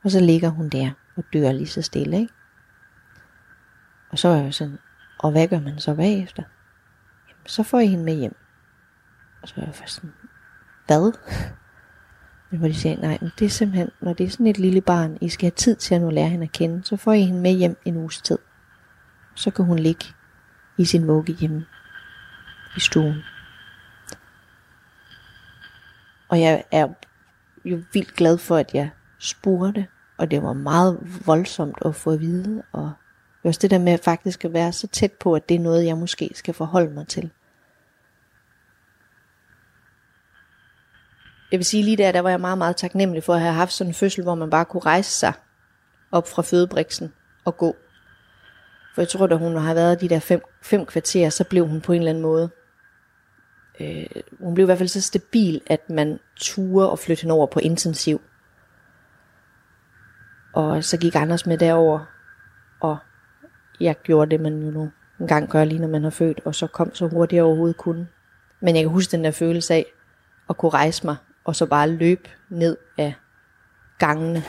og 0.05 0.11
så 0.11 0.21
ligger 0.21 0.49
hun 0.49 0.69
der 0.69 0.91
og 1.17 1.25
dør 1.33 1.53
lige 1.53 1.67
så 1.67 1.83
stille, 1.83 2.21
ikke? 2.21 2.35
Og 4.11 4.19
så 4.19 4.29
er 4.29 4.43
jeg 4.43 4.55
sådan, 4.55 4.79
og 5.19 5.31
hvad 5.31 5.49
gør 5.49 5.61
man 5.61 5.79
så 5.79 5.95
bagefter? 5.95 6.43
Jamen, 7.29 7.47
så 7.47 7.63
får 7.63 7.79
I 7.79 7.87
hende 7.87 8.05
med 8.05 8.15
hjem. 8.15 8.37
Og 9.43 9.49
så 9.49 9.55
er 9.57 9.65
jeg 9.65 9.75
først 9.75 9.95
sådan, 9.95 10.13
hvad? 10.87 11.13
Men 12.53 12.59
hvor 12.59 12.69
de 12.69 12.75
siger, 12.75 12.97
nej, 12.97 13.19
men 13.21 13.31
det 13.39 13.45
er 13.45 13.49
simpelthen, 13.49 13.91
når 14.01 14.13
det 14.13 14.27
er 14.27 14.31
sådan 14.31 14.47
et 14.47 14.59
lille 14.59 14.81
barn, 14.81 15.19
I 15.21 15.29
skal 15.29 15.47
have 15.47 15.57
tid 15.57 15.77
til 15.77 15.95
at 15.95 16.01
nu 16.01 16.11
lære 16.11 16.29
hende 16.29 16.45
at 16.45 16.53
kende, 16.53 16.85
så 16.85 16.97
får 16.97 17.13
I 17.13 17.23
hende 17.23 17.41
med 17.41 17.53
hjem 17.53 17.77
en 17.85 17.97
uges 17.97 18.21
tid. 18.21 18.39
Så 19.35 19.51
kan 19.51 19.65
hun 19.65 19.79
ligge 19.79 20.05
i 20.79 20.85
sin 20.85 21.07
vugge 21.07 21.33
hjemme 21.33 21.65
i 22.77 22.81
stuen. 22.81 23.23
Og 26.29 26.41
jeg 26.41 26.65
er 26.71 26.89
jo 27.65 27.83
vildt 27.93 28.15
glad 28.15 28.39
for, 28.39 28.57
at 28.57 28.75
jeg 28.75 28.91
spurgte, 29.19 29.87
og 30.19 30.31
det 30.31 30.43
var 30.43 30.53
meget 30.53 30.99
voldsomt 31.27 31.79
at 31.85 31.95
få 31.95 32.11
at 32.11 32.21
vide, 32.21 32.63
og 32.73 32.93
også 33.45 33.59
det 33.63 33.71
der 33.71 33.79
med 33.79 33.99
faktisk 33.99 34.45
at 34.45 34.53
være 34.53 34.73
så 34.73 34.87
tæt 34.87 35.13
på, 35.13 35.35
at 35.35 35.49
det 35.49 35.55
er 35.55 35.61
noget, 35.61 35.87
jeg 35.87 35.97
måske 35.97 36.31
skal 36.35 36.55
forholde 36.55 36.95
mig 36.95 37.09
til. 37.09 37.31
Jeg 41.53 41.59
vil 41.59 41.65
sige 41.65 41.83
lige 41.83 41.97
der, 41.97 42.13
der 42.13 42.21
var 42.21 42.31
jeg 42.31 42.41
meget, 42.41 42.59
meget 42.59 42.77
taknemmelig 42.77 43.25
for 43.25 43.35
at 43.35 43.41
have 43.41 43.53
haft 43.53 43.73
sådan 43.73 43.91
en 43.91 43.95
fødsel, 43.95 44.23
hvor 44.23 44.35
man 44.35 44.51
bare 44.51 44.65
kunne 44.65 44.81
rejse 44.81 45.11
sig 45.11 45.33
op 46.13 46.29
fra 46.29 46.43
fødebriksen 46.43 47.13
og 47.45 47.57
gå. 47.57 47.77
For 48.95 49.03
jeg 49.03 49.09
tror, 49.09 49.27
da 49.27 49.35
hun 49.35 49.57
har 49.57 49.75
været 49.75 50.01
de 50.01 50.09
der 50.09 50.19
fem, 50.19 50.43
fem 50.63 50.87
kvarter, 50.87 51.29
så 51.31 51.45
blev 51.45 51.67
hun 51.67 51.81
på 51.81 51.93
en 51.93 51.99
eller 51.99 52.11
anden 52.11 52.23
måde. 52.23 52.51
Øh, 53.81 54.07
hun 54.41 54.55
blev 54.55 54.65
i 54.65 54.67
hvert 54.67 54.79
fald 54.79 54.89
så 54.89 55.01
stabil, 55.01 55.61
at 55.67 55.91
man 55.91 56.19
turde 56.37 56.91
og 56.91 56.99
flytte 56.99 57.23
hende 57.23 57.35
over 57.35 57.47
på 57.47 57.59
intensiv. 57.59 58.21
Og 60.55 60.85
så 60.85 60.99
gik 60.99 61.15
Anders 61.15 61.47
med 61.47 61.59
derover, 61.59 62.07
og 62.81 62.99
jeg 63.81 63.97
gjorde 64.03 64.31
det, 64.31 64.41
man 64.41 64.63
jo 64.63 64.71
nu 64.71 64.91
en 65.21 65.27
gang 65.27 65.51
gør 65.51 65.65
lige 65.65 65.81
når 65.81 65.89
man 65.89 66.03
har 66.03 66.11
født, 66.11 66.41
og 66.45 66.55
så 66.55 66.67
kom 66.67 66.95
så 66.95 67.09
hurtigt 67.09 67.37
jeg 67.37 67.45
overhovedet 67.45 67.77
kunne. 67.77 68.09
Men 68.61 68.77
jeg 68.77 68.85
kan 68.85 68.91
huske 68.91 69.11
den 69.17 69.25
der 69.25 69.31
følelse 69.31 69.75
af 69.75 69.87
at 70.49 70.57
kunne 70.57 70.71
rejse 70.71 71.07
mig, 71.07 71.17
og 71.45 71.57
så 71.57 71.67
bare 71.67 71.89
løbe 71.89 72.29
ned 72.49 72.77
af 72.99 73.15
gangene. 73.99 74.43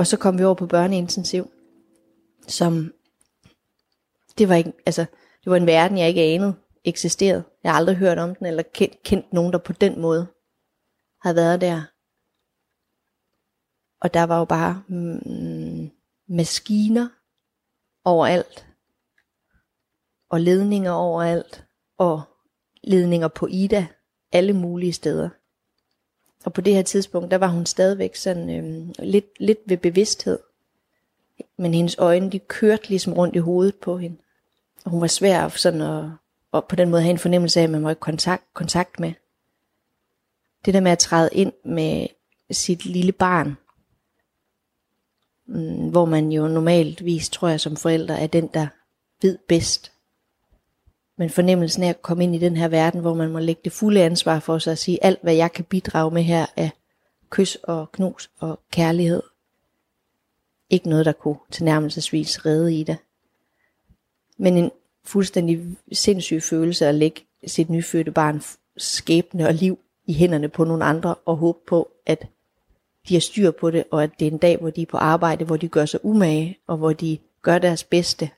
Og 0.00 0.06
så 0.06 0.16
kom 0.16 0.38
vi 0.38 0.44
over 0.44 0.54
på 0.54 0.66
børneintensiv, 0.66 1.50
som 2.48 2.92
det 4.38 4.48
var 4.48 4.54
ikke, 4.54 4.72
altså, 4.86 5.06
det 5.44 5.50
var 5.50 5.56
en 5.56 5.66
verden, 5.66 5.98
jeg 5.98 6.08
ikke 6.08 6.22
anede 6.22 6.54
eksisterede. 6.84 7.44
Jeg 7.64 7.72
har 7.72 7.76
aldrig 7.76 7.96
hørt 7.96 8.18
om 8.18 8.34
den, 8.34 8.46
eller 8.46 8.62
kendt, 8.62 9.02
kendt 9.02 9.32
nogen, 9.32 9.52
der 9.52 9.58
på 9.58 9.72
den 9.72 10.00
måde 10.00 10.26
havde 11.22 11.36
været 11.36 11.60
der. 11.60 11.82
Og 14.00 14.14
der 14.14 14.22
var 14.22 14.38
jo 14.38 14.44
bare 14.44 14.82
mm, 14.88 15.90
maskiner 16.28 17.08
overalt, 18.04 18.66
og 20.30 20.40
ledninger 20.40 20.92
overalt, 20.92 21.64
og 21.98 22.22
ledninger 22.84 23.28
på 23.28 23.46
Ida, 23.46 23.86
alle 24.32 24.52
mulige 24.52 24.92
steder. 24.92 25.28
Og 26.44 26.52
på 26.52 26.60
det 26.60 26.74
her 26.74 26.82
tidspunkt, 26.82 27.30
der 27.30 27.38
var 27.38 27.48
hun 27.48 27.66
stadigvæk 27.66 28.16
sådan 28.16 28.50
øh, 28.50 28.94
lidt, 28.98 29.40
lidt 29.40 29.58
ved 29.66 29.76
bevidsthed. 29.76 30.38
Men 31.56 31.74
hendes 31.74 31.96
øjne, 31.98 32.30
de 32.30 32.38
kørte 32.38 32.88
ligesom 32.88 33.12
rundt 33.12 33.36
i 33.36 33.38
hovedet 33.38 33.74
på 33.74 33.98
hende. 33.98 34.16
Og 34.84 34.90
hun 34.90 35.00
var 35.00 35.06
svær 35.06 35.48
sådan 35.48 35.80
at, 35.80 36.04
at 36.54 36.64
på 36.64 36.76
den 36.76 36.90
måde 36.90 37.02
have 37.02 37.10
en 37.10 37.18
fornemmelse 37.18 37.60
af, 37.60 37.64
at 37.64 37.70
man 37.70 37.84
var 37.84 37.90
i 37.90 37.94
kontakt, 38.00 38.44
kontakt 38.54 39.00
med. 39.00 39.12
Det 40.64 40.74
der 40.74 40.80
med 40.80 40.90
at 40.90 40.98
træde 40.98 41.28
ind 41.32 41.52
med 41.64 42.06
sit 42.50 42.84
lille 42.84 43.12
barn, 43.12 43.56
mm, 45.46 45.90
hvor 45.90 46.04
man 46.04 46.32
jo 46.32 46.48
normalt 46.48 47.04
vis, 47.04 47.30
tror 47.30 47.48
jeg 47.48 47.60
som 47.60 47.76
forælder, 47.76 48.14
er 48.14 48.26
den, 48.26 48.46
der 48.46 48.66
ved 49.22 49.38
bedst, 49.48 49.92
men 51.20 51.30
fornemmelsen 51.30 51.82
af 51.82 51.88
at 51.88 52.02
komme 52.02 52.24
ind 52.24 52.34
i 52.34 52.38
den 52.38 52.56
her 52.56 52.68
verden, 52.68 53.00
hvor 53.00 53.14
man 53.14 53.30
må 53.30 53.38
lægge 53.38 53.60
det 53.64 53.72
fulde 53.72 54.02
ansvar 54.02 54.38
for 54.38 54.58
sig 54.58 54.72
at 54.72 54.78
sige, 54.78 55.04
alt 55.04 55.18
hvad 55.22 55.34
jeg 55.34 55.52
kan 55.52 55.64
bidrage 55.64 56.10
med 56.10 56.22
her 56.22 56.46
er 56.56 56.68
kys 57.30 57.54
og 57.54 57.92
knus 57.92 58.30
og 58.38 58.60
kærlighed. 58.72 59.22
Ikke 60.70 60.88
noget, 60.88 61.06
der 61.06 61.12
kunne 61.12 61.36
tilnærmelsesvis 61.50 62.46
redde 62.46 62.74
i 62.74 62.82
det. 62.84 62.96
Men 64.38 64.56
en 64.56 64.70
fuldstændig 65.04 65.76
sindssyg 65.92 66.42
følelse 66.42 66.86
at 66.86 66.94
lægge 66.94 67.20
sit 67.46 67.70
nyfødte 67.70 68.10
barn 68.10 68.42
skæbne 68.76 69.46
og 69.46 69.54
liv 69.54 69.78
i 70.06 70.12
hænderne 70.12 70.48
på 70.48 70.64
nogle 70.64 70.84
andre 70.84 71.14
og 71.14 71.36
håbe 71.36 71.58
på, 71.66 71.90
at 72.06 72.26
de 73.08 73.14
har 73.14 73.20
styr 73.20 73.50
på 73.50 73.70
det, 73.70 73.84
og 73.90 74.02
at 74.02 74.10
det 74.18 74.26
er 74.26 74.30
en 74.30 74.38
dag, 74.38 74.58
hvor 74.58 74.70
de 74.70 74.82
er 74.82 74.86
på 74.86 74.96
arbejde, 74.96 75.44
hvor 75.44 75.56
de 75.56 75.68
gør 75.68 75.84
sig 75.84 76.04
umage, 76.04 76.58
og 76.66 76.76
hvor 76.76 76.92
de 76.92 77.18
gør 77.42 77.58
deres 77.58 77.84
bedste, 77.84 78.30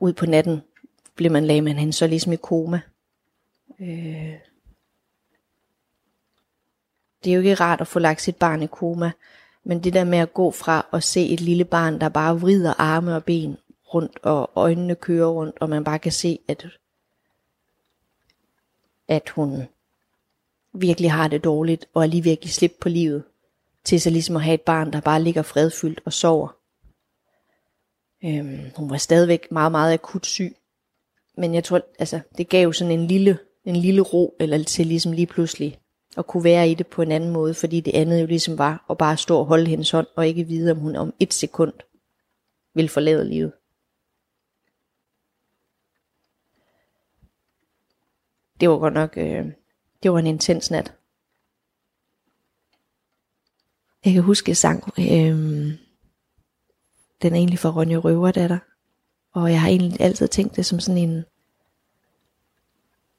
ud 0.00 0.12
på 0.12 0.26
natten 0.26 0.62
blev 1.14 1.32
man 1.32 1.44
lagde 1.44 1.62
man 1.62 1.78
hende 1.78 1.92
så 1.92 2.06
ligesom 2.06 2.32
i 2.32 2.36
koma. 2.36 2.80
Øh. 3.80 4.34
Det 7.24 7.30
er 7.30 7.34
jo 7.34 7.40
ikke 7.40 7.54
rart 7.54 7.80
at 7.80 7.86
få 7.86 7.98
lagt 7.98 8.22
sit 8.22 8.36
barn 8.36 8.62
i 8.62 8.66
koma, 8.66 9.12
men 9.64 9.84
det 9.84 9.92
der 9.92 10.04
med 10.04 10.18
at 10.18 10.34
gå 10.34 10.50
fra 10.50 10.86
at 10.92 11.04
se 11.04 11.28
et 11.28 11.40
lille 11.40 11.64
barn, 11.64 12.00
der 12.00 12.08
bare 12.08 12.40
vrider 12.40 12.74
arme 12.78 13.16
og 13.16 13.24
ben 13.24 13.56
rundt, 13.94 14.18
og 14.22 14.50
øjnene 14.54 14.94
kører 14.94 15.28
rundt, 15.28 15.56
og 15.60 15.68
man 15.68 15.84
bare 15.84 15.98
kan 15.98 16.12
se, 16.12 16.38
at, 16.48 16.66
at 19.08 19.28
hun 19.28 19.62
virkelig 20.72 21.12
har 21.12 21.28
det 21.28 21.44
dårligt, 21.44 21.86
og 21.94 22.02
er 22.02 22.06
lige 22.06 22.22
virkelig 22.22 22.52
slippe 22.52 22.74
slip 22.74 22.80
på 22.80 22.88
livet, 22.88 23.24
til 23.84 24.00
så 24.00 24.10
ligesom 24.10 24.36
at 24.36 24.42
have 24.42 24.54
et 24.54 24.60
barn, 24.60 24.92
der 24.92 25.00
bare 25.00 25.22
ligger 25.22 25.42
fredfyldt 25.42 26.00
og 26.04 26.12
sover. 26.12 26.59
Øhm, 28.24 28.70
hun 28.76 28.90
var 28.90 28.96
stadigvæk 28.96 29.52
meget, 29.52 29.72
meget 29.72 29.92
akut 29.92 30.26
syg. 30.26 30.56
Men 31.36 31.54
jeg 31.54 31.64
tror, 31.64 31.80
altså, 31.98 32.20
det 32.38 32.48
gav 32.48 32.72
sådan 32.72 32.98
en 33.00 33.06
lille, 33.06 33.38
en 33.64 33.76
lille 33.76 34.02
ro 34.02 34.36
eller 34.40 34.64
til 34.64 34.86
ligesom 34.86 35.12
lige 35.12 35.26
pludselig 35.26 35.78
at 36.16 36.26
kunne 36.26 36.44
være 36.44 36.70
i 36.70 36.74
det 36.74 36.86
på 36.86 37.02
en 37.02 37.12
anden 37.12 37.30
måde, 37.30 37.54
fordi 37.54 37.80
det 37.80 37.94
andet 37.94 38.20
jo 38.20 38.26
ligesom 38.26 38.58
var 38.58 38.84
at 38.90 38.98
bare 38.98 39.16
stå 39.16 39.38
og 39.38 39.46
holde 39.46 39.66
hendes 39.66 39.90
hånd, 39.90 40.06
og 40.16 40.28
ikke 40.28 40.44
vide, 40.44 40.70
om 40.70 40.78
hun 40.78 40.96
om 40.96 41.14
et 41.20 41.34
sekund 41.34 41.72
vil 42.74 42.88
forlade 42.88 43.28
livet. 43.28 43.52
Det 48.60 48.68
var 48.68 48.78
godt 48.78 48.94
nok, 48.94 49.16
øh, 49.16 49.46
det 50.02 50.12
var 50.12 50.18
en 50.18 50.26
intens 50.26 50.70
nat. 50.70 50.94
Jeg 54.04 54.12
kan 54.12 54.22
huske, 54.22 54.50
jeg 54.50 54.56
sang, 54.56 54.92
øh, 54.98 55.72
den 57.22 57.32
er 57.32 57.36
egentlig 57.36 57.58
for 57.58 57.70
Ronja 57.70 57.96
Røverdatter, 57.96 58.58
og 59.32 59.50
jeg 59.50 59.60
har 59.60 59.68
egentlig 59.68 60.00
altid 60.00 60.28
tænkt 60.28 60.56
det 60.56 60.66
som 60.66 60.80
sådan 60.80 60.98
en, 60.98 61.24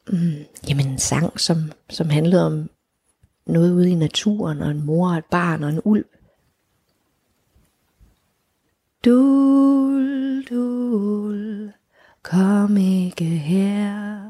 mm, 0.07 0.45
jamen 0.69 0.87
en 0.87 0.99
sang, 0.99 1.39
som, 1.39 1.57
som 1.89 2.09
handlede 2.09 2.45
om 2.45 2.69
noget 3.45 3.73
ude 3.73 3.89
i 3.89 3.95
naturen, 3.95 4.61
og 4.61 4.71
en 4.71 4.85
mor 4.85 5.11
og 5.11 5.17
et 5.17 5.25
barn 5.25 5.63
og 5.63 5.69
en 5.69 5.81
ulv. 5.85 6.05
Dul, 9.05 10.43
dul, 10.49 11.73
kom 12.23 12.77
ikke 12.77 13.25
her, 13.25 14.21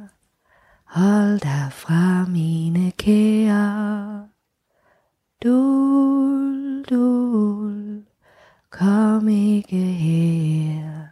hold 0.86 1.39
dig 1.39 1.69
fra 1.71 2.25
mine 2.25 2.91
kære. 2.91 4.27
Dul, 5.43 6.84
dul, 6.84 8.05
kom 8.71 9.27
ikke 9.27 9.77
her, 9.77 11.07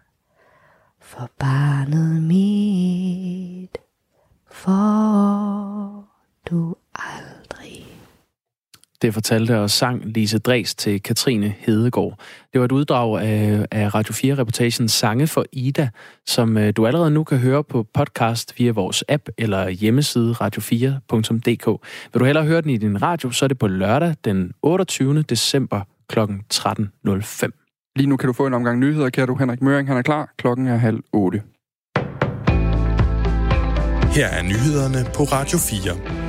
for 1.02 1.30
barnet 1.40 2.24
mit, 2.24 3.78
for 4.52 6.06
du 6.50 6.76
aldrig. 6.96 7.86
Det 9.02 9.14
fortalte 9.14 9.60
og 9.60 9.70
sang 9.70 10.06
Lise 10.06 10.40
Dres 10.40 10.76
til 10.76 11.04
Katrine 11.04 11.56
Hedegaard. 11.60 12.20
Det 12.54 12.60
var 12.60 12.66
et 12.66 12.72
uddrag 12.72 13.22
af, 13.22 13.68
af 13.72 13.96
Radio 13.96 14.14
4-reportagen 14.14 14.88
Sange 14.88 15.28
for 15.28 15.46
Ida, 15.52 15.90
som 16.26 16.58
øh, 16.58 16.74
du 16.76 16.88
allerede 16.88 17.12
nu 17.12 17.24
kan 17.24 17.38
høre 17.38 17.64
på 17.64 17.84
podcast 17.94 18.60
via 18.60 18.72
vores 18.72 19.04
app 19.10 19.30
eller 19.38 19.70
hjemmeside 19.70 20.32
radio4.dk. 20.32 21.68
Vil 22.14 22.20
du 22.20 22.26
hellere 22.26 22.46
høre 22.46 22.62
den 22.62 22.70
i 22.70 22.78
din 22.78 23.02
radio, 23.02 23.32
så 23.32 23.46
er 23.46 23.48
det 23.48 23.60
på 23.60 23.68
lørdag 23.68 24.16
den 24.26 24.52
28. 24.62 25.22
december 25.22 25.82
kl. 26.10 26.20
13.05. 26.20 27.94
Lige 27.96 28.08
nu 28.08 28.18
kan 28.18 28.28
du 28.28 28.34
få 28.34 28.48
en 28.48 28.54
omgang 28.54 28.80
nyheder, 28.80 29.10
kan 29.10 29.28
du. 29.28 29.36
Henrik 29.36 29.62
Møring, 29.62 29.88
han 29.88 29.98
er 29.98 30.02
klar. 30.02 30.34
Klokken 30.38 30.68
er 30.68 30.76
halv 30.76 31.00
otte. 31.14 31.44
Her 34.16 34.28
er 34.28 34.44
nyhederne 34.44 35.06
på 35.16 35.24
Radio 35.24 35.58
4. 35.58 36.29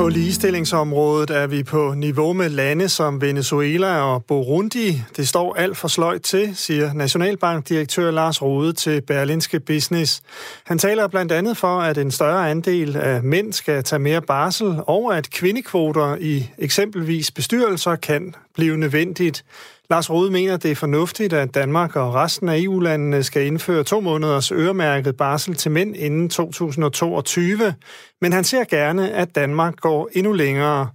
På 0.00 0.08
ligestillingsområdet 0.08 1.30
er 1.30 1.46
vi 1.46 1.62
på 1.62 1.94
niveau 1.96 2.32
med 2.32 2.48
lande 2.48 2.88
som 2.88 3.20
Venezuela 3.20 4.00
og 4.02 4.24
Burundi. 4.24 5.02
Det 5.16 5.28
står 5.28 5.54
alt 5.54 5.76
for 5.76 5.88
sløjt 5.88 6.22
til, 6.22 6.56
siger 6.56 6.92
Nationalbankdirektør 6.92 8.10
Lars 8.10 8.42
Rode 8.42 8.72
til 8.72 9.00
Berlinske 9.00 9.60
Business. 9.60 10.22
Han 10.64 10.78
taler 10.78 11.08
blandt 11.08 11.32
andet 11.32 11.56
for, 11.56 11.80
at 11.80 11.98
en 11.98 12.10
større 12.10 12.50
andel 12.50 12.96
af 12.96 13.22
mænd 13.22 13.52
skal 13.52 13.84
tage 13.84 14.00
mere 14.00 14.22
barsel, 14.22 14.80
og 14.86 15.16
at 15.16 15.30
kvindekvoter 15.30 16.16
i 16.20 16.50
eksempelvis 16.58 17.30
bestyrelser 17.30 17.96
kan 17.96 18.34
blive 18.54 18.76
nødvendigt. 18.76 19.44
Lars 19.90 20.10
Rode 20.10 20.30
mener, 20.30 20.56
det 20.56 20.70
er 20.70 20.74
fornuftigt, 20.74 21.32
at 21.32 21.54
Danmark 21.54 21.96
og 21.96 22.14
resten 22.14 22.48
af 22.48 22.58
EU-landene 22.58 23.22
skal 23.22 23.46
indføre 23.46 23.84
to 23.84 24.00
måneders 24.00 24.52
øremærket 24.52 25.16
barsel 25.16 25.54
til 25.54 25.70
mænd 25.70 25.96
inden 25.96 26.28
2022, 26.28 27.74
men 28.20 28.32
han 28.32 28.44
ser 28.44 28.64
gerne, 28.64 29.12
at 29.12 29.34
Danmark 29.34 29.76
går 29.76 30.08
endnu 30.12 30.32
længere. 30.32 30.88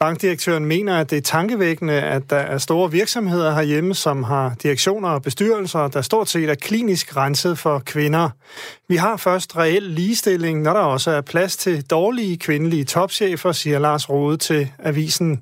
Bankdirektøren 0.00 0.64
mener, 0.64 0.96
at 0.96 1.10
det 1.10 1.18
er 1.18 1.22
tankevækkende, 1.22 1.94
at 1.94 2.30
der 2.30 2.36
er 2.36 2.58
store 2.58 2.90
virksomheder 2.90 3.54
herhjemme, 3.54 3.94
som 3.94 4.22
har 4.22 4.54
direktioner 4.62 5.08
og 5.08 5.22
bestyrelser, 5.22 5.88
der 5.88 6.02
stort 6.02 6.28
set 6.28 6.50
er 6.50 6.54
klinisk 6.54 7.16
renset 7.16 7.58
for 7.58 7.78
kvinder. 7.78 8.30
Vi 8.88 8.96
har 8.96 9.16
først 9.16 9.56
reel 9.56 9.82
ligestilling, 9.82 10.62
når 10.62 10.72
der 10.72 10.80
også 10.80 11.10
er 11.10 11.20
plads 11.20 11.56
til 11.56 11.82
dårlige 11.82 12.36
kvindelige 12.36 12.84
topchefer, 12.84 13.52
siger 13.52 13.78
Lars 13.78 14.10
Rode 14.10 14.36
til 14.36 14.70
avisen. 14.78 15.40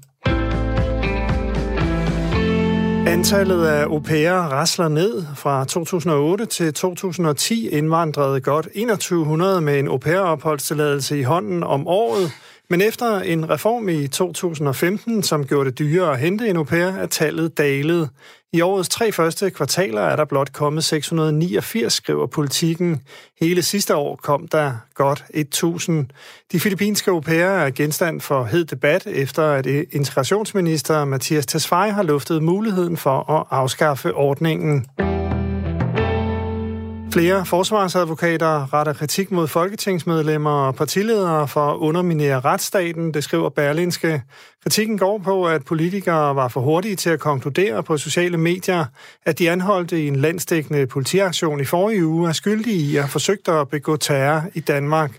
Antallet 3.12 3.66
af 3.66 3.85
au 3.85 3.98
pairer 3.98 4.42
rasler 4.42 4.88
ned. 4.88 5.25
Fra 5.37 5.64
2008 5.64 6.46
til 6.46 6.75
2010 6.75 7.68
indvandrede 7.68 8.40
godt 8.40 8.68
2100 8.75 9.61
med 9.61 9.79
en 9.79 9.87
au 9.87 9.98
pair-opholdstilladelse 9.98 11.18
i 11.18 11.22
hånden 11.22 11.62
om 11.62 11.87
året. 11.87 12.31
Men 12.70 12.81
efter 12.81 13.18
en 13.18 13.51
reform 13.51 13.88
i 13.88 14.07
2015, 14.07 15.22
som 15.22 15.46
gjorde 15.46 15.70
det 15.70 15.79
dyrere 15.79 16.12
at 16.12 16.18
hente 16.18 16.48
en 16.48 16.57
au 16.57 16.64
pair, 16.64 16.87
er 16.87 17.07
tallet 17.07 17.59
dalet. 17.59 18.11
I 18.53 18.61
årets 18.61 18.88
tre 18.88 19.12
første 19.12 19.51
kvartaler 19.51 20.01
er 20.01 20.16
der 20.16 20.25
blot 20.25 20.53
kommet 20.53 20.85
689, 20.85 21.92
skriver 21.92 22.27
politikken. 22.27 23.01
Hele 23.40 23.62
sidste 23.62 23.96
år 23.96 24.16
kom 24.16 24.48
der 24.48 24.72
godt 24.94 25.25
1000. 25.35 26.07
De 26.53 26.61
filippinske 26.61 27.11
au 27.11 27.20
pairer 27.20 27.66
er 27.66 27.70
genstand 27.70 28.20
for 28.20 28.44
hed 28.44 28.64
debat, 28.64 29.07
efter 29.07 29.42
at 29.42 29.66
integrationsminister 29.66 31.05
Mathias 31.05 31.46
Tesfaye 31.46 31.92
har 31.92 32.03
luftet 32.03 32.42
muligheden 32.42 32.96
for 32.96 33.31
at 33.31 33.46
afskaffe 33.51 34.14
ordningen. 34.14 34.87
Flere 37.12 37.46
forsvarsadvokater 37.46 38.75
retter 38.75 38.92
kritik 38.92 39.31
mod 39.31 39.46
folketingsmedlemmer 39.48 40.51
og 40.51 40.75
partiledere 40.75 41.48
for 41.48 41.61
at 41.61 41.77
underminere 41.77 42.40
retsstaten, 42.40 43.14
det 43.14 43.25
skriver 43.25 43.48
Berlinske. 43.48 44.22
Kritikken 44.62 44.98
går 44.98 45.18
på, 45.18 45.46
at 45.46 45.62
politikere 45.68 46.37
var 46.37 46.48
for 46.48 46.61
hurtige 46.61 46.96
til 46.96 47.11
at 47.11 47.20
konkludere 47.20 47.83
på 47.83 47.96
sociale 47.96 48.38
medier, 48.38 48.85
at 49.27 49.38
de 49.38 49.51
anholdte 49.51 50.03
i 50.03 50.09
en 50.09 50.16
landsdækkende 50.16 50.87
politiaktion 50.87 51.61
i 51.61 51.64
forrige 51.64 52.07
uge 52.07 52.29
er 52.29 52.33
skyldige 52.33 52.92
i 52.92 52.96
at 52.96 53.09
forsøgte 53.12 53.53
at 53.53 53.68
begå 53.68 53.96
terror 53.96 54.42
i 54.55 54.61
Danmark. 54.61 55.11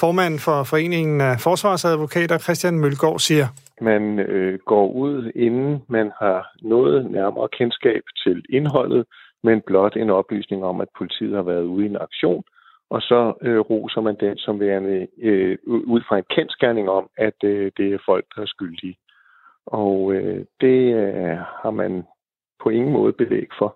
Formanden 0.00 0.40
for 0.40 0.62
Foreningen 0.62 1.20
af 1.20 1.40
Forsvarsadvokater, 1.40 2.38
Christian 2.38 2.78
Mølgaard, 2.78 3.18
siger, 3.18 3.46
man 3.80 4.18
øh, 4.18 4.58
går 4.66 4.92
ud, 4.92 5.32
inden 5.34 5.82
man 5.88 6.10
har 6.20 6.40
noget 6.62 7.10
nærmere 7.10 7.48
kendskab 7.58 8.02
til 8.24 8.42
indholdet, 8.48 9.04
men 9.44 9.60
blot 9.66 9.96
en 9.96 10.10
oplysning 10.10 10.64
om, 10.64 10.80
at 10.80 10.88
politiet 10.98 11.34
har 11.36 11.42
været 11.42 11.64
ude 11.64 11.84
i 11.84 11.88
en 11.88 11.96
aktion, 11.96 12.44
og 12.90 13.00
så 13.00 13.32
øh, 13.42 13.58
roser 13.58 14.00
man 14.00 14.16
den 14.20 14.36
som 14.38 14.60
værende 14.60 15.06
øh, 15.22 15.58
ud 15.66 16.02
fra 16.08 16.18
en 16.18 16.24
kendskærning 16.30 16.88
om, 16.88 17.08
at 17.16 17.38
øh, 17.44 17.72
det 17.76 17.94
er 17.94 17.98
folk, 18.06 18.24
der 18.34 18.42
er 18.42 18.46
skyldige. 18.46 18.96
Og 19.66 20.12
øh, 20.14 20.44
det 20.60 20.94
øh, 20.94 21.38
har 21.62 21.70
man 21.70 22.04
på 22.62 22.68
ingen 22.68 22.92
måde 22.92 23.12
belæg 23.12 23.48
for 23.58 23.70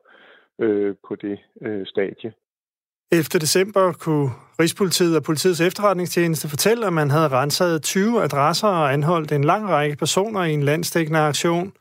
øh, 0.58 0.94
på 1.08 1.14
det 1.14 1.38
øh, 1.62 1.86
stadie. 1.86 2.32
11. 3.12 3.24
december 3.40 3.92
kunne 3.92 4.30
Rigspolitiet 4.60 5.16
og 5.16 5.22
politiets 5.22 5.60
efterretningstjeneste 5.60 6.48
fortælle, 6.48 6.86
at 6.86 6.92
man 6.92 7.10
havde 7.10 7.28
renset 7.28 7.82
20 7.82 8.22
adresser 8.22 8.68
og 8.68 8.92
anholdt 8.92 9.32
en 9.32 9.44
lang 9.44 9.68
række 9.68 9.96
personer 9.96 10.44
i 10.44 10.52
en 10.52 10.62
landstækkende 10.62 11.20
aktion. 11.20 11.72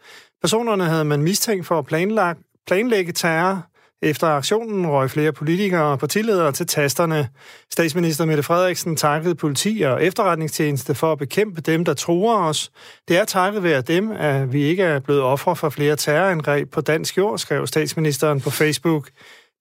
Personerne 0.41 0.83
havde 0.83 1.05
man 1.05 1.23
mistænkt 1.23 1.65
for 1.65 1.79
at 1.79 1.85
planlægge 2.67 3.11
terror, 3.11 3.67
efter 4.01 4.27
aktionen 4.27 4.87
røg 4.87 5.09
flere 5.09 5.33
politikere 5.33 5.83
og 5.83 5.99
partiledere 5.99 6.51
til 6.51 6.67
tasterne. 6.67 7.29
Statsminister 7.71 8.25
Mette 8.25 8.43
Frederiksen 8.43 8.95
takkede 8.95 9.35
politi 9.35 9.81
og 9.81 10.03
efterretningstjeneste 10.03 10.95
for 10.95 11.11
at 11.11 11.17
bekæmpe 11.17 11.61
dem, 11.61 11.85
der 11.85 11.93
truer 11.93 12.37
os. 12.37 12.71
Det 13.07 13.17
er 13.17 13.25
takket 13.25 13.63
være 13.63 13.81
dem, 13.81 14.11
at 14.11 14.53
vi 14.53 14.63
ikke 14.63 14.83
er 14.83 14.99
blevet 14.99 15.21
ofre 15.21 15.55
for 15.55 15.69
flere 15.69 15.95
terrorangreb 15.95 16.71
på 16.71 16.81
dansk 16.81 17.17
jord, 17.17 17.37
skrev 17.37 17.67
statsministeren 17.67 18.41
på 18.41 18.49
Facebook. 18.49 19.09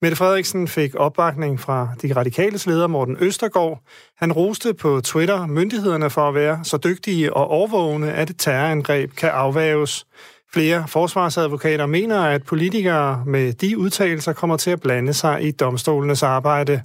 Mette 0.01 0.17
Frederiksen 0.17 0.67
fik 0.67 0.95
opbakning 0.95 1.59
fra 1.59 1.89
de 2.01 2.13
radikale 2.15 2.59
leder 2.65 2.87
Morten 2.87 3.17
Østergaard. 3.19 3.81
Han 4.17 4.31
roste 4.31 4.73
på 4.73 5.01
Twitter 5.01 5.45
myndighederne 5.45 6.09
for 6.09 6.27
at 6.27 6.35
være 6.35 6.59
så 6.63 6.77
dygtige 6.77 7.33
og 7.33 7.47
overvågne, 7.47 8.13
at 8.13 8.29
et 8.29 8.35
terrorangreb 8.37 9.15
kan 9.15 9.29
afvæves. 9.29 10.05
Flere 10.53 10.87
forsvarsadvokater 10.87 11.85
mener, 11.85 12.21
at 12.21 12.43
politikere 12.43 13.23
med 13.25 13.53
de 13.53 13.77
udtalelser 13.77 14.33
kommer 14.33 14.57
til 14.57 14.71
at 14.71 14.81
blande 14.81 15.13
sig 15.13 15.43
i 15.43 15.51
domstolenes 15.51 16.23
arbejde. 16.23 16.81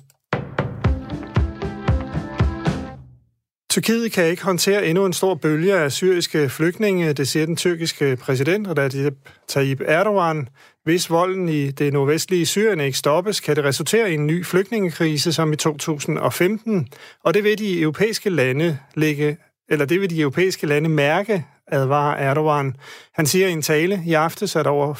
Tyrkiet 3.70 4.12
kan 4.12 4.26
ikke 4.26 4.44
håndtere 4.44 4.86
endnu 4.86 5.06
en 5.06 5.12
stor 5.12 5.34
bølge 5.34 5.74
af 5.74 5.92
syriske 5.92 6.48
flygtninge, 6.48 7.12
det 7.12 7.28
siger 7.28 7.46
den 7.46 7.56
tyrkiske 7.56 8.16
præsident 8.16 8.68
Recep 8.78 9.14
Tayyip 9.48 9.80
Erdogan. 9.84 10.48
Hvis 10.84 11.10
volden 11.10 11.48
i 11.48 11.70
det 11.70 11.92
nordvestlige 11.92 12.46
Syrien 12.46 12.80
ikke 12.80 12.98
stoppes, 12.98 13.40
kan 13.40 13.56
det 13.56 13.64
resultere 13.64 14.10
i 14.10 14.14
en 14.14 14.26
ny 14.26 14.46
flygtningekrise 14.46 15.32
som 15.32 15.52
i 15.52 15.56
2015, 15.56 16.88
og 17.24 17.34
det 17.34 17.44
vil 17.44 17.58
de 17.58 17.80
europæiske 17.80 18.30
lande 18.30 18.78
lægge 18.94 19.36
eller 19.68 19.84
det 19.84 20.00
vil 20.00 20.10
de 20.10 20.20
europæiske 20.20 20.66
lande 20.66 20.88
mærke, 20.88 21.46
advarer 21.72 22.16
Erdogan. 22.16 22.76
Han 23.14 23.26
siger 23.26 23.48
i 23.48 23.52
en 23.52 23.62
tale 23.62 24.02
i 24.06 24.12
aftes, 24.12 24.56
at 24.56 24.66
over 24.66 24.94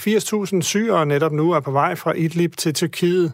80.000 0.54 0.60
syrere 0.60 1.06
netop 1.06 1.32
nu 1.32 1.52
er 1.52 1.60
på 1.60 1.70
vej 1.70 1.94
fra 1.94 2.12
Idlib 2.12 2.56
til 2.56 2.74
Tyrkiet. 2.74 3.32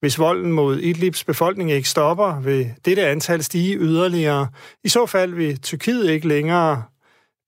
Hvis 0.00 0.18
volden 0.18 0.52
mod 0.52 0.78
Idlibs 0.78 1.24
befolkning 1.24 1.70
ikke 1.70 1.88
stopper, 1.88 2.40
vil 2.40 2.70
dette 2.84 3.06
antal 3.06 3.42
stige 3.42 3.76
yderligere. 3.76 4.48
I 4.84 4.88
så 4.88 5.06
fald 5.06 5.34
vil 5.34 5.60
Tyrkiet 5.60 6.10
ikke 6.10 6.28
længere 6.28 6.82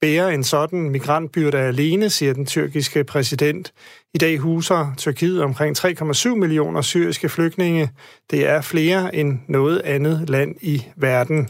bære 0.00 0.34
en 0.34 0.44
sådan 0.44 0.90
migrantbyrde 0.90 1.58
alene, 1.58 2.10
siger 2.10 2.32
den 2.32 2.46
tyrkiske 2.46 3.04
præsident. 3.04 3.72
I 4.14 4.18
dag 4.18 4.38
huser 4.38 4.94
Tyrkiet 4.96 5.42
omkring 5.42 5.78
3,7 5.78 6.28
millioner 6.28 6.82
syriske 6.82 7.28
flygtninge. 7.28 7.90
Det 8.30 8.48
er 8.48 8.60
flere 8.60 9.14
end 9.14 9.38
noget 9.48 9.80
andet 9.80 10.30
land 10.30 10.54
i 10.60 10.86
verden. 10.96 11.48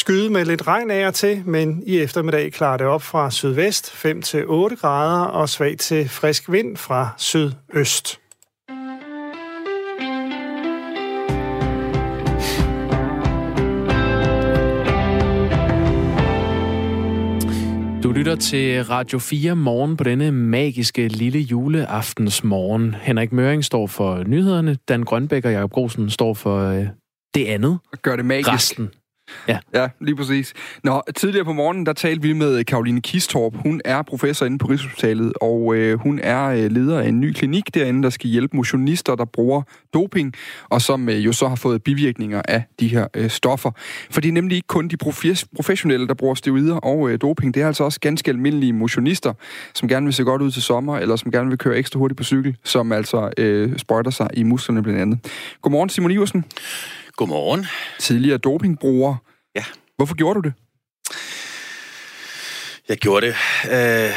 Skyde 0.00 0.30
med 0.30 0.44
lidt 0.44 0.66
regn 0.66 0.90
af 0.90 1.06
og 1.06 1.14
til, 1.14 1.42
men 1.46 1.82
i 1.86 1.98
eftermiddag 1.98 2.52
klarer 2.52 2.76
det 2.76 2.86
op 2.86 3.02
fra 3.02 3.30
sydvest 3.30 3.86
5-8 3.86 4.74
grader 4.74 5.24
og 5.24 5.48
svag 5.48 5.78
til 5.78 6.08
frisk 6.08 6.52
vind 6.52 6.76
fra 6.76 7.08
sydøst. 7.18 8.20
Du 18.02 18.12
lytter 18.12 18.36
til 18.36 18.84
Radio 18.84 19.18
4 19.18 19.56
morgen 19.56 19.96
på 19.96 20.04
denne 20.04 20.32
magiske 20.32 21.08
lille 21.08 21.38
juleaftens 21.38 22.44
morgen. 22.44 22.94
Henrik 22.94 23.32
Møring 23.32 23.64
står 23.64 23.86
for 23.86 24.24
nyhederne, 24.26 24.76
Dan 24.88 25.02
Grønbæk 25.02 25.44
og 25.44 25.52
Jacob 25.52 25.70
Grosen 25.70 26.10
står 26.10 26.34
for 26.34 26.70
øh, 26.70 26.86
det 27.34 27.46
andet. 27.46 27.78
Gør 28.02 28.16
det 28.16 28.24
magisk. 28.24 28.52
Resten. 28.52 28.90
Ja. 29.48 29.58
ja, 29.74 29.88
lige 30.00 30.16
præcis. 30.16 30.52
Nå, 30.84 31.02
tidligere 31.16 31.44
på 31.44 31.52
morgenen, 31.52 31.86
der 31.86 31.92
talte 31.92 32.22
vi 32.22 32.32
med 32.32 32.64
Karoline 32.64 33.00
Kistorp. 33.00 33.54
Hun 33.56 33.80
er 33.84 34.02
professor 34.02 34.46
inde 34.46 34.58
på 34.58 34.66
Rigshospitalet, 34.66 35.32
og 35.40 35.74
øh, 35.74 35.98
hun 35.98 36.20
er 36.22 36.46
øh, 36.46 36.70
leder 36.70 37.00
af 37.00 37.08
en 37.08 37.20
ny 37.20 37.32
klinik 37.32 37.74
derinde, 37.74 38.02
der 38.02 38.10
skal 38.10 38.30
hjælpe 38.30 38.56
motionister, 38.56 39.14
der 39.14 39.24
bruger 39.24 39.62
doping, 39.94 40.34
og 40.68 40.82
som 40.82 41.08
øh, 41.08 41.24
jo 41.24 41.32
så 41.32 41.48
har 41.48 41.56
fået 41.56 41.82
bivirkninger 41.82 42.42
af 42.48 42.62
de 42.80 42.88
her 42.88 43.06
øh, 43.16 43.30
stoffer. 43.30 43.70
For 44.10 44.20
det 44.20 44.28
er 44.28 44.32
nemlig 44.32 44.56
ikke 44.56 44.68
kun 44.68 44.88
de 44.88 44.96
profes- 45.04 45.44
professionelle, 45.56 46.08
der 46.08 46.14
bruger 46.14 46.34
steroider 46.34 46.76
og 46.76 47.10
øh, 47.10 47.18
doping. 47.20 47.54
Det 47.54 47.62
er 47.62 47.66
altså 47.66 47.84
også 47.84 48.00
ganske 48.00 48.30
almindelige 48.30 48.72
motionister, 48.72 49.32
som 49.74 49.88
gerne 49.88 50.06
vil 50.06 50.14
se 50.14 50.24
godt 50.24 50.42
ud 50.42 50.50
til 50.50 50.62
sommer, 50.62 50.98
eller 50.98 51.16
som 51.16 51.32
gerne 51.32 51.48
vil 51.48 51.58
køre 51.58 51.76
ekstra 51.76 51.98
hurtigt 51.98 52.18
på 52.18 52.24
cykel, 52.24 52.56
som 52.64 52.92
altså 52.92 53.30
øh, 53.38 53.78
sprøjter 53.78 54.10
sig 54.10 54.28
i 54.34 54.42
musklerne 54.42 54.82
blandt 54.82 55.00
andet. 55.00 55.18
Godmorgen, 55.62 55.88
Simon 55.88 56.10
Iversen. 56.10 56.44
Godmorgen. 57.20 57.66
Tidligere 57.98 58.38
dopingbruger. 58.38 59.16
Ja. 59.54 59.64
Hvorfor 59.96 60.14
gjorde 60.14 60.42
du 60.42 60.48
det? 60.48 60.54
Jeg 62.88 62.96
gjorde 62.96 63.26
det, 63.26 63.34
øh, 63.70 64.14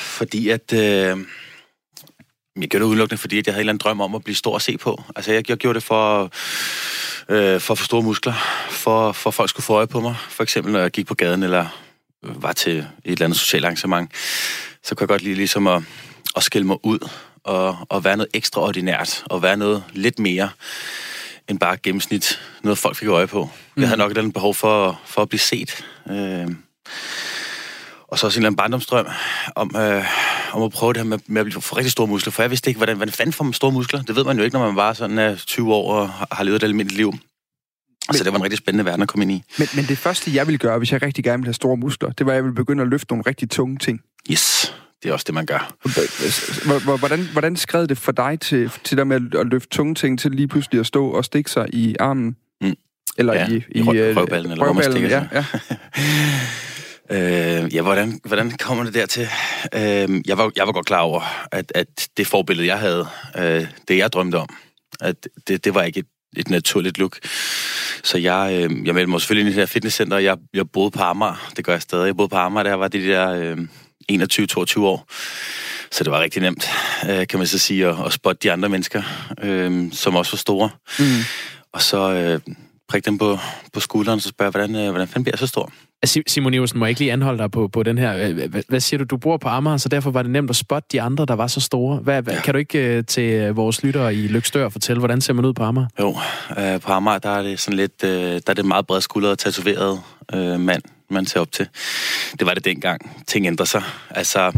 fordi 0.00 0.48
at... 0.48 0.72
Øh, 0.72 1.18
jeg 2.60 2.68
gjorde 2.68 2.84
det 2.84 2.90
udelukkende, 2.90 3.20
fordi 3.20 3.38
at 3.38 3.46
jeg 3.46 3.54
havde 3.54 3.60
en 3.60 3.62
eller 3.62 3.72
anden 3.72 3.84
drøm 3.84 4.00
om 4.00 4.14
at 4.14 4.24
blive 4.24 4.36
stor 4.36 4.56
at 4.56 4.62
se 4.62 4.78
på. 4.78 5.02
Altså, 5.16 5.32
jeg, 5.32 5.50
jeg 5.50 5.56
gjorde 5.56 5.74
det 5.74 5.82
for, 5.82 6.22
øh, 7.28 7.60
for 7.60 7.74
at 7.74 7.78
få 7.78 7.84
store 7.84 8.02
muskler, 8.02 8.34
for, 8.70 9.12
for 9.12 9.30
at 9.30 9.34
folk 9.34 9.50
skulle 9.50 9.64
få 9.64 9.74
øje 9.74 9.86
på 9.86 10.00
mig. 10.00 10.16
For 10.28 10.42
eksempel, 10.42 10.72
når 10.72 10.80
jeg 10.80 10.90
gik 10.90 11.06
på 11.06 11.14
gaden, 11.14 11.42
eller 11.42 11.66
var 12.22 12.52
til 12.52 12.78
et 12.78 12.86
eller 13.04 13.24
andet 13.24 13.38
socialt 13.38 13.64
arrangement, 13.64 14.10
så 14.82 14.94
kunne 14.94 15.02
jeg 15.02 15.08
godt 15.08 15.22
lide 15.22 15.34
ligesom 15.34 15.66
at, 15.66 15.82
at 16.36 16.42
skille 16.42 16.66
mig 16.66 16.76
ud, 16.84 17.08
og, 17.44 17.76
og 17.88 18.04
være 18.04 18.16
noget 18.16 18.30
ekstraordinært, 18.34 19.24
og 19.26 19.42
være 19.42 19.56
noget 19.56 19.84
lidt 19.92 20.18
mere 20.18 20.50
end 21.50 21.58
bare 21.58 21.76
gennemsnit, 21.76 22.40
noget 22.62 22.78
folk 22.78 22.96
fik 22.96 23.08
øje 23.08 23.26
på. 23.26 23.50
Mm. 23.74 23.80
Jeg 23.80 23.88
havde 23.88 23.98
nok 23.98 24.10
et 24.10 24.18
andet 24.18 24.32
behov 24.32 24.54
for, 24.54 25.00
for 25.04 25.22
at 25.22 25.28
blive 25.28 25.40
set. 25.40 25.84
Øh, 26.10 26.48
og 28.08 28.18
så 28.18 28.26
også 28.26 28.38
en 28.38 28.40
eller 28.40 28.48
anden 28.48 28.56
barndomsdrøm 28.56 29.06
om, 29.56 29.76
øh, 29.76 30.04
om 30.52 30.62
at 30.62 30.72
prøve 30.72 30.92
det 30.92 31.02
her 31.02 31.08
med, 31.08 31.18
med 31.26 31.56
at 31.56 31.62
få 31.62 31.76
rigtig 31.76 31.92
store 31.92 32.06
muskler. 32.06 32.30
For 32.30 32.42
jeg 32.42 32.50
vidste 32.50 32.70
ikke, 32.70 32.78
hvordan, 32.78 32.96
hvordan 32.96 33.12
fanden 33.12 33.32
får 33.32 33.44
man 33.44 33.52
store 33.52 33.72
muskler? 33.72 34.02
Det 34.02 34.16
ved 34.16 34.24
man 34.24 34.38
jo 34.38 34.44
ikke, 34.44 34.56
når 34.56 34.66
man 34.66 34.76
var 34.76 34.92
sådan 34.92 35.32
uh, 35.32 35.38
20 35.38 35.74
år 35.74 35.94
og 35.94 36.08
har 36.32 36.44
levet 36.44 36.56
et 36.56 36.62
almindeligt 36.62 36.96
liv. 36.96 37.12
Men, 38.08 38.16
så 38.16 38.24
det 38.24 38.32
var 38.32 38.38
en 38.38 38.44
rigtig 38.44 38.58
spændende 38.58 38.84
verden 38.84 39.02
at 39.02 39.08
komme 39.08 39.22
ind 39.22 39.32
i. 39.32 39.42
Men, 39.58 39.68
men 39.74 39.84
det 39.84 39.98
første, 39.98 40.34
jeg 40.34 40.46
ville 40.46 40.58
gøre, 40.58 40.78
hvis 40.78 40.92
jeg 40.92 41.02
rigtig 41.02 41.24
gerne 41.24 41.38
ville 41.38 41.48
have 41.48 41.54
store 41.54 41.76
muskler, 41.76 42.12
det 42.12 42.26
var, 42.26 42.32
at 42.32 42.36
jeg 42.36 42.44
ville 42.44 42.54
begynde 42.54 42.82
at 42.82 42.88
løfte 42.88 43.12
nogle 43.12 43.24
rigtig 43.26 43.50
tunge 43.50 43.78
ting. 43.78 44.00
Yes, 44.30 44.74
det 45.02 45.08
er 45.08 45.12
også 45.12 45.24
det, 45.24 45.34
man 45.34 45.46
gør. 45.46 45.74
Hvordan, 46.98 47.28
hvordan 47.32 47.56
skred 47.56 47.88
det 47.88 47.98
for 47.98 48.12
dig 48.12 48.40
til, 48.40 48.70
til 48.84 48.98
der 48.98 49.04
med 49.04 49.34
at 49.34 49.46
løfte 49.46 49.68
tunge 49.68 49.94
ting 49.94 50.18
til 50.18 50.30
lige 50.30 50.48
pludselig 50.48 50.80
at 50.80 50.86
stå 50.86 51.10
og 51.10 51.24
stikke 51.24 51.50
sig 51.50 51.66
i 51.72 51.96
armen? 52.00 52.36
Mm. 52.60 52.74
Eller 53.18 53.34
ja, 53.34 53.48
i, 53.48 53.64
i, 53.70 53.78
i 53.78 53.82
røvballen, 53.82 54.52
eller 54.52 54.64
hvor 54.64 54.72
man 54.72 54.84
stikker 54.84 55.08
ja, 55.08 55.24
ja. 55.32 55.44
Øh, 57.12 57.74
ja, 57.74 57.82
hvordan, 57.82 58.20
hvordan 58.24 58.50
kommer 58.50 58.84
det 58.84 58.94
dertil? 58.94 59.28
Øh, 59.74 60.22
jeg, 60.26 60.38
var, 60.38 60.52
jeg 60.56 60.66
var 60.66 60.72
godt 60.72 60.86
klar 60.86 61.00
over, 61.00 61.48
at, 61.52 61.72
at 61.74 62.08
det 62.16 62.26
forbillede, 62.26 62.66
jeg 62.66 62.78
havde, 62.78 63.06
øh, 63.38 63.66
det 63.88 63.96
jeg 63.96 64.12
drømte 64.12 64.36
om, 64.36 64.48
at 65.00 65.28
det, 65.48 65.64
det 65.64 65.74
var 65.74 65.82
ikke 65.82 66.00
et, 66.00 66.06
et 66.36 66.50
naturligt 66.50 66.98
look. 66.98 67.18
Så 68.04 68.18
jeg, 68.18 68.50
øh, 68.52 68.86
jeg 68.86 68.94
meldte 68.94 69.06
mig 69.10 69.20
selvfølgelig 69.20 69.40
ind 69.40 69.48
i 69.48 69.56
det 69.56 69.60
her 69.60 69.66
fitnesscenter, 69.66 70.18
jeg, 70.18 70.36
jeg 70.54 70.70
boede 70.70 70.90
på 70.90 71.02
Amager, 71.02 71.50
det 71.56 71.64
gør 71.64 71.72
jeg 71.72 71.82
stadig. 71.82 72.06
Jeg 72.06 72.16
boede 72.16 72.28
på 72.28 72.36
Amager, 72.36 72.62
der 72.62 72.74
var 72.74 72.88
de 72.88 73.06
der 73.06 73.28
øh, 73.30 73.58
21-22 74.10 74.80
år. 74.80 75.06
Så 75.90 76.04
det 76.04 76.12
var 76.12 76.20
rigtig 76.20 76.42
nemt, 76.42 76.68
øh, 77.10 77.26
kan 77.26 77.38
man 77.38 77.46
så 77.46 77.58
sige, 77.58 77.86
at, 77.86 77.96
at 78.06 78.12
spotte 78.12 78.38
de 78.42 78.52
andre 78.52 78.68
mennesker, 78.68 79.02
øh, 79.42 79.92
som 79.92 80.16
også 80.16 80.32
var 80.32 80.36
store. 80.36 80.70
Mm. 80.98 81.04
Og 81.72 81.82
så 81.82 82.12
øh, 82.12 82.54
prikke 82.88 83.06
dem 83.06 83.18
på, 83.18 83.38
på 83.72 83.80
skulderen, 83.80 84.16
og 84.16 84.22
så 84.22 84.28
spørge, 84.28 84.50
hvordan, 84.50 84.76
øh, 84.76 84.90
hvordan 84.90 85.08
fanden 85.08 85.24
bliver 85.24 85.32
jeg 85.34 85.38
så 85.38 85.46
stor? 85.46 85.72
Simon 86.26 86.54
Iversen, 86.54 86.78
må 86.78 86.84
jeg 86.84 86.90
ikke 86.90 87.00
lige 87.00 87.12
anholde 87.12 87.38
dig 87.38 87.50
på, 87.50 87.68
på 87.68 87.82
den 87.82 87.98
her. 87.98 88.32
Hvad, 88.32 88.62
hvad 88.68 88.80
siger 88.80 88.98
du? 88.98 89.04
Du 89.04 89.16
bor 89.16 89.36
på 89.36 89.48
Amager, 89.48 89.76
så 89.76 89.88
derfor 89.88 90.10
var 90.10 90.22
det 90.22 90.30
nemt 90.30 90.50
at 90.50 90.56
spotte 90.56 90.88
de 90.92 91.02
andre, 91.02 91.26
der 91.26 91.34
var 91.34 91.46
så 91.46 91.60
store. 91.60 91.96
Hvad, 91.96 92.22
hvad, 92.22 92.34
ja. 92.34 92.40
Kan 92.40 92.54
du 92.54 92.58
ikke 92.58 92.98
uh, 92.98 93.04
til 93.04 93.52
vores 93.52 93.82
lyttere 93.82 94.14
i 94.14 94.28
Lykstør 94.28 94.68
fortælle, 94.68 94.98
hvordan 94.98 95.20
ser 95.20 95.32
man 95.32 95.44
ud 95.44 95.52
på 95.52 95.62
Amager? 95.62 95.86
Jo, 96.00 96.16
øh, 96.58 96.80
på 96.80 96.92
Amager, 96.92 97.18
der 97.18 97.30
er 97.30 97.42
det 97.42 97.60
sådan 97.60 97.76
lidt, 97.76 98.04
øh, 98.04 98.10
der 98.10 98.40
er 98.46 98.54
det 98.54 98.64
meget 98.64 98.86
bredt 98.86 99.04
skuldret, 99.04 99.38
tatoveret 99.38 100.00
øh, 100.34 100.60
mand, 100.60 100.82
man 101.10 101.26
ser 101.26 101.40
op 101.40 101.52
til. 101.52 101.68
Det 102.38 102.46
var 102.46 102.54
det 102.54 102.64
dengang. 102.64 103.24
Ting 103.26 103.46
ændrer 103.46 103.66
sig. 103.66 103.82
Altså, 104.10 104.52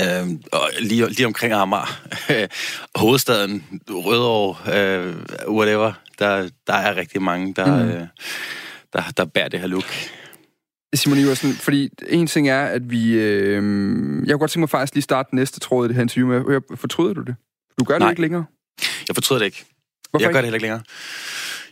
Øh, 0.00 0.28
og 0.52 0.70
lige, 0.80 1.08
lige 1.08 1.26
omkring 1.26 1.52
Amager, 1.52 2.00
hovedstaden, 3.02 3.64
Rødovre, 3.90 4.78
øh, 4.78 5.14
whatever, 5.48 5.92
der, 6.18 6.48
der 6.66 6.72
er 6.72 6.96
rigtig 6.96 7.22
mange, 7.22 7.54
der, 7.54 7.84
mm. 7.84 7.90
øh, 7.90 8.06
der, 8.92 9.02
der 9.16 9.24
bærer 9.24 9.48
det 9.48 9.60
her 9.60 9.66
look. 9.66 9.94
Simon 10.94 11.18
Iversen, 11.18 11.52
fordi 11.52 11.90
en 12.08 12.26
ting 12.26 12.48
er, 12.48 12.62
at 12.62 12.90
vi... 12.90 13.12
Øh, 13.12 13.54
jeg 14.26 14.32
kunne 14.32 14.38
godt 14.38 14.50
tænke 14.50 14.60
mig 14.60 14.70
faktisk 14.70 14.94
lige 14.94 15.02
starte 15.02 15.36
næste 15.36 15.60
tråd 15.60 15.84
i 15.84 15.88
det 15.88 15.94
her 15.94 16.02
interview 16.02 16.28
med. 16.28 16.60
Fortryder 16.76 17.14
du 17.14 17.20
det? 17.20 17.34
Du 17.78 17.84
gør 17.84 17.98
Nej. 17.98 18.08
det 18.08 18.12
ikke 18.12 18.22
længere? 18.22 18.44
Jeg 19.08 19.16
fortryder 19.16 19.38
det 19.38 19.46
ikke. 19.46 19.64
Hvorfor 20.10 20.22
jeg 20.22 20.30
ikke? 20.30 20.36
gør 20.36 20.40
det 20.40 20.46
heller 20.46 20.56
ikke 20.56 20.64
længere. 20.64 20.82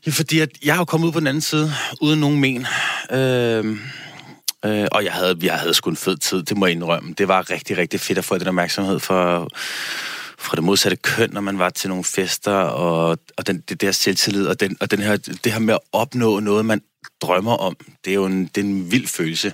Ja, 0.06 0.10
fordi 0.10 0.40
at 0.40 0.50
jeg 0.64 0.76
jo 0.76 0.84
kommet 0.84 1.06
ud 1.06 1.12
på 1.12 1.20
den 1.20 1.26
anden 1.26 1.40
side, 1.40 1.72
uden 2.00 2.20
nogen 2.20 2.40
men. 2.40 2.66
Øh, 3.10 3.76
øh, 4.64 4.86
og 4.92 5.04
jeg 5.04 5.12
havde, 5.12 5.38
jeg 5.42 5.58
havde 5.58 5.74
sgu 5.74 5.90
en 5.90 5.96
fed 5.96 6.16
tid, 6.16 6.42
det 6.42 6.56
må 6.56 6.66
jeg 6.66 6.74
indrømme. 6.74 7.14
Det 7.18 7.28
var 7.28 7.50
rigtig, 7.50 7.78
rigtig 7.78 8.00
fedt 8.00 8.18
at 8.18 8.24
få 8.24 8.38
den 8.38 8.48
opmærksomhed 8.48 9.00
for, 9.00 9.48
fra 10.38 10.56
det 10.56 10.64
modsatte 10.64 10.96
køn, 10.96 11.30
når 11.32 11.40
man 11.40 11.58
var 11.58 11.70
til 11.70 11.88
nogle 11.88 12.04
fester, 12.04 12.52
og, 12.52 13.18
og 13.36 13.46
den, 13.46 13.62
det 13.68 13.80
der 13.80 13.92
selvtillid, 13.92 14.46
og, 14.46 14.60
den, 14.60 14.76
og 14.80 14.90
den 14.90 15.00
her, 15.00 15.16
det 15.16 15.52
her 15.52 15.58
med 15.58 15.74
at 15.74 15.80
opnå 15.92 16.40
noget, 16.40 16.64
man 16.64 16.82
drømmer 17.22 17.56
om, 17.56 17.76
det 18.04 18.10
er 18.10 18.14
jo 18.14 18.26
en, 18.26 18.46
det 18.46 18.60
er 18.60 18.64
en 18.64 18.92
vild 18.92 19.06
følelse. 19.06 19.52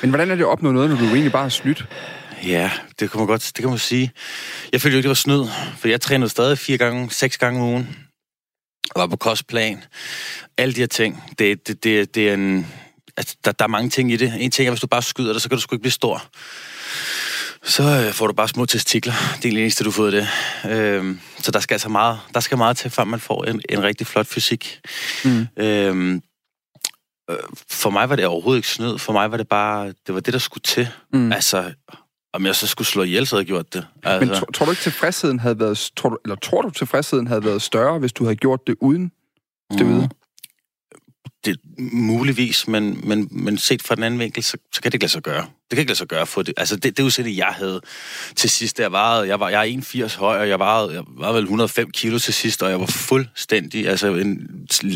Men 0.00 0.10
hvordan 0.10 0.30
er 0.30 0.34
det 0.34 0.42
at 0.42 0.48
opnå 0.48 0.72
noget, 0.72 0.90
når 0.90 0.96
du 0.96 1.04
egentlig 1.04 1.32
bare 1.32 1.42
har 1.42 1.48
snydt? 1.48 1.86
Ja, 2.46 2.70
det 3.00 3.10
kan 3.10 3.18
man 3.18 3.26
godt 3.26 3.42
det 3.42 3.62
kan 3.62 3.68
man 3.68 3.78
sige. 3.78 4.12
Jeg 4.72 4.80
følte 4.80 4.94
jo 4.94 4.98
ikke, 4.98 5.02
det 5.02 5.08
var 5.08 5.14
snyd, 5.14 5.44
for 5.78 5.88
jeg 5.88 6.00
trænede 6.00 6.28
stadig 6.30 6.58
fire 6.58 6.78
gange, 6.78 7.10
seks 7.10 7.38
gange 7.38 7.60
om 7.60 7.66
ugen. 7.66 7.88
Og 8.90 9.00
var 9.00 9.06
på 9.06 9.16
kostplan. 9.16 9.84
Alle 10.58 10.74
de 10.74 10.80
her 10.80 10.86
ting, 10.86 11.22
det, 11.38 11.68
det, 11.68 11.84
det, 11.84 12.14
det 12.14 12.28
er 12.28 12.34
en... 12.34 12.66
Altså, 13.16 13.36
der, 13.44 13.52
der 13.52 13.64
er 13.64 13.68
mange 13.68 13.90
ting 13.90 14.12
i 14.12 14.16
det. 14.16 14.34
En 14.38 14.50
ting 14.50 14.66
er, 14.66 14.70
hvis 14.70 14.80
du 14.80 14.86
bare 14.86 15.02
skyder 15.02 15.32
det, 15.32 15.42
så 15.42 15.48
kan 15.48 15.56
du 15.56 15.62
sgu 15.62 15.74
ikke 15.74 15.82
blive 15.82 15.92
stor. 15.92 16.24
Så 17.64 17.82
øh, 17.82 18.12
får 18.12 18.26
du 18.26 18.32
bare 18.32 18.48
små 18.48 18.66
testikler. 18.66 19.12
Det 19.42 19.48
er 19.48 19.52
det 19.52 19.60
eneste, 19.60 19.84
du 19.84 19.90
har 19.90 19.94
fået 19.94 20.12
det. 20.12 20.28
Øh, 20.70 21.16
så 21.38 21.50
der 21.50 21.60
skal 21.60 21.74
altså 21.74 21.88
meget, 21.88 22.20
der 22.34 22.40
skal 22.40 22.58
meget 22.58 22.76
til, 22.76 22.90
før 22.90 23.04
man 23.04 23.20
får 23.20 23.44
en, 23.44 23.60
en 23.68 23.82
rigtig 23.82 24.06
flot 24.06 24.26
fysik. 24.26 24.80
Mm. 25.24 25.46
Øh, 25.58 26.20
for 27.70 27.90
mig 27.90 28.08
var 28.08 28.16
det 28.16 28.26
overhovedet 28.26 28.58
ikke 28.58 28.68
snyd. 28.68 28.98
For 28.98 29.12
mig 29.12 29.30
var 29.30 29.36
det 29.36 29.48
bare, 29.48 29.86
det 30.06 30.14
var 30.14 30.20
det, 30.20 30.32
der 30.32 30.38
skulle 30.38 30.62
til. 30.62 30.88
Mm. 31.12 31.32
Altså, 31.32 31.72
om 32.32 32.46
jeg 32.46 32.56
så 32.56 32.66
skulle 32.66 32.88
slå 32.88 33.02
ihjel, 33.02 33.26
så 33.26 33.36
havde 33.36 33.42
jeg 33.42 33.46
gjort 33.46 33.74
det. 33.74 33.86
Altså. 34.02 34.26
Men 34.26 34.36
tror, 34.36 34.46
tror 34.54 34.66
du 34.66 34.72
ikke, 34.72 34.82
tilfredsheden 34.82 35.38
havde 35.38 35.58
været... 35.58 35.90
Tror 35.96 36.08
du, 36.08 36.18
eller 36.24 36.36
tror 36.36 36.62
du, 36.62 36.70
tilfredsheden 36.70 37.26
havde 37.26 37.44
været 37.44 37.62
større, 37.62 37.98
hvis 37.98 38.12
du 38.12 38.24
havde 38.24 38.36
gjort 38.36 38.66
det 38.66 38.76
uden 38.80 39.12
det 39.78 39.86
Mm. 39.86 40.08
Det 41.44 41.56
muligvis, 41.92 42.68
men, 42.68 43.00
men, 43.08 43.28
men 43.30 43.58
set 43.58 43.82
fra 43.82 43.94
den 43.94 44.02
anden 44.04 44.20
vinkel, 44.20 44.42
så, 44.42 44.56
så 44.72 44.82
kan 44.82 44.90
det 44.92 44.94
ikke 44.94 45.04
lade 45.04 45.12
sig 45.12 45.22
gøre. 45.22 45.42
Det 45.42 45.70
kan 45.70 45.78
ikke 45.78 45.90
lade 45.90 45.98
sig 45.98 46.08
gøre 46.08 46.26
for 46.26 46.42
det. 46.42 46.54
Altså, 46.56 46.76
det, 46.76 46.96
det 46.96 47.02
udseende, 47.02 47.36
jeg 47.36 47.54
havde 47.56 47.80
til 48.36 48.50
sidst, 48.50 48.76
da 48.76 48.82
jeg 48.82 48.92
var, 48.92 49.22
jeg 49.22 49.40
var, 49.40 49.48
jeg 49.48 49.58
er 49.58 49.62
81 49.62 50.14
høj, 50.14 50.38
og 50.38 50.48
jeg 50.48 50.58
var, 50.58 50.90
jeg 50.90 51.02
var 51.06 51.32
vel 51.32 51.42
105 51.42 51.90
kilo 51.90 52.18
til 52.18 52.34
sidst, 52.34 52.62
og 52.62 52.70
jeg 52.70 52.80
var 52.80 52.86
fuldstændig, 52.86 53.88
altså 53.88 54.14
en, 54.14 54.50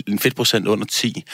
en 0.07 0.19
fedtprocent 0.19 0.69
under 0.69 0.85
10. 0.85 1.25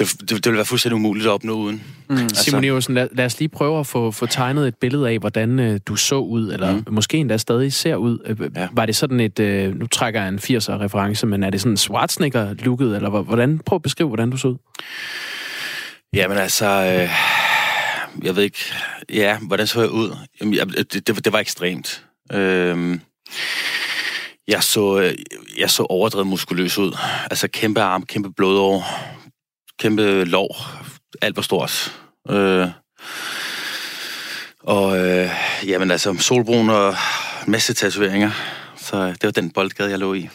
Det, 0.00 0.20
det, 0.20 0.30
det 0.30 0.44
ville 0.44 0.56
være 0.56 0.64
fuldstændig 0.64 0.94
umuligt 0.94 1.26
at 1.26 1.30
opnå 1.32 1.52
uden. 1.52 1.82
Mm. 2.08 2.16
Altså. 2.16 2.44
Simon 2.44 2.64
Iversen, 2.64 2.94
lad, 2.94 3.08
lad 3.12 3.24
os 3.26 3.38
lige 3.38 3.48
prøve 3.48 3.80
at 3.80 3.86
få, 3.86 4.10
få 4.10 4.26
tegnet 4.26 4.68
et 4.68 4.74
billede 4.80 5.08
af, 5.10 5.18
hvordan 5.18 5.58
øh, 5.58 5.80
du 5.86 5.96
så 5.96 6.14
ud, 6.18 6.52
eller 6.52 6.72
mm. 6.76 6.84
måske 6.90 7.16
endda 7.16 7.36
stadig 7.36 7.72
ser 7.72 7.96
ud. 7.96 8.18
Øh, 8.26 8.36
Ja. 8.56 8.68
Var 8.72 8.86
det 8.86 8.96
sådan 8.96 9.20
et, 9.20 9.38
øh, 9.40 9.74
nu 9.78 9.86
trækker 9.86 10.20
jeg 10.20 10.28
en 10.28 10.38
80'er-reference, 10.38 11.26
men 11.26 11.42
er 11.42 11.50
det 11.50 11.60
sådan 11.60 11.76
Schwarzenegger-looket, 11.76 12.96
eller 12.96 13.10
hvor- 13.10 13.22
hvordan? 13.22 13.58
Prøv 13.66 13.76
at 13.76 13.82
beskrive, 13.82 14.08
hvordan 14.08 14.30
du 14.30 14.36
så 14.36 14.48
ud. 14.48 14.56
Jamen 16.14 16.38
altså, 16.38 16.66
øh, 16.66 17.10
jeg 18.26 18.36
ved 18.36 18.42
ikke, 18.42 18.58
ja, 19.14 19.38
hvordan 19.38 19.66
så 19.66 19.80
jeg 19.80 19.90
ud? 19.90 20.16
Jamen, 20.40 20.54
jeg, 20.54 20.68
det, 20.68 21.06
det, 21.06 21.24
det 21.24 21.32
var 21.32 21.38
ekstremt. 21.38 22.04
Øh, 22.32 22.98
jeg 24.48 24.62
så, 24.62 25.00
øh, 25.00 25.14
jeg 25.58 25.70
så 25.70 25.82
overdrevet 25.82 26.26
muskuløs 26.26 26.78
ud. 26.78 26.96
Altså 27.30 27.48
kæmpe 27.48 27.80
arm, 27.80 28.02
kæmpe 28.06 28.30
blodår, 28.36 28.84
kæmpe 29.80 30.24
lov. 30.24 30.56
Alt 31.22 31.36
var 31.36 31.42
stort. 31.42 32.00
Øh, 32.30 32.68
og 34.62 34.98
øh, 34.98 35.30
jamen 35.66 35.90
altså, 35.90 36.16
solbrun 36.18 36.70
og 36.70 36.94
masse 37.46 37.74
tatoveringer. 37.74 38.30
Så 38.76 39.06
det 39.06 39.24
var 39.24 39.30
den 39.30 39.50
boldgade, 39.50 39.90
jeg 39.90 39.98
lå 39.98 40.14
i. 40.14 40.28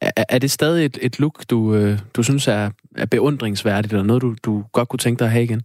Er, 0.00 0.24
er 0.28 0.38
det 0.38 0.50
stadig 0.50 0.86
et, 0.86 0.98
et 1.00 1.18
look, 1.18 1.44
du, 1.50 1.74
øh, 1.74 1.98
du 2.14 2.22
synes 2.22 2.48
er, 2.48 2.70
er 2.96 3.06
beundringsværdigt, 3.06 3.92
eller 3.92 4.04
noget, 4.04 4.22
du, 4.22 4.36
du 4.44 4.64
godt 4.72 4.88
kunne 4.88 4.98
tænke 4.98 5.18
dig 5.18 5.24
at 5.24 5.32
have 5.32 5.44
igen? 5.44 5.62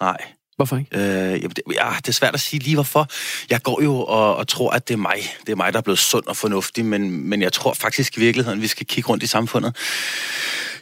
Nej. 0.00 0.16
Hvorfor 0.56 0.76
ikke? 0.76 0.96
Øh, 0.96 1.42
jamen, 1.42 1.50
det, 1.50 1.62
ja, 1.74 1.90
det 1.96 2.08
er 2.08 2.12
svært 2.12 2.34
at 2.34 2.40
sige 2.40 2.60
lige 2.60 2.76
hvorfor. 2.76 3.08
Jeg 3.50 3.62
går 3.62 3.82
jo 3.82 3.94
og, 3.96 4.36
og 4.36 4.48
tror, 4.48 4.70
at 4.70 4.88
det 4.88 4.94
er 4.94 4.98
mig. 4.98 5.16
Det 5.46 5.52
er 5.52 5.56
mig, 5.56 5.72
der 5.72 5.78
er 5.78 5.82
blevet 5.82 5.98
sund 5.98 6.26
og 6.26 6.36
fornuftig, 6.36 6.84
men, 6.84 7.10
men 7.10 7.42
jeg 7.42 7.52
tror 7.52 7.74
faktisk 7.74 8.16
i 8.16 8.20
virkeligheden, 8.20 8.62
vi 8.62 8.66
skal 8.66 8.86
kigge 8.86 9.08
rundt 9.08 9.22
i 9.22 9.26
samfundet. 9.26 9.76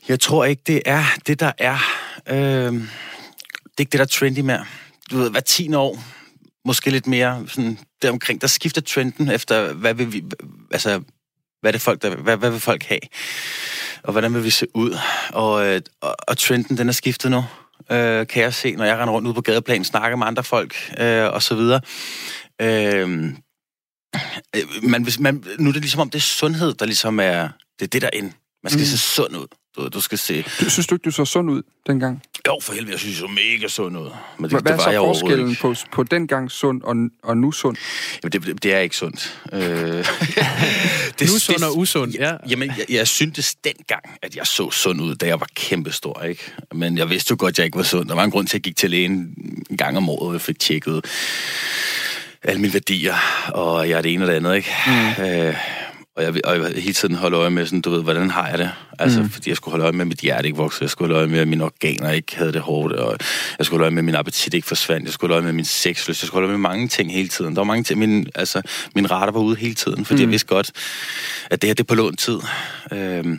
Jeg 0.08 0.20
tror 0.20 0.44
ikke, 0.44 0.62
det 0.66 0.82
er 0.84 1.04
det, 1.26 1.40
der 1.40 1.52
er... 1.58 1.78
Øh, 2.26 2.36
det 2.36 3.78
er 3.78 3.80
ikke 3.80 3.92
det, 3.92 3.98
der 3.98 4.04
er 4.04 4.04
trendy 4.04 4.38
mere. 4.38 4.64
Du 5.10 5.16
ved, 5.16 5.30
hver 5.30 5.40
10 5.40 5.74
år, 5.74 5.98
måske 6.64 6.90
lidt 6.90 7.06
mere 7.06 7.44
sådan 7.48 7.78
deromkring, 8.02 8.40
der 8.40 8.46
skifter 8.46 8.80
trenden 8.80 9.30
efter, 9.30 9.72
hvad 9.72 9.94
vil 9.94 10.12
vi... 10.12 10.24
Altså, 10.70 11.02
hvad, 11.60 11.70
er 11.70 11.72
det 11.72 11.80
folk, 11.80 12.02
der, 12.02 12.16
hvad, 12.16 12.36
hvad 12.36 12.50
vil 12.50 12.60
folk 12.60 12.82
have? 12.82 13.00
Og 14.02 14.12
hvordan 14.12 14.34
vil 14.34 14.44
vi 14.44 14.50
se 14.50 14.66
ud? 14.74 14.98
Og, 15.32 15.66
øh, 15.66 15.80
og, 16.00 16.16
og 16.28 16.38
trenden, 16.38 16.78
den 16.78 16.88
er 16.88 16.92
skiftet 16.92 17.30
nu 17.30 17.44
øh, 17.90 18.26
kan 18.26 18.42
jeg 18.42 18.54
se, 18.54 18.74
når 18.74 18.84
jeg 18.84 18.98
render 18.98 19.14
rundt 19.14 19.26
ude 19.26 19.34
på 19.34 19.40
gadeplan, 19.40 19.84
snakker 19.84 20.16
med 20.16 20.26
andre 20.26 20.44
folk 20.44 20.94
øh, 20.98 21.32
og 21.32 21.42
så 21.42 21.54
videre. 21.54 21.80
Øh, 22.62 23.08
man, 24.82 25.02
hvis 25.02 25.18
man, 25.18 25.44
nu 25.58 25.68
er 25.68 25.72
det 25.72 25.82
ligesom 25.82 26.00
om, 26.00 26.10
det 26.10 26.18
er 26.18 26.22
sundhed, 26.22 26.74
der 26.74 26.86
ligesom 26.86 27.20
er, 27.20 27.48
det 27.78 27.84
er 27.84 27.86
det, 27.86 28.02
der 28.02 28.08
er 28.12 28.16
ind. 28.18 28.32
Man 28.62 28.70
skal 28.70 28.80
mm. 28.80 28.86
se 28.86 28.98
sund 28.98 29.36
ud. 29.36 29.46
Du, 29.76 29.88
du 29.88 30.00
skal 30.00 30.18
se... 30.18 30.42
Du, 30.60 30.70
synes 30.70 30.86
du 30.86 30.94
ikke, 30.94 31.04
du 31.04 31.10
så 31.10 31.24
sund 31.24 31.50
ud 31.50 31.62
dengang? 31.86 32.22
Jo, 32.46 32.58
for 32.62 32.72
helvede, 32.72 32.92
jeg 32.92 32.98
synes, 33.00 33.20
jeg 33.20 33.28
så 33.28 33.34
mega 33.34 33.68
sund 33.68 33.98
ud. 33.98 34.10
Men 34.38 34.50
det, 34.50 34.50
Hvad 34.50 34.72
det 34.72 34.78
var 34.78 34.92
er 34.92 34.92
så 34.92 34.98
forskellen 34.98 35.56
på, 35.56 35.74
på 35.92 36.02
dengang 36.02 36.50
sund 36.50 36.82
og, 36.82 36.96
og 37.22 37.36
nu 37.36 37.52
sund? 37.52 37.76
Jamen, 38.22 38.32
det, 38.32 38.46
det, 38.46 38.62
det 38.62 38.74
er 38.74 38.78
ikke 38.78 38.96
sundt. 38.96 39.40
Øh, 39.52 39.60
det, 41.18 41.30
nu 41.32 41.38
sund 41.38 41.62
og 41.62 41.78
usund, 41.78 42.12
ja. 42.12 42.36
Jamen, 42.48 42.72
jeg, 42.78 42.86
jeg 42.88 43.08
syntes 43.08 43.54
dengang, 43.54 44.02
at 44.22 44.36
jeg 44.36 44.46
så 44.46 44.70
sund 44.70 45.00
ud, 45.00 45.14
da 45.14 45.26
jeg 45.26 45.40
var 45.40 45.48
kæmpestor, 45.54 46.22
ikke? 46.22 46.52
Men 46.72 46.98
jeg 46.98 47.10
vidste 47.10 47.32
jo 47.32 47.36
godt, 47.38 47.54
at 47.54 47.58
jeg 47.58 47.64
ikke 47.64 47.78
var 47.78 47.84
sund. 47.84 48.08
Der 48.08 48.14
var 48.14 48.24
en 48.24 48.30
grund 48.30 48.46
til, 48.46 48.52
at 48.52 48.54
jeg 48.54 48.62
gik 48.62 48.76
til 48.76 48.90
lægen 48.90 49.34
en 49.70 49.76
gang 49.76 49.96
om 49.96 50.08
året, 50.08 50.34
og 50.34 50.40
fik 50.40 50.58
tjekket 50.58 51.04
alle 52.42 52.60
mine 52.60 52.72
værdier, 52.72 53.14
og 53.48 53.88
jeg 53.88 53.98
er 53.98 54.02
det 54.02 54.12
ene 54.12 54.24
og 54.24 54.28
det 54.28 54.34
andet, 54.34 54.56
ikke? 54.56 54.70
Mm. 54.86 55.24
Øh, 55.24 55.54
og 56.16 56.22
jeg, 56.22 56.34
og 56.44 56.56
jeg 56.56 56.82
hele 56.82 56.92
tiden 56.92 57.14
holde 57.14 57.36
øje 57.36 57.50
med, 57.50 57.66
sådan, 57.66 57.80
du 57.80 57.90
ved, 57.90 58.02
hvordan 58.02 58.30
har 58.30 58.48
jeg 58.48 58.58
det? 58.58 58.70
Altså, 58.98 59.22
mm. 59.22 59.30
fordi 59.30 59.48
jeg 59.48 59.56
skulle 59.56 59.72
holde 59.72 59.84
øje 59.84 59.92
med, 59.92 60.00
at 60.00 60.06
mit 60.06 60.18
hjerte 60.18 60.48
ikke 60.48 60.56
voksede. 60.56 60.82
Jeg 60.82 60.90
skulle 60.90 61.08
holde 61.08 61.18
øje 61.18 61.26
med, 61.26 61.38
at 61.38 61.48
mine 61.48 61.64
organer 61.64 62.10
ikke 62.10 62.36
havde 62.36 62.52
det 62.52 62.60
hårdt. 62.60 62.92
Og 62.92 63.18
jeg 63.58 63.66
skulle 63.66 63.78
holde 63.78 63.84
øje 63.84 63.90
med, 63.90 63.98
at 63.98 64.04
min 64.04 64.14
appetit 64.14 64.54
ikke 64.54 64.66
forsvandt. 64.66 65.04
Jeg 65.04 65.12
skulle 65.12 65.34
holde 65.34 65.44
øje 65.44 65.52
med 65.52 65.56
min 65.56 65.64
sexlyst. 65.64 66.22
Jeg 66.22 66.26
skulle 66.26 66.32
holde 66.32 66.46
øje 66.48 66.58
med 66.58 66.68
mange 66.70 66.88
ting 66.88 67.12
hele 67.12 67.28
tiden. 67.28 67.54
Der 67.54 67.60
var 67.60 67.64
mange 67.64 67.84
ting. 67.84 67.98
Min, 67.98 68.26
altså, 68.34 68.62
min 68.94 69.10
radar 69.10 69.30
var 69.30 69.40
ude 69.40 69.56
hele 69.56 69.74
tiden, 69.74 70.04
fordi 70.04 70.16
mm. 70.16 70.22
jeg 70.22 70.30
vidste 70.30 70.46
godt, 70.46 70.72
at 71.50 71.62
det 71.62 71.68
her, 71.68 71.74
det 71.74 71.80
er 71.80 71.84
på 71.84 71.94
lån 71.94 72.16
tid. 72.16 72.38
Øhm, 72.92 73.38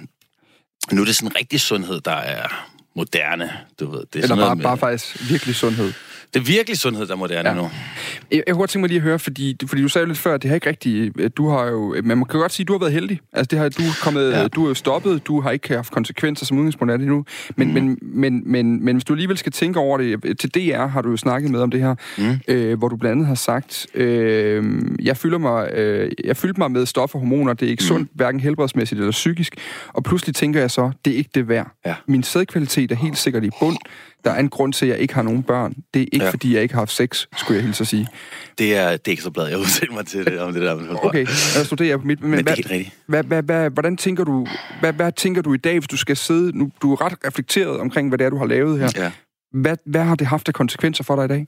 nu 0.91 1.01
er 1.01 1.05
det 1.05 1.15
sådan 1.15 1.31
en 1.31 1.35
rigtig 1.35 1.61
sundhed, 1.61 2.01
der 2.01 2.11
er 2.11 2.67
moderne, 2.95 3.51
du 3.79 3.91
ved. 3.91 4.03
Det 4.13 4.19
er 4.19 4.23
Eller 4.23 4.35
bare, 4.35 4.55
med, 4.55 4.63
bare 4.63 4.77
faktisk 4.77 5.29
virkelig 5.29 5.55
sundhed. 5.55 5.93
Det 6.33 6.39
er 6.39 6.43
virkelig 6.43 6.77
sundhed, 6.77 7.07
der 7.07 7.13
er 7.13 7.17
moderne 7.17 7.49
ja. 7.49 7.55
nu. 7.55 7.69
Jeg, 8.31 8.43
jeg 8.47 8.53
kunne 8.53 8.59
godt 8.59 8.69
tænke 8.69 8.81
mig 8.81 8.89
lige 8.89 8.97
at 8.97 9.03
høre, 9.03 9.19
fordi, 9.19 9.57
fordi 9.67 9.81
du 9.81 9.87
sagde 9.87 10.07
lidt 10.07 10.17
før, 10.17 10.33
at 10.33 10.41
det 10.41 10.49
har 10.49 10.55
ikke 10.55 10.69
rigtigt... 10.69 11.37
Du 11.37 11.49
har 11.49 11.65
jo... 11.65 11.95
Man 12.03 12.25
kan 12.25 12.39
godt 12.39 12.51
sige, 12.51 12.63
at 12.63 12.67
du 12.67 12.73
har 12.73 12.79
været 12.79 12.93
heldig. 12.93 13.19
Altså, 13.33 13.47
det 13.51 13.59
har, 13.59 13.69
du, 13.69 13.81
er 13.81 13.99
kommet, 14.03 14.31
ja. 14.31 14.47
du 14.47 14.69
er 14.69 14.73
stoppet, 14.73 15.27
du 15.27 15.41
har 15.41 15.51
ikke 15.51 15.75
haft 15.75 15.91
konsekvenser 15.91 16.45
som 16.45 16.57
udgangspunkt 16.57 16.91
af 16.91 16.99
det 16.99 17.07
nu. 17.07 17.25
Men, 17.55 17.67
mm. 17.67 17.73
men, 17.73 17.99
men, 18.01 18.43
men, 18.45 18.85
men 18.85 18.95
hvis 18.95 19.03
du 19.03 19.13
alligevel 19.13 19.37
skal 19.37 19.51
tænke 19.51 19.79
over 19.79 19.97
det... 19.97 20.39
Til 20.39 20.49
DR 20.49 20.85
har 20.85 21.01
du 21.01 21.09
jo 21.09 21.17
snakket 21.17 21.51
med 21.51 21.59
om 21.59 21.71
det 21.71 21.79
her, 21.79 21.95
mm. 22.17 22.39
øh, 22.47 22.77
hvor 22.77 22.87
du 22.87 22.95
blandt 22.95 23.11
andet 23.11 23.27
har 23.27 23.35
sagt, 23.35 23.87
øh, 23.93 24.63
jeg, 25.03 25.17
fylder 25.17 25.37
mig, 25.37 25.71
øh, 25.71 26.11
jeg 26.23 26.37
fylder 26.37 26.55
mig 26.57 26.71
med 26.71 26.85
stoffer 26.85 27.15
og 27.15 27.19
hormoner, 27.19 27.53
det 27.53 27.65
er 27.65 27.69
ikke 27.69 27.81
mm. 27.81 27.87
sundt, 27.87 28.09
hverken 28.13 28.39
helbredsmæssigt 28.39 28.99
eller 28.99 29.11
psykisk. 29.11 29.55
Og 29.87 30.03
pludselig 30.03 30.35
tænker 30.35 30.59
jeg 30.59 30.71
så, 30.71 30.91
det 31.05 31.13
er 31.13 31.17
ikke 31.17 31.29
det 31.35 31.47
værd. 31.47 31.71
Ja. 31.85 31.95
Min 32.07 32.23
sædkvalitet 32.23 32.91
er 32.91 32.95
helt 32.95 33.17
sikkert 33.17 33.43
i 33.43 33.49
bund. 33.59 33.77
Der 34.27 34.35
er 34.35 34.39
en 34.39 34.49
grund 34.49 34.73
til, 34.73 34.85
at 34.85 34.89
jeg 34.89 34.99
ikke 34.99 35.13
har 35.13 35.21
nogen 35.21 35.43
børn. 35.43 35.75
Det 35.93 36.01
er 36.01 36.05
ikke, 36.11 36.25
ja. 36.25 36.31
fordi 36.31 36.53
jeg 36.53 36.61
ikke 36.61 36.73
har 36.73 36.81
haft 36.81 36.91
sex, 36.91 37.25
skulle 37.37 37.55
jeg 37.55 37.63
hilse 37.63 37.81
at 37.81 37.87
sige. 37.87 38.07
Det 38.57 38.75
er, 38.75 38.91
det 38.91 39.07
er 39.07 39.11
ikke 39.11 39.23
så 39.23 39.31
blad, 39.31 39.47
jeg 39.47 39.57
udtaler 39.57 39.93
mig 39.93 40.05
til 40.05 40.25
det, 40.25 40.39
om 40.39 40.53
det 40.53 40.61
der. 40.61 40.97
Okay, 41.03 41.27
jeg 41.55 41.65
studerer 41.65 41.97
på 41.97 42.03
mit... 42.03 42.21
Men, 42.21 42.31
men 42.31 42.43
hvad, 42.43 42.43
det 42.43 42.51
er 42.51 42.55
helt 42.55 42.71
rigtigt. 42.71 42.95
Hvad, 43.05 43.23
hvad, 43.23 43.43
hvad, 43.43 43.69
hvordan 43.69 43.97
tænker 43.97 44.23
du, 44.23 44.47
hvad, 44.79 44.93
hvad 44.93 45.11
tænker 45.11 45.41
du 45.41 45.53
i 45.53 45.57
dag, 45.57 45.79
hvis 45.79 45.87
du 45.87 45.97
skal 45.97 46.17
sidde... 46.17 46.57
Nu, 46.57 46.71
du 46.81 46.93
er 46.93 47.01
ret 47.01 47.13
reflekteret 47.25 47.79
omkring, 47.79 48.07
hvad 48.09 48.17
det 48.17 48.25
er, 48.25 48.29
du 48.29 48.37
har 48.37 48.45
lavet 48.45 48.79
her. 48.79 48.91
Ja. 48.95 49.11
Hvad, 49.51 49.77
hvad 49.85 50.03
har 50.03 50.15
det 50.15 50.27
haft 50.27 50.47
af 50.47 50.53
konsekvenser 50.53 51.03
for 51.03 51.15
dig 51.15 51.25
i 51.25 51.27
dag? 51.27 51.47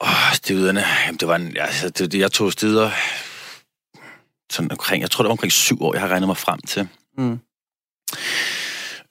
Åh, 0.00 0.36
det 0.48 0.56
ved 0.56 0.66
jeg, 0.66 0.84
Jamen, 1.06 1.18
det 1.18 1.28
var 1.28 1.36
en, 1.36 1.56
altså, 1.56 1.88
det, 1.88 2.14
jeg 2.14 2.32
tog 2.32 2.52
steder 2.52 2.90
sådan 4.50 4.70
omkring, 4.70 5.02
jeg 5.02 5.10
tror 5.10 5.22
det 5.22 5.28
var 5.28 5.32
omkring 5.32 5.52
syv 5.52 5.82
år, 5.82 5.94
jeg 5.94 6.00
har 6.00 6.08
regnet 6.08 6.26
mig 6.26 6.36
frem 6.36 6.60
til. 6.60 6.88
Mm. 7.18 7.38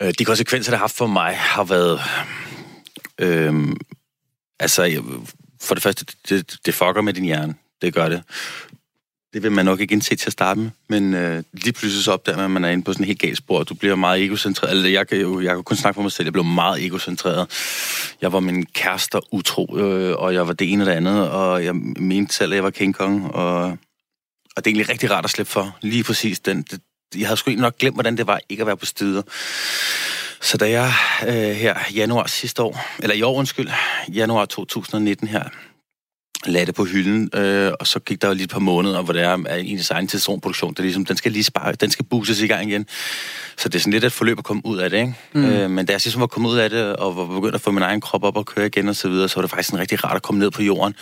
Øh, 0.01 0.13
de 0.19 0.25
konsekvenser, 0.25 0.71
det 0.71 0.77
har 0.77 0.83
haft 0.83 0.97
for 0.97 1.07
mig, 1.07 1.37
har 1.37 1.63
været... 1.63 2.01
Øh, 3.19 3.75
altså, 4.59 5.03
for 5.61 5.75
det 5.75 5.83
første, 5.83 6.05
det, 6.29 6.55
det 6.65 6.73
fucker 6.73 7.01
med 7.01 7.13
din 7.13 7.23
hjerne. 7.23 7.55
Det 7.81 7.93
gør 7.93 8.09
det. 8.09 8.23
Det 9.33 9.43
vil 9.43 9.51
man 9.51 9.65
nok 9.65 9.79
ikke 9.79 9.91
indse 9.91 10.15
til 10.15 10.27
at 10.27 10.33
starte 10.33 10.59
med, 10.59 10.69
men 10.87 11.13
øh, 11.13 11.43
lige 11.53 11.73
pludselig 11.73 12.03
så 12.03 12.11
opdager 12.11 12.37
man, 12.37 12.45
at 12.45 12.51
man 12.51 12.65
er 12.65 12.69
inde 12.69 12.83
på 12.83 12.93
sådan 12.93 13.03
en 13.03 13.07
helt 13.07 13.19
galt 13.19 13.37
spor. 13.37 13.63
Du 13.63 13.73
bliver 13.73 13.95
meget 13.95 14.23
egocentreret. 14.23 14.71
Eller 14.71 14.89
jeg 14.89 15.07
kan 15.07 15.17
jo 15.17 15.41
jeg 15.41 15.55
kan 15.55 15.63
kun 15.63 15.77
snakke 15.77 15.95
for 15.95 16.01
mig 16.01 16.11
selv. 16.11 16.25
Jeg 16.25 16.33
blev 16.33 16.45
meget 16.45 16.85
egocentreret. 16.85 17.47
Jeg 18.21 18.33
var 18.33 18.39
min 18.39 18.65
kæreste 18.65 19.19
utro, 19.31 19.77
øh, 19.77 20.15
og 20.17 20.33
jeg 20.33 20.47
var 20.47 20.53
det 20.53 20.71
ene 20.71 20.83
og 20.83 20.87
det 20.87 20.93
andet, 20.93 21.29
og 21.29 21.65
jeg 21.65 21.75
mente 21.75 22.33
selv, 22.35 22.51
at 22.51 22.55
jeg 22.55 22.63
var 22.63 22.69
King 22.69 22.95
Kong, 22.95 23.31
og, 23.31 23.63
og 23.63 23.77
det 24.55 24.57
er 24.57 24.67
egentlig 24.67 24.89
rigtig 24.89 25.11
rart 25.11 25.25
at 25.25 25.31
slippe 25.31 25.51
for. 25.51 25.77
Lige 25.81 26.03
præcis 26.03 26.39
den, 26.39 26.61
det, 26.61 26.81
jeg 27.15 27.27
havde 27.27 27.37
sgu 27.37 27.51
nok 27.51 27.77
glemt, 27.77 27.95
hvordan 27.95 28.17
det 28.17 28.27
var 28.27 28.39
ikke 28.49 28.61
at 28.61 28.67
være 28.67 28.77
på 28.77 28.85
steder. 28.85 29.21
Så 30.41 30.57
da 30.57 30.69
jeg 30.69 30.93
øh, 31.27 31.55
her 31.55 31.75
januar 31.95 32.27
sidste 32.27 32.63
år, 32.63 32.85
eller 32.99 33.15
i 33.15 33.21
år 33.21 33.35
undskyld, 33.35 33.69
januar 34.13 34.45
2019 34.45 35.27
her, 35.27 35.49
lagde 36.45 36.65
det 36.65 36.75
på 36.75 36.85
hylden, 36.85 37.29
øh, 37.33 37.71
og 37.79 37.87
så 37.87 37.99
gik 37.99 38.21
der 38.21 38.27
jo 38.27 38.33
lige 38.33 38.43
et 38.43 38.49
par 38.49 38.59
måneder, 38.59 39.01
hvor 39.01 39.13
det 39.13 39.21
er 39.21 39.33
en 39.33 39.79
egen 39.91 40.07
testosteronproduktion, 40.07 40.73
det 40.73 40.83
ligesom, 40.85 41.05
den 41.05 41.17
skal 41.17 41.31
lige 41.31 41.43
spare, 41.43 41.71
den 41.71 41.91
skal 41.91 42.05
boostes 42.05 42.41
i 42.41 42.47
gang 42.47 42.69
igen. 42.69 42.85
Så 43.57 43.69
det 43.69 43.75
er 43.75 43.79
sådan 43.79 43.93
lidt 43.93 44.03
et 44.03 44.11
forløb 44.11 44.37
at 44.37 44.43
komme 44.43 44.61
ud 44.65 44.77
af 44.77 44.89
det, 44.89 44.97
ikke? 44.97 45.13
Mm. 45.33 45.45
Øh, 45.45 45.69
men 45.69 45.85
da 45.85 45.91
jeg 45.91 46.01
ligesom 46.03 46.21
var 46.21 46.27
kommet 46.27 46.49
ud 46.49 46.57
af 46.57 46.69
det, 46.69 46.95
og 46.95 47.17
var 47.17 47.25
begyndt 47.25 47.55
at 47.55 47.61
få 47.61 47.71
min 47.71 47.83
egen 47.83 48.01
krop 48.01 48.23
op 48.23 48.37
og 48.37 48.45
køre 48.45 48.65
igen 48.65 48.89
og 48.89 48.95
så 48.95 49.09
videre, 49.09 49.29
så 49.29 49.35
var 49.35 49.41
det 49.41 49.49
faktisk 49.51 49.73
en 49.73 49.79
rigtig 49.79 50.03
rart 50.03 50.15
at 50.15 50.21
komme 50.21 50.39
ned 50.39 50.51
på 50.51 50.63
jorden. 50.63 50.95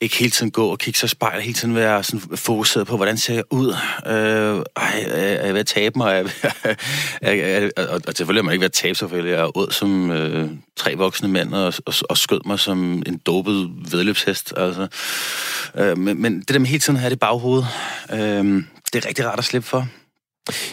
Ikke 0.00 0.16
hele 0.16 0.30
tiden 0.30 0.50
gå 0.50 0.66
og 0.66 0.78
kigge 0.78 0.98
sig 0.98 1.10
spejl, 1.10 1.40
hele 1.40 1.54
tiden 1.54 1.74
være 1.74 2.04
sådan 2.04 2.20
fokuseret 2.36 2.86
på, 2.86 2.96
hvordan 2.96 3.18
ser 3.18 3.34
jeg 3.34 3.44
ud? 3.50 3.68
Øh, 4.06 4.64
ej, 4.76 5.04
er 5.06 5.44
jeg 5.46 5.54
ved 5.54 5.60
at 5.60 5.66
tabe 5.66 5.98
mig? 5.98 6.24
Er 7.22 7.32
jeg, 7.32 7.62
er, 7.62 7.70
er, 7.76 7.86
og, 7.86 8.00
og 8.06 8.14
selvfølgelig 8.14 8.40
er 8.40 8.44
man 8.44 8.52
ikke 8.52 8.60
ved 8.60 8.68
at 8.68 8.72
tabe 8.72 8.94
sig, 8.94 9.10
for 9.10 9.16
jeg 9.16 9.30
er 9.30 9.56
ud 9.56 9.70
som 9.70 10.10
øh, 10.10 10.50
tre 10.76 10.96
voksne 10.96 11.28
mænd 11.28 11.54
og, 11.54 11.74
og, 11.86 11.94
og 12.08 12.18
skød 12.18 12.40
mig 12.46 12.60
som 12.60 13.02
en 13.06 13.18
dopet 13.26 13.70
vedløbshest. 13.92 14.54
Altså. 14.56 14.86
Øh, 15.74 15.98
men, 15.98 16.22
men 16.22 16.40
det 16.40 16.48
der 16.48 16.58
med 16.58 16.68
hele 16.68 16.80
tiden 16.80 16.96
at 16.96 17.00
have 17.00 17.10
det 17.10 17.20
baghoved, 17.20 17.62
øh, 18.12 18.18
det 18.92 19.04
er 19.04 19.08
rigtig 19.08 19.26
rart 19.26 19.38
at 19.38 19.44
slippe 19.44 19.68
for. 19.68 19.88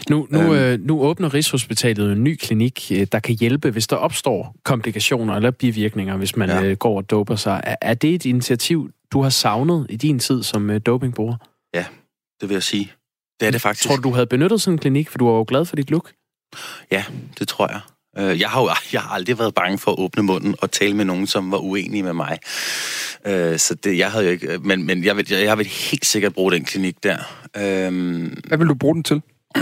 Nu, 0.09 0.27
nu, 0.29 0.39
øhm. 0.39 0.51
øh, 0.51 0.79
nu 0.79 1.01
åbner 1.01 1.33
Rigshospitalet 1.33 2.11
en 2.11 2.23
ny 2.23 2.35
klinik, 2.35 2.91
øh, 2.91 3.07
der 3.11 3.19
kan 3.19 3.35
hjælpe, 3.35 3.71
hvis 3.71 3.87
der 3.87 3.95
opstår 3.95 4.55
komplikationer 4.63 5.35
eller 5.35 5.51
bivirkninger, 5.51 6.17
hvis 6.17 6.35
man 6.35 6.49
ja. 6.49 6.63
øh, 6.63 6.77
går 6.77 6.97
og 6.97 7.09
doper 7.09 7.35
sig. 7.35 7.61
Er, 7.63 7.75
er 7.81 7.93
det 7.93 8.15
et 8.15 8.25
initiativ, 8.25 8.91
du 9.11 9.21
har 9.21 9.29
savnet 9.29 9.85
i 9.89 9.95
din 9.95 10.19
tid 10.19 10.43
som 10.43 10.69
øh, 10.69 10.81
dopingbruger? 10.85 11.35
Ja, 11.73 11.85
det 12.41 12.49
vil 12.49 12.55
jeg 12.55 12.63
sige. 12.63 12.91
Det 13.39 13.47
er 13.47 13.51
det 13.51 13.61
faktisk. 13.61 13.87
Tror 13.87 13.95
du, 13.95 14.01
du 14.01 14.13
havde 14.13 14.27
benyttet 14.27 14.61
sådan 14.61 14.75
en 14.75 14.79
klinik, 14.79 15.09
for 15.09 15.17
du 15.17 15.25
var 15.25 15.33
jo 15.33 15.45
glad 15.47 15.65
for 15.65 15.75
dit 15.75 15.91
look? 15.91 16.11
Ja, 16.91 17.03
det 17.39 17.47
tror 17.47 17.67
jeg. 17.67 17.81
Øh, 18.17 18.39
jeg 18.39 18.49
har 18.49 18.61
jo 18.61 18.69
jeg 18.93 19.01
har 19.01 19.09
aldrig 19.09 19.39
været 19.39 19.53
bange 19.53 19.77
for 19.77 19.91
at 19.91 19.99
åbne 19.99 20.23
munden 20.23 20.55
og 20.61 20.71
tale 20.71 20.95
med 20.95 21.05
nogen, 21.05 21.27
som 21.27 21.51
var 21.51 21.57
uenige 21.57 22.03
med 22.03 22.13
mig. 22.13 22.37
Øh, 23.25 23.59
så 23.59 23.75
det, 23.75 23.97
jeg 23.97 24.11
havde 24.11 24.25
jo 24.25 24.31
ikke... 24.31 24.57
Men, 24.57 24.83
men 24.83 25.03
jeg, 25.03 25.17
vil, 25.17 25.29
jeg 25.29 25.57
vil 25.57 25.65
helt 25.65 26.05
sikkert 26.05 26.33
bruge 26.33 26.51
den 26.51 26.65
klinik 26.65 27.03
der. 27.03 27.17
Øhm, 27.57 28.41
Hvad 28.47 28.57
vil 28.57 28.67
du 28.67 28.73
bruge 28.73 28.95
den 28.95 29.03
til? 29.03 29.21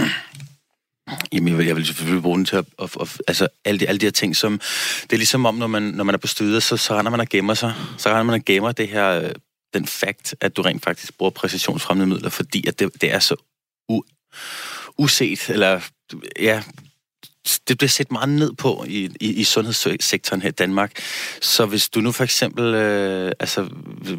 Jamen, 1.33 1.47
jeg 1.47 1.57
vil, 1.57 1.65
jeg 1.65 1.75
vil 1.75 1.85
selvfølgelig 1.85 2.21
bruge 2.21 2.37
den 2.37 2.45
til 2.45 2.55
at, 2.55 2.65
at, 2.81 2.97
at, 3.01 3.21
altså, 3.27 3.47
alle 3.65 3.79
de, 3.79 3.87
alle 3.87 3.99
de 3.99 4.05
her 4.05 4.11
ting, 4.11 4.35
som... 4.35 4.59
Det 5.01 5.13
er 5.13 5.17
ligesom 5.17 5.45
om, 5.45 5.55
når 5.55 5.67
man, 5.67 5.83
når 5.83 6.03
man 6.03 6.15
er 6.15 6.19
på 6.19 6.27
støder, 6.27 6.59
så, 6.59 6.77
så 6.77 6.97
render 6.97 7.11
man 7.11 7.19
og 7.19 7.29
gemmer 7.29 7.53
sig. 7.53 7.73
Så 7.97 8.09
render 8.09 8.23
man 8.23 8.35
og 8.35 8.45
gemmer 8.45 8.71
det 8.71 8.87
her, 8.87 9.31
den 9.73 9.85
fakt, 9.85 10.35
at 10.41 10.57
du 10.57 10.61
rent 10.61 10.83
faktisk 10.83 11.17
bruger 11.17 11.29
præcisionsfremmede 11.29 12.07
midler, 12.09 12.29
fordi 12.29 12.67
at 12.67 12.79
det, 12.79 13.01
det 13.01 13.13
er 13.13 13.19
så 13.19 13.35
u, 13.89 14.01
uset, 14.97 15.49
eller 15.49 15.81
ja, 16.39 16.63
det 17.67 17.77
bliver 17.77 17.89
set 17.89 18.11
meget 18.11 18.29
ned 18.29 18.53
på 18.53 18.85
i, 18.87 19.09
i, 19.19 19.33
i 19.33 19.43
sundhedssektoren 19.43 20.41
her 20.41 20.49
i 20.49 20.51
Danmark. 20.51 20.91
Så 21.41 21.65
hvis 21.65 21.89
du 21.89 22.01
nu 22.01 22.11
for 22.11 22.23
eksempel, 22.23 22.63
øh, 22.63 23.31
altså 23.39 23.61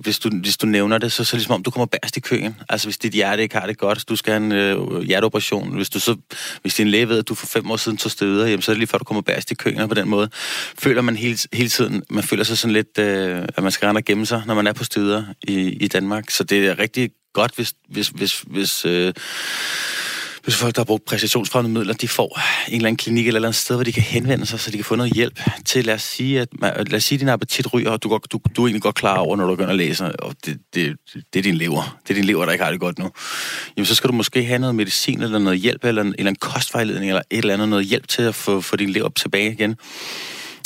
hvis 0.00 0.18
du, 0.18 0.30
hvis 0.30 0.56
du 0.56 0.66
nævner 0.66 0.98
det, 0.98 1.12
så, 1.12 1.22
er 1.22 1.24
det 1.24 1.32
ligesom 1.32 1.54
om, 1.54 1.62
du 1.62 1.70
kommer 1.70 1.86
bærst 1.86 2.16
i 2.16 2.20
køen. 2.20 2.56
Altså 2.68 2.86
hvis 2.86 2.98
dit 2.98 3.12
hjerte 3.12 3.42
ikke 3.42 3.56
har 3.56 3.66
det 3.66 3.78
godt, 3.78 4.08
du 4.08 4.16
skal 4.16 4.32
have 4.32 4.44
en 4.44 4.52
øh, 4.52 5.00
hjerteoperation. 5.00 5.76
Hvis, 5.76 5.90
du 5.90 6.00
så, 6.00 6.16
hvis 6.62 6.74
din 6.74 6.88
læge 6.88 7.08
ved, 7.08 7.18
at 7.18 7.28
du 7.28 7.34
for 7.34 7.46
fem 7.46 7.70
år 7.70 7.76
siden 7.76 7.98
tog 7.98 8.10
steder, 8.10 8.46
jamen, 8.46 8.62
så 8.62 8.70
er 8.70 8.74
det 8.74 8.78
lige 8.78 8.88
før, 8.88 8.98
du 8.98 9.04
kommer 9.04 9.22
bærst 9.22 9.50
i 9.50 9.54
køen. 9.54 9.78
Og 9.78 9.88
på 9.88 9.94
den 9.94 10.08
måde 10.08 10.30
føler 10.78 11.02
man 11.02 11.16
hele, 11.16 11.38
hele 11.52 11.68
tiden, 11.68 12.02
man 12.10 12.24
føler 12.24 12.44
sig 12.44 12.58
sådan 12.58 12.74
lidt, 12.74 12.98
øh, 12.98 13.42
at 13.56 13.62
man 13.62 13.72
skal 13.72 13.86
rende 13.86 13.98
og 13.98 14.04
gemme 14.04 14.26
sig, 14.26 14.42
når 14.46 14.54
man 14.54 14.66
er 14.66 14.72
på 14.72 14.84
steder 14.84 15.24
i, 15.42 15.54
i 15.60 15.88
Danmark. 15.88 16.30
Så 16.30 16.44
det 16.44 16.66
er 16.66 16.78
rigtig 16.78 17.10
godt, 17.32 17.52
hvis, 17.54 17.74
hvis, 17.88 18.08
hvis, 18.08 18.44
hvis 18.46 18.84
øh, 18.84 19.12
hvis 20.44 20.56
folk, 20.56 20.74
der 20.74 20.80
har 20.80 20.84
brugt 20.84 21.04
præcisionsfremmede 21.04 21.74
midler, 21.74 21.94
de 21.94 22.08
får 22.08 22.40
en 22.68 22.74
eller 22.74 22.88
anden 22.88 22.96
klinik 22.96 23.26
eller 23.26 23.36
et 23.36 23.36
eller 23.36 23.48
andet 23.48 23.60
sted, 23.60 23.76
hvor 23.76 23.84
de 23.84 23.92
kan 23.92 24.02
henvende 24.02 24.46
sig, 24.46 24.60
så 24.60 24.70
de 24.70 24.76
kan 24.76 24.84
få 24.84 24.96
noget 24.96 25.12
hjælp 25.12 25.40
til, 25.64 25.84
lad 25.84 25.94
os 25.94 26.02
sige, 26.02 26.40
at, 26.40 26.48
lad 26.62 26.94
os 26.94 27.04
sige, 27.04 27.16
at 27.16 27.20
din 27.20 27.28
appetit 27.28 27.72
ryger, 27.74 27.90
og 27.90 28.02
du, 28.02 28.08
godt, 28.08 28.32
du, 28.32 28.40
du 28.56 28.62
er 28.62 28.66
egentlig 28.66 28.82
godt 28.82 28.94
klar 28.94 29.16
over, 29.16 29.36
når 29.36 29.46
du 29.46 29.52
begynder 29.52 29.70
at 29.70 29.76
læse, 29.76 30.04
og 30.04 30.34
det, 30.46 30.58
det, 30.74 30.96
det 31.14 31.38
er 31.38 31.42
din 31.42 31.54
lever. 31.54 31.98
Det 32.02 32.10
er 32.10 32.14
din 32.14 32.24
lever, 32.24 32.44
der 32.44 32.52
ikke 32.52 32.64
har 32.64 32.70
det 32.70 32.80
godt 32.80 32.98
nu. 32.98 33.10
Jamen, 33.76 33.86
så 33.86 33.94
skal 33.94 34.08
du 34.08 34.14
måske 34.14 34.44
have 34.44 34.58
noget 34.58 34.74
medicin, 34.74 35.22
eller 35.22 35.38
noget 35.38 35.58
hjælp, 35.58 35.84
eller 35.84 36.02
en, 36.02 36.14
eller 36.18 36.30
en 36.30 36.36
kostvejledning, 36.36 37.10
eller 37.10 37.22
et 37.30 37.38
eller 37.38 37.54
andet 37.54 37.68
noget 37.68 37.84
hjælp 37.84 38.08
til 38.08 38.22
at 38.22 38.34
få, 38.34 38.60
få 38.60 38.76
din 38.76 38.90
lever 38.90 39.08
tilbage 39.08 39.52
igen. 39.52 39.76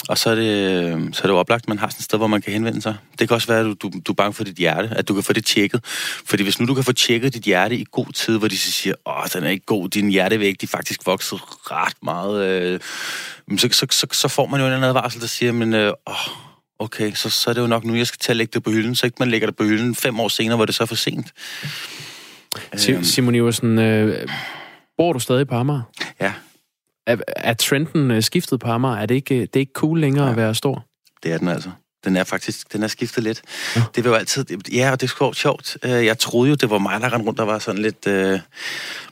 Og 0.09 0.19
så 0.19 0.31
er, 0.31 0.35
det, 0.35 1.17
så 1.17 1.23
er 1.23 1.27
det 1.27 1.33
jo 1.33 1.39
oplagt, 1.39 1.65
at 1.65 1.69
man 1.69 1.79
har 1.79 1.89
sådan 1.89 1.99
et 1.99 2.05
sted, 2.05 2.19
hvor 2.19 2.27
man 2.27 2.43
kan 2.43 2.53
henvende 2.53 2.83
sig. 2.83 2.97
Det 3.19 3.29
kan 3.29 3.35
også 3.35 3.49
være, 3.49 3.61
at 3.61 3.65
du, 3.65 3.75
du, 3.83 3.93
du 4.07 4.13
er 4.13 4.15
bange 4.15 4.33
for 4.33 4.45
dit 4.45 4.57
hjerte, 4.57 4.89
at 4.97 5.09
du 5.09 5.15
kan 5.15 5.23
få 5.23 5.33
det 5.33 5.45
tjekket. 5.45 5.81
Fordi 6.25 6.43
hvis 6.43 6.61
nu 6.61 6.67
du 6.67 6.75
kan 6.75 6.85
få 6.85 6.93
tjekket 6.93 7.35
dit 7.35 7.43
hjerte 7.43 7.77
i 7.77 7.85
god 7.91 8.13
tid, 8.13 8.39
hvor 8.39 8.49
de 8.49 8.59
så 8.59 8.73
siger, 8.73 8.95
åh, 9.07 9.25
den 9.35 9.45
er 9.45 9.49
ikke 9.49 9.67
god, 9.67 9.89
din 9.89 10.09
hjertevægt, 10.09 10.61
de 10.61 10.67
faktisk 10.67 11.07
vokset 11.07 11.41
ret 11.71 11.97
meget, 12.03 12.45
øh, 12.45 12.81
så, 13.59 13.69
så, 13.73 13.87
så, 13.91 14.07
så 14.13 14.29
får 14.29 14.47
man 14.47 14.61
jo 14.61 14.67
en 14.67 14.73
anden 14.73 14.89
advarsel, 14.89 15.21
der 15.21 15.27
siger, 15.27 15.53
men 15.53 15.75
øh, 15.75 15.93
åh, 16.07 16.15
okay, 16.79 17.13
så, 17.13 17.31
så 17.31 17.51
er 17.51 17.55
det 17.55 17.61
jo 17.61 17.67
nok 17.67 17.85
nu, 17.85 17.95
jeg 17.95 18.07
skal 18.07 18.19
til 18.19 18.33
at 18.33 18.37
lægge 18.37 18.51
det 18.55 18.63
på 18.63 18.71
hylden, 18.71 18.95
så 18.95 19.07
ikke 19.07 19.17
man 19.19 19.31
lægger 19.31 19.47
det 19.47 19.57
på 19.57 19.65
hylden 19.65 19.95
fem 19.95 20.21
år 20.21 20.29
senere, 20.29 20.57
hvor 20.57 20.65
det 20.65 20.75
så 20.75 20.83
er 20.83 20.87
for 20.87 20.95
sent. 20.95 21.33
Simon 23.03 23.35
Iversen, 23.35 23.79
øh, 23.79 24.29
bor 24.97 25.13
du 25.13 25.19
stadig 25.19 25.49
på 25.49 25.55
Amager? 25.55 25.83
Ja, 26.21 26.33
er, 27.07 27.17
er 27.37 27.55
trenden 27.55 28.11
øh, 28.11 28.23
skiftet 28.23 28.61
på 28.61 28.69
Amager? 28.69 28.97
Er 28.97 29.07
det 29.07 29.15
ikke, 29.15 29.41
det 29.41 29.57
er 29.57 29.61
ikke 29.61 29.73
cool 29.75 30.01
længere 30.01 30.25
ja. 30.25 30.31
at 30.31 30.37
være 30.37 30.55
stor? 30.55 30.87
Det 31.23 31.33
er 31.33 31.39
den 31.39 31.49
altså. 31.49 31.71
Den 32.05 32.17
er 32.17 32.25
faktisk, 32.25 32.73
den 32.73 32.83
er 32.83 32.87
skiftet 32.89 33.25
lidt. 33.25 33.43
Ja. 33.77 33.83
Det 33.95 34.05
var 34.05 34.11
jo 34.11 34.17
altid, 34.17 34.47
ja, 34.73 34.91
og 34.93 35.01
det 35.01 35.11
er 35.11 35.33
sjovt. 35.33 35.77
Øh, 35.83 35.91
jeg 35.91 36.19
troede 36.19 36.49
jo, 36.49 36.55
det 36.55 36.71
var 36.71 36.79
mig, 36.79 37.01
der 37.01 37.13
rendte 37.13 37.27
rundt, 37.27 37.39
der 37.39 37.45
var 37.45 37.59
sådan 37.59 37.83
lidt 37.83 38.07
øh, 38.07 38.41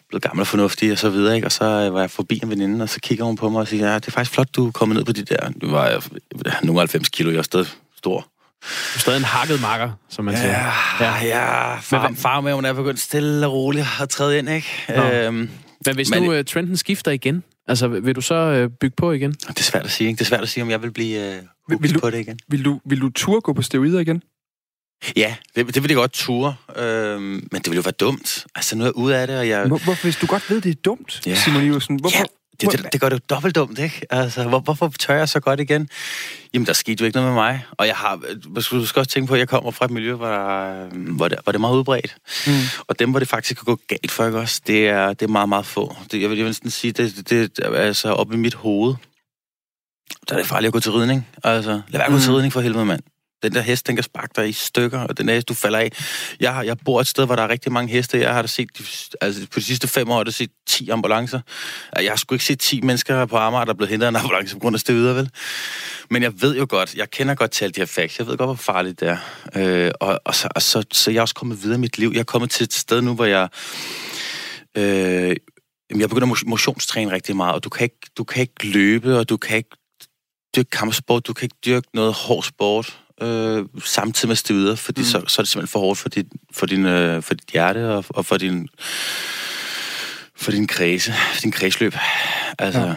blevet 0.09 0.23
gammel 0.23 0.41
og 0.41 0.47
fornuftig 0.47 0.93
og 0.93 0.99
så 0.99 1.11
videre, 1.11 1.35
ikke? 1.35 1.47
Og 1.47 1.53
så 1.53 1.65
øh, 1.65 1.95
var 1.95 2.01
jeg 2.01 2.11
forbi 2.11 2.41
en 2.43 2.51
veninde, 2.51 2.83
og 2.83 2.89
så 2.89 3.01
kigger 3.01 3.25
hun 3.25 3.37
på 3.37 3.49
mig 3.49 3.61
og 3.61 3.69
siger, 3.69 3.89
ja, 3.89 3.95
det 3.95 4.07
er 4.07 4.11
faktisk 4.11 4.35
flot, 4.35 4.49
du 4.57 4.67
er 4.67 4.71
kommet 4.71 4.97
ned 4.97 5.05
på 5.05 5.13
de 5.13 5.23
der, 5.23 5.51
du 5.61 5.71
var 5.71 5.89
jeg, 5.89 6.03
nogle 6.63 6.81
90 6.81 7.09
kilo, 7.09 7.31
jeg 7.31 7.39
er 7.39 7.43
stadig 7.43 7.67
stor. 7.97 8.21
Du 8.21 8.97
er 8.97 8.99
stadig 8.99 9.17
en 9.17 9.25
hakket 9.25 9.61
makker, 9.61 9.91
som 10.09 10.25
man 10.25 10.35
ja, 10.35 10.41
siger. 10.41 10.73
Ja, 11.01 11.25
ja. 11.25 11.77
Far, 11.77 12.09
Men, 12.09 12.17
far 12.17 12.41
med, 12.41 12.53
hun 12.53 12.65
er 12.65 12.73
begyndt 12.73 13.01
stille 13.01 13.47
og 13.47 13.53
roligt 13.53 13.87
at 14.01 14.09
træde 14.09 14.39
ind, 14.39 14.49
ikke? 14.49 14.69
Øhm, 14.89 15.51
Men 15.87 15.95
hvis 15.95 16.11
men, 16.11 16.23
nu 16.23 16.39
uh, 16.39 16.45
trenden 16.45 16.77
skifter 16.77 17.11
igen, 17.11 17.45
Altså, 17.69 17.89
vil 17.89 18.15
du 18.15 18.21
så 18.21 18.35
øh, 18.35 18.71
bygge 18.81 18.95
på 18.97 19.13
igen? 19.13 19.33
Det 19.33 19.59
er 19.59 19.63
svært 19.63 19.85
at 19.85 19.91
sige, 19.91 20.09
ikke? 20.09 20.19
Det 20.19 20.25
er 20.25 20.29
svært 20.29 20.43
at 20.43 20.49
sige, 20.49 20.63
om 20.65 20.71
jeg 20.71 20.83
vil 20.83 20.91
blive 20.91 21.37
øh, 21.37 21.43
vil 21.81 21.95
du, 21.95 22.01
på 22.01 22.11
det 22.11 22.19
igen. 22.19 22.39
Vil 22.49 22.65
du, 22.65 22.81
vil 22.85 23.01
du 23.01 23.11
turde 23.11 23.41
gå 23.41 23.53
på 23.53 23.63
steroider 23.63 24.01
igen? 24.01 24.23
Ja, 25.17 25.35
det, 25.57 25.75
det 25.75 25.83
vil 25.83 25.89
jeg 25.89 25.97
godt 25.97 26.13
ture, 26.13 26.55
øh, 26.77 27.21
men 27.21 27.49
det 27.53 27.67
vil 27.69 27.77
jo 27.77 27.81
være 27.81 27.93
dumt. 27.93 28.47
Altså, 28.55 28.77
nu 28.77 28.85
er 28.85 28.87
jeg 28.87 28.97
ude 28.97 29.17
af 29.17 29.27
det, 29.27 29.39
og 29.39 29.49
jeg... 29.49 29.67
Hvor, 29.67 29.79
hvorfor, 29.85 30.03
hvis 30.03 30.17
du 30.17 30.27
godt 30.27 30.51
ved, 30.51 30.61
det 30.61 30.71
er 30.71 30.81
dumt, 30.85 31.27
ja. 31.27 31.35
Simon 31.35 31.63
Iversen, 31.63 31.97
hvorfor, 31.97 32.19
ja. 32.19 32.25
Det, 32.61 32.73
det, 32.73 32.93
det 32.93 33.01
gør 33.01 33.09
det 33.09 33.17
jo 33.17 33.21
dobbelt 33.31 33.55
dumt, 33.55 33.79
ikke? 33.79 34.07
Altså, 34.11 34.49
hvor, 34.49 34.61
hvorfor 34.61 34.93
tør 34.99 35.15
jeg 35.15 35.29
så 35.29 35.41
godt 35.41 35.61
igen? 35.61 35.89
Jamen, 36.55 36.67
der 36.67 36.73
skete 36.73 37.01
jo 37.01 37.07
ikke 37.07 37.17
noget 37.17 37.33
med 37.33 37.43
mig. 37.43 37.65
Og 37.73 37.87
jeg 37.87 37.97
har, 37.97 38.21
du 38.55 38.87
skal 38.87 39.01
også 39.01 39.11
tænke 39.11 39.29
på, 39.29 39.35
at 39.35 39.41
jeg 39.41 39.49
kommer 39.49 39.71
fra 39.71 39.85
et 39.85 39.91
miljø, 39.91 40.15
hvor, 40.15 40.27
der, 40.27 40.85
hvor, 40.93 41.29
det, 41.29 41.39
hvor 41.43 41.53
det 41.53 41.57
er 41.57 41.61
meget 41.61 41.77
udbredt. 41.77 42.17
Mm. 42.47 42.53
Og 42.87 42.99
dem, 42.99 43.11
hvor 43.11 43.19
det 43.19 43.29
faktisk 43.29 43.57
kan 43.57 43.65
gå 43.65 43.79
galt 43.89 44.11
for, 44.11 44.27
ikke 44.27 44.39
også? 44.39 44.61
Det 44.67 44.89
er, 44.89 45.13
det 45.13 45.23
er 45.23 45.31
meget, 45.31 45.49
meget 45.49 45.67
få. 45.67 45.97
Det, 46.13 46.23
jeg 46.23 46.31
vil, 46.31 46.55
sådan 46.55 46.71
sige, 46.71 46.93
det, 46.93 47.17
det, 47.17 47.57
det 47.57 47.59
er 47.59 47.75
altså 47.75 48.13
op 48.13 48.33
i 48.33 48.37
mit 48.37 48.55
hoved. 48.55 48.95
Der 50.29 50.35
er 50.35 50.39
det 50.39 50.47
farligt 50.47 50.69
at 50.69 50.73
gå 50.73 50.81
til 50.81 50.93
ridning. 50.93 51.29
Altså, 51.45 51.71
lad 51.71 51.99
være 51.99 52.07
at 52.07 52.13
gå 52.13 52.19
til 52.19 52.31
mm. 52.31 52.35
ridning 52.35 52.53
for 52.53 52.61
helvede, 52.61 52.85
mand. 52.85 53.03
Den 53.43 53.55
der 53.55 53.61
hest, 53.61 53.87
den 53.87 53.97
kan 53.97 54.03
sparke 54.03 54.33
dig 54.37 54.49
i 54.49 54.53
stykker, 54.53 55.01
og 55.01 55.19
den 55.19 55.27
næste, 55.27 55.37
hest, 55.37 55.49
du 55.49 55.55
falder 55.55 55.79
af. 55.79 55.91
Jeg, 56.41 56.55
har, 56.55 56.63
jeg 56.63 56.77
bor 56.85 57.01
et 57.01 57.07
sted, 57.07 57.27
hvor 57.27 57.37
der 57.37 57.43
er 57.43 57.49
rigtig 57.49 57.73
mange 57.73 57.93
heste. 57.93 58.21
Jeg 58.21 58.35
har 58.35 58.43
da 58.43 58.49
set, 58.49 58.69
altså 59.21 59.47
på 59.53 59.61
de 59.61 59.65
sidste 59.65 59.89
fem 59.89 60.11
år, 60.11 60.17
har 60.17 60.25
jeg 60.27 60.35
set 60.35 60.51
10 60.67 60.91
ambulancer. 60.91 61.41
Jeg 61.97 62.11
har 62.11 62.17
sgu 62.17 62.35
ikke 62.35 62.45
set 62.45 62.61
10 62.61 62.81
mennesker 62.81 63.27
på 63.27 63.37
Amager, 63.37 63.65
der 63.65 63.73
er 63.73 63.77
blevet 63.77 63.91
hentet 63.91 64.07
af 64.07 64.11
en 64.11 64.17
ambulance 64.17 64.55
på 64.55 64.61
grund 64.61 64.77
af 64.77 64.81
stedet, 64.81 65.17
vel? 65.17 65.31
Men 66.11 66.23
jeg 66.23 66.43
ved 66.43 66.57
jo 66.57 66.67
godt, 66.69 66.95
jeg 66.95 67.11
kender 67.11 67.35
godt 67.35 67.51
til 67.51 67.65
alle 67.65 67.73
de 67.73 67.81
her 67.81 67.87
facts. 67.87 68.19
Jeg 68.19 68.27
ved 68.27 68.37
godt, 68.37 68.49
hvor 68.49 68.55
farligt 68.55 69.01
det 69.01 69.09
er. 69.09 69.19
Øh, 69.57 69.91
og, 70.01 70.21
og, 70.25 70.35
så, 70.35 70.49
og 70.55 70.63
så, 70.63 70.85
så 70.93 71.11
jeg 71.11 71.19
er 71.19 71.23
også 71.23 71.35
kommet 71.35 71.63
videre 71.63 71.77
i 71.77 71.81
mit 71.81 71.99
liv. 71.99 72.11
Jeg 72.13 72.21
er 72.21 72.25
kommet 72.25 72.51
til 72.51 72.65
et 72.65 72.73
sted 72.73 73.01
nu, 73.01 73.15
hvor 73.15 73.25
jeg... 73.25 73.49
Øh, 74.77 75.37
jeg 75.99 76.09
begynder 76.09 76.33
at 76.33 76.47
motionstræne 76.47 77.13
rigtig 77.13 77.37
meget, 77.37 77.55
og 77.55 77.65
du 77.65 77.69
kan, 77.69 77.85
ikke, 77.85 78.01
du 78.17 78.25
kan 78.25 78.41
ikke 78.41 78.67
løbe, 78.67 79.19
og 79.19 79.29
du 79.29 79.37
kan 79.37 79.57
ikke 79.57 79.71
dyrke 80.57 80.71
kampsport, 80.71 81.27
du 81.27 81.33
kan 81.33 81.45
ikke 81.47 81.57
dyrke 81.67 81.89
noget 81.95 82.15
hård 82.15 82.43
sport 82.43 83.02
øh, 83.23 83.67
samtidig 83.85 84.29
med 84.29 84.37
steroider, 84.37 84.75
fordi 84.75 85.01
mm. 85.01 85.05
så, 85.05 85.23
så 85.27 85.41
er 85.41 85.43
det 85.43 85.49
simpelthen 85.49 85.69
for 85.69 85.79
hårdt 85.79 85.99
for 85.99 86.09
dit, 86.09 86.27
for 86.53 86.67
din, 86.67 86.87
øh, 86.87 87.23
for 87.23 87.35
dit 87.35 87.51
hjerte 87.53 87.89
og, 87.89 88.05
og 88.09 88.27
for 88.27 88.37
din 88.37 88.69
for 90.37 90.51
din 90.51 90.67
kredse, 90.67 91.13
for 91.13 91.41
din 91.41 91.53
kredsløb. 91.53 91.95
Altså, 92.59 92.81
ja. 92.81 92.95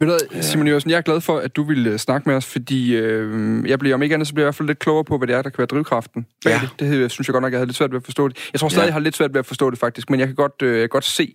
Ved 0.00 0.18
du, 0.18 0.42
Simon 0.42 0.66
Jørgensen, 0.66 0.90
jeg 0.90 0.96
er 0.96 1.00
glad 1.00 1.20
for, 1.20 1.38
at 1.38 1.56
du 1.56 1.62
vil 1.62 1.86
øh, 1.86 1.98
snakke 1.98 2.28
med 2.28 2.36
os, 2.36 2.46
fordi 2.46 2.96
øh, 2.96 3.68
jeg 3.68 3.78
bliver 3.78 3.94
om 3.94 4.02
ikke 4.02 4.14
andet, 4.14 4.28
så 4.28 4.34
bliver 4.34 4.44
jeg 4.44 4.46
i 4.46 4.48
hvert 4.48 4.54
fald 4.54 4.68
lidt 4.68 4.78
klogere 4.78 5.04
på, 5.04 5.18
hvad 5.18 5.28
det 5.28 5.36
er, 5.36 5.42
der 5.42 5.50
kan 5.50 5.58
være 5.58 5.66
drivkraften 5.66 6.26
bag 6.44 6.50
ja. 6.50 6.68
det. 6.78 7.00
Det 7.00 7.10
synes 7.10 7.28
jeg 7.28 7.32
godt 7.32 7.42
nok, 7.42 7.52
jeg 7.52 7.58
havde 7.58 7.66
lidt 7.66 7.76
svært 7.76 7.90
ved 7.90 7.96
at 7.96 8.04
forstå 8.04 8.28
det. 8.28 8.48
Jeg 8.52 8.60
tror 8.60 8.68
stadig, 8.68 8.82
ja. 8.82 8.86
jeg 8.86 8.92
har 8.92 9.00
lidt 9.00 9.16
svært 9.16 9.34
ved 9.34 9.38
at 9.38 9.46
forstå 9.46 9.70
det 9.70 9.78
faktisk, 9.78 10.10
men 10.10 10.20
jeg 10.20 10.28
kan 10.28 10.36
godt, 10.36 10.62
øh, 10.62 10.88
godt 10.88 11.04
se, 11.04 11.34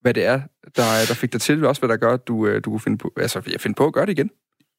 hvad 0.00 0.14
det 0.14 0.24
er, 0.24 0.40
der, 0.76 0.82
der 1.08 1.14
fik 1.14 1.32
dig 1.32 1.40
til, 1.40 1.64
også 1.64 1.80
hvad 1.80 1.88
der 1.88 1.96
gør, 1.96 2.12
at 2.14 2.28
du, 2.28 2.46
øh, 2.46 2.64
du 2.64 2.70
kunne 2.70 2.80
finde 2.80 2.98
på, 2.98 3.12
altså, 3.16 3.42
jeg 3.52 3.60
finder 3.60 3.76
på 3.76 3.86
at 3.86 3.92
gøre 3.92 4.06
det 4.06 4.12
igen. 4.12 4.30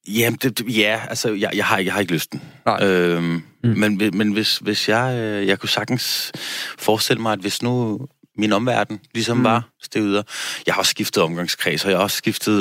Jamen, 0.08 0.40
det, 0.44 0.78
ja, 0.78 1.02
altså, 1.10 1.30
jeg, 1.34 1.52
jeg, 1.56 1.66
har, 1.66 1.80
jeg 1.80 1.94
har 1.94 2.00
ikke 2.00 2.14
lysten. 2.14 2.42
Nej. 2.66 2.84
Øhm, 2.84 3.44
mm. 3.64 3.70
Men, 3.70 4.02
men 4.14 4.32
hvis, 4.32 4.58
hvis 4.58 4.90
jeg, 4.90 5.16
øh, 5.18 5.48
jeg 5.48 5.60
kunne 5.60 5.70
sagtens 5.70 6.32
forestille 6.78 7.22
mig, 7.22 7.34
at 7.34 7.40
hvis 7.40 7.62
nu 7.62 8.00
min 8.42 8.54
omverden 8.54 9.00
ligesom 9.14 9.38
mm. 9.38 9.44
var 9.44 9.70
stedet. 9.82 10.28
Jeg 10.66 10.74
har 10.74 10.80
også 10.80 10.90
skiftet 10.90 11.24
omgangskreds, 11.24 11.86
og 11.86 11.92
jeg 11.92 11.98
har 11.98 12.04
også 12.04 12.18
skiftet... 12.18 12.54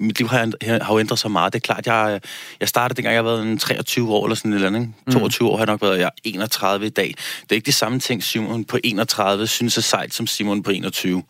Mit 0.00 0.18
liv 0.18 0.28
har, 0.28 0.52
har 0.82 0.94
jo 0.94 0.98
ændret 0.98 1.18
sig 1.18 1.30
meget. 1.30 1.52
Det 1.52 1.58
er 1.58 1.74
klart, 1.74 1.86
jeg, 1.86 2.20
jeg 2.60 2.68
startede 2.68 2.96
dengang, 2.96 3.14
jeg 3.14 3.24
var 3.24 3.38
en 3.38 3.58
23 3.58 4.12
år 4.12 4.26
eller 4.26 4.34
sådan 4.34 4.52
et 4.52 4.54
eller 4.54 4.68
andet. 4.68 4.80
Ikke? 4.80 5.12
22 5.12 5.46
mm. 5.46 5.50
år 5.50 5.56
har 5.56 5.64
jeg 5.64 5.66
nok 5.66 5.82
været, 5.82 5.98
jeg 5.98 6.04
er 6.04 6.10
31 6.24 6.86
i 6.86 6.88
dag. 6.88 7.14
Det 7.42 7.52
er 7.52 7.54
ikke 7.54 7.66
de 7.66 7.72
samme 7.72 8.00
ting, 8.00 8.22
Simon 8.22 8.64
på 8.64 8.78
31 8.84 9.46
synes 9.46 9.78
er 9.78 9.82
sejt, 9.82 10.14
som 10.14 10.26
Simon 10.26 10.62
på 10.62 10.70
21. 10.70 11.22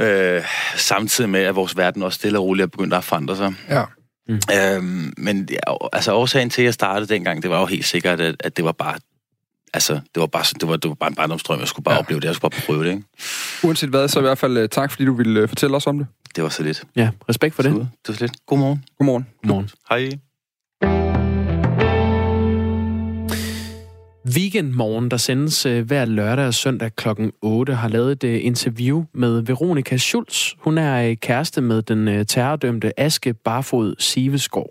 Øh, 0.00 0.42
samtidig 0.76 1.30
med, 1.30 1.40
at 1.40 1.56
vores 1.56 1.76
verden 1.76 2.02
også 2.02 2.16
stille 2.16 2.38
og 2.38 2.44
roligt 2.44 2.62
er 2.62 2.68
begyndt 2.68 2.94
at 2.94 3.04
forandre 3.04 3.36
sig. 3.36 3.54
Ja. 3.68 3.84
Mm. 4.28 4.40
Øhm, 4.54 5.12
men 5.16 5.48
ja, 5.50 5.74
altså 5.92 6.12
årsagen 6.12 6.50
til, 6.50 6.62
at 6.62 6.66
jeg 6.66 6.74
startede 6.74 7.14
dengang, 7.14 7.42
det 7.42 7.50
var 7.50 7.60
jo 7.60 7.66
helt 7.66 7.86
sikkert, 7.86 8.20
at, 8.20 8.34
at 8.40 8.56
det 8.56 8.64
var 8.64 8.72
bare 8.72 8.98
altså, 9.74 9.92
det 9.92 10.20
var 10.20 10.26
bare, 10.26 10.44
det 10.60 10.68
var, 10.68 10.76
det 10.76 10.88
var 10.88 10.94
bare 10.94 11.08
en 11.08 11.14
barndomstrøm. 11.14 11.60
Jeg 11.60 11.68
skulle 11.68 11.84
bare 11.84 11.94
ja. 11.94 12.00
opleve 12.00 12.20
det. 12.20 12.26
Jeg 12.26 12.34
skulle 12.34 12.50
bare 12.50 12.62
prøve 12.66 12.84
det, 12.84 12.90
ikke? 12.90 13.02
Uanset 13.64 13.90
hvad, 13.90 14.08
så 14.08 14.18
i 14.18 14.22
hvert 14.22 14.38
fald 14.38 14.58
uh, 14.58 14.68
tak, 14.68 14.90
fordi 14.90 15.04
du 15.04 15.14
ville 15.14 15.42
uh, 15.42 15.48
fortælle 15.48 15.76
os 15.76 15.86
om 15.86 15.98
det. 15.98 16.06
Det 16.36 16.44
var 16.44 16.50
så 16.50 16.62
lidt. 16.62 16.84
Ja, 16.96 17.10
respekt 17.28 17.54
for 17.54 17.62
det. 17.62 17.72
det 17.72 17.88
var 18.08 18.14
så 18.14 18.20
lidt. 18.20 18.32
Godmorgen. 18.46 18.84
Godmorgen. 18.98 19.26
Godmorgen. 19.42 19.70
Hej. 19.88 20.10
Weekendmorgen, 24.36 25.10
der 25.10 25.16
sendes 25.16 25.66
uh, 25.66 25.78
hver 25.78 26.04
lørdag 26.04 26.46
og 26.46 26.54
søndag 26.54 26.96
kl. 26.96 27.08
8, 27.42 27.74
har 27.74 27.88
lavet 27.88 28.24
et 28.24 28.24
interview 28.24 29.04
med 29.14 29.40
Veronika 29.40 29.96
Schulz. 29.96 30.52
Hun 30.58 30.78
er 30.78 31.14
kæreste 31.14 31.60
med 31.60 31.82
den 31.82 32.26
terrordømte 32.26 33.00
Aske 33.00 33.34
Barfod 33.34 33.94
Siveskov. 33.98 34.68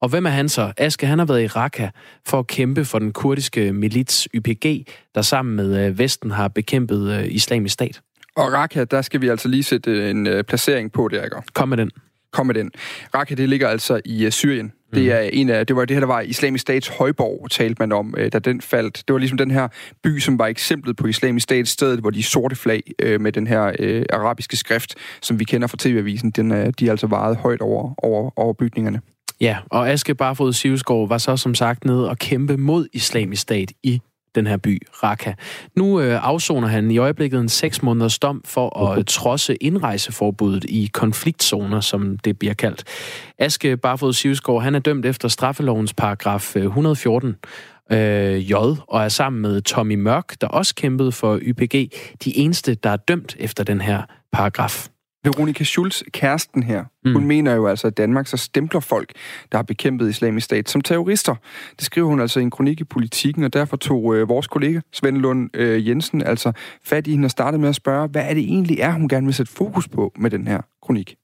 Og 0.00 0.08
hvem 0.08 0.26
er 0.26 0.30
han 0.30 0.48
så? 0.48 0.72
Aske, 0.76 1.06
han 1.06 1.18
har 1.18 1.26
været 1.26 1.42
i 1.42 1.46
Raqqa 1.46 1.88
for 2.26 2.38
at 2.38 2.46
kæmpe 2.46 2.84
for 2.84 2.98
den 2.98 3.12
kurdiske 3.12 3.72
milits 3.72 4.28
YPG, 4.34 4.86
der 5.14 5.22
sammen 5.22 5.56
med 5.56 5.86
øh, 5.86 5.98
Vesten 5.98 6.30
har 6.30 6.48
bekæmpet 6.48 7.12
øh, 7.12 7.26
islamisk 7.34 7.72
stat. 7.72 8.00
Og 8.36 8.52
Raqqa, 8.52 8.84
der 8.84 9.02
skal 9.02 9.20
vi 9.20 9.28
altså 9.28 9.48
lige 9.48 9.62
sætte 9.62 9.90
øh, 9.90 10.10
en 10.10 10.44
placering 10.48 10.92
på 10.92 11.08
det, 11.08 11.24
ikke? 11.24 11.36
Kom 11.54 11.68
med 11.68 11.76
den. 11.76 11.90
Kom 12.32 12.46
med 12.46 12.54
den. 12.54 12.70
Raqqa, 13.14 13.34
det 13.34 13.48
ligger 13.48 13.68
altså 13.68 14.00
i 14.04 14.30
Syrien. 14.30 14.72
Det, 14.94 15.02
mhm. 15.02 15.10
er 15.10 15.18
en 15.18 15.48
af, 15.50 15.66
det 15.66 15.76
var 15.76 15.84
det 15.84 15.94
her, 15.94 16.00
der 16.00 16.06
var 16.06 16.20
islamisk 16.20 16.62
stats 16.62 16.88
højborg, 16.88 17.50
talte 17.50 17.76
man 17.78 17.92
om, 17.92 18.14
da 18.32 18.38
den 18.38 18.60
faldt. 18.60 19.02
Det 19.08 19.12
var 19.12 19.18
ligesom 19.18 19.38
den 19.38 19.50
her 19.50 19.68
by, 20.02 20.18
som 20.18 20.38
var 20.38 20.46
eksemplet 20.46 20.96
på 20.96 21.06
islamisk 21.06 21.44
stats 21.44 21.70
stedet, 21.70 22.00
hvor 22.00 22.10
de 22.10 22.22
sorte 22.22 22.56
flag 22.56 22.82
med 23.20 23.32
den 23.32 23.46
her 23.46 23.72
øh, 23.78 24.04
arabiske 24.12 24.56
skrift, 24.56 24.94
som 25.22 25.38
vi 25.38 25.44
kender 25.44 25.68
fra 25.68 25.76
TV-avisen, 25.80 26.30
den, 26.30 26.52
øh, 26.52 26.72
de 26.78 26.86
er 26.86 26.90
altså 26.90 27.06
varet 27.06 27.36
højt 27.36 27.60
over, 27.60 27.94
over, 27.98 28.30
over 28.38 28.52
bygningerne. 28.52 29.00
Ja, 29.40 29.58
og 29.70 29.90
Aske 29.90 30.14
Barfod 30.14 30.52
Sivsgaard 30.52 31.08
var 31.08 31.18
så 31.18 31.36
som 31.36 31.54
sagt 31.54 31.84
nede 31.84 32.10
og 32.10 32.18
kæmpe 32.18 32.56
mod 32.56 32.86
islamisk 32.92 33.42
stat 33.42 33.72
i 33.82 34.00
den 34.34 34.46
her 34.46 34.56
by, 34.56 34.82
Raqqa. 35.02 35.32
Nu 35.76 36.00
øh, 36.00 36.28
afsoner 36.28 36.68
han 36.68 36.90
i 36.90 36.98
øjeblikket 36.98 37.40
en 37.40 37.48
seks 37.48 37.82
måneders 37.82 38.18
dom 38.18 38.42
for 38.44 38.78
at 38.78 39.06
trodse 39.06 39.54
indrejseforbuddet 39.54 40.64
i 40.64 40.90
konfliktzoner, 40.92 41.80
som 41.80 42.18
det 42.18 42.38
bliver 42.38 42.54
kaldt. 42.54 42.84
Aske 43.38 43.76
Barfod 43.76 44.12
Sivsgaard, 44.12 44.62
han 44.62 44.74
er 44.74 44.78
dømt 44.78 45.06
efter 45.06 45.28
straffelovens 45.28 45.94
paragraf 45.94 46.56
114 46.56 47.36
øh, 47.92 48.50
J, 48.50 48.52
og 48.88 49.04
er 49.04 49.08
sammen 49.08 49.42
med 49.42 49.60
Tommy 49.62 49.94
Mørk, 49.94 50.40
der 50.40 50.46
også 50.46 50.74
kæmpede 50.74 51.12
for 51.12 51.38
YPG, 51.42 51.74
de 52.24 52.36
eneste, 52.36 52.74
der 52.74 52.90
er 52.90 52.96
dømt 52.96 53.36
efter 53.38 53.64
den 53.64 53.80
her 53.80 54.02
paragraf. 54.32 54.88
Veronika 55.24 55.64
Schulz, 55.64 56.02
kæresten 56.12 56.62
her, 56.62 56.84
mm. 57.04 57.12
hun 57.12 57.24
mener 57.26 57.54
jo 57.54 57.66
altså, 57.66 57.86
at 57.86 57.96
Danmark 57.96 58.26
så 58.26 58.36
stempler 58.36 58.80
folk, 58.80 59.12
der 59.52 59.58
har 59.58 59.62
bekæmpet 59.62 60.08
islamisk 60.08 60.44
stat, 60.44 60.68
som 60.68 60.80
terrorister. 60.80 61.34
Det 61.76 61.84
skriver 61.84 62.06
hun 62.06 62.20
altså 62.20 62.40
i 62.40 62.42
en 62.42 62.50
kronik 62.50 62.80
i 62.80 62.84
politikken, 62.84 63.44
og 63.44 63.52
derfor 63.52 63.76
tog 63.76 64.16
øh, 64.16 64.28
vores 64.28 64.46
kollega 64.46 64.80
Svend 64.92 65.16
Lund 65.16 65.50
øh, 65.54 65.88
Jensen 65.88 66.22
altså 66.22 66.52
fat 66.84 67.06
i 67.06 67.10
hende 67.10 67.26
og 67.26 67.30
startede 67.30 67.60
med 67.60 67.68
at 67.68 67.74
spørge, 67.74 68.08
hvad 68.08 68.24
er 68.28 68.34
det 68.34 68.42
egentlig 68.42 68.78
er, 68.80 68.92
hun 68.92 69.08
gerne 69.08 69.26
vil 69.26 69.34
sætte 69.34 69.52
fokus 69.52 69.88
på 69.88 70.12
med 70.16 70.30
den 70.30 70.46
her 70.46 70.60
kronik? 70.82 71.16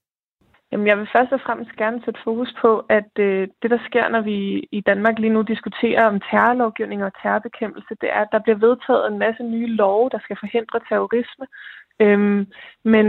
Jamen, 0.71 0.87
jeg 0.87 0.97
vil 0.97 1.07
først 1.15 1.31
og 1.31 1.41
fremmest 1.45 1.71
gerne 1.75 2.01
sætte 2.05 2.19
fokus 2.23 2.51
på, 2.61 2.71
at 2.89 3.11
øh, 3.19 3.47
det, 3.61 3.69
der 3.71 3.79
sker, 3.89 4.09
når 4.09 4.21
vi 4.21 4.37
i 4.71 4.81
Danmark 4.81 5.19
lige 5.19 5.33
nu 5.33 5.41
diskuterer 5.41 6.05
om 6.05 6.19
terrorlovgivning 6.19 7.03
og 7.03 7.11
terrorbekæmpelse, 7.21 7.93
det 8.01 8.09
er, 8.15 8.21
at 8.21 8.31
der 8.31 8.39
bliver 8.45 8.59
vedtaget 8.67 9.11
en 9.11 9.19
masse 9.19 9.43
nye 9.43 9.69
love, 9.81 10.09
der 10.13 10.19
skal 10.23 10.37
forhindre 10.39 10.79
terrorisme. 10.89 11.45
Øhm, 12.03 12.41
men 12.93 13.05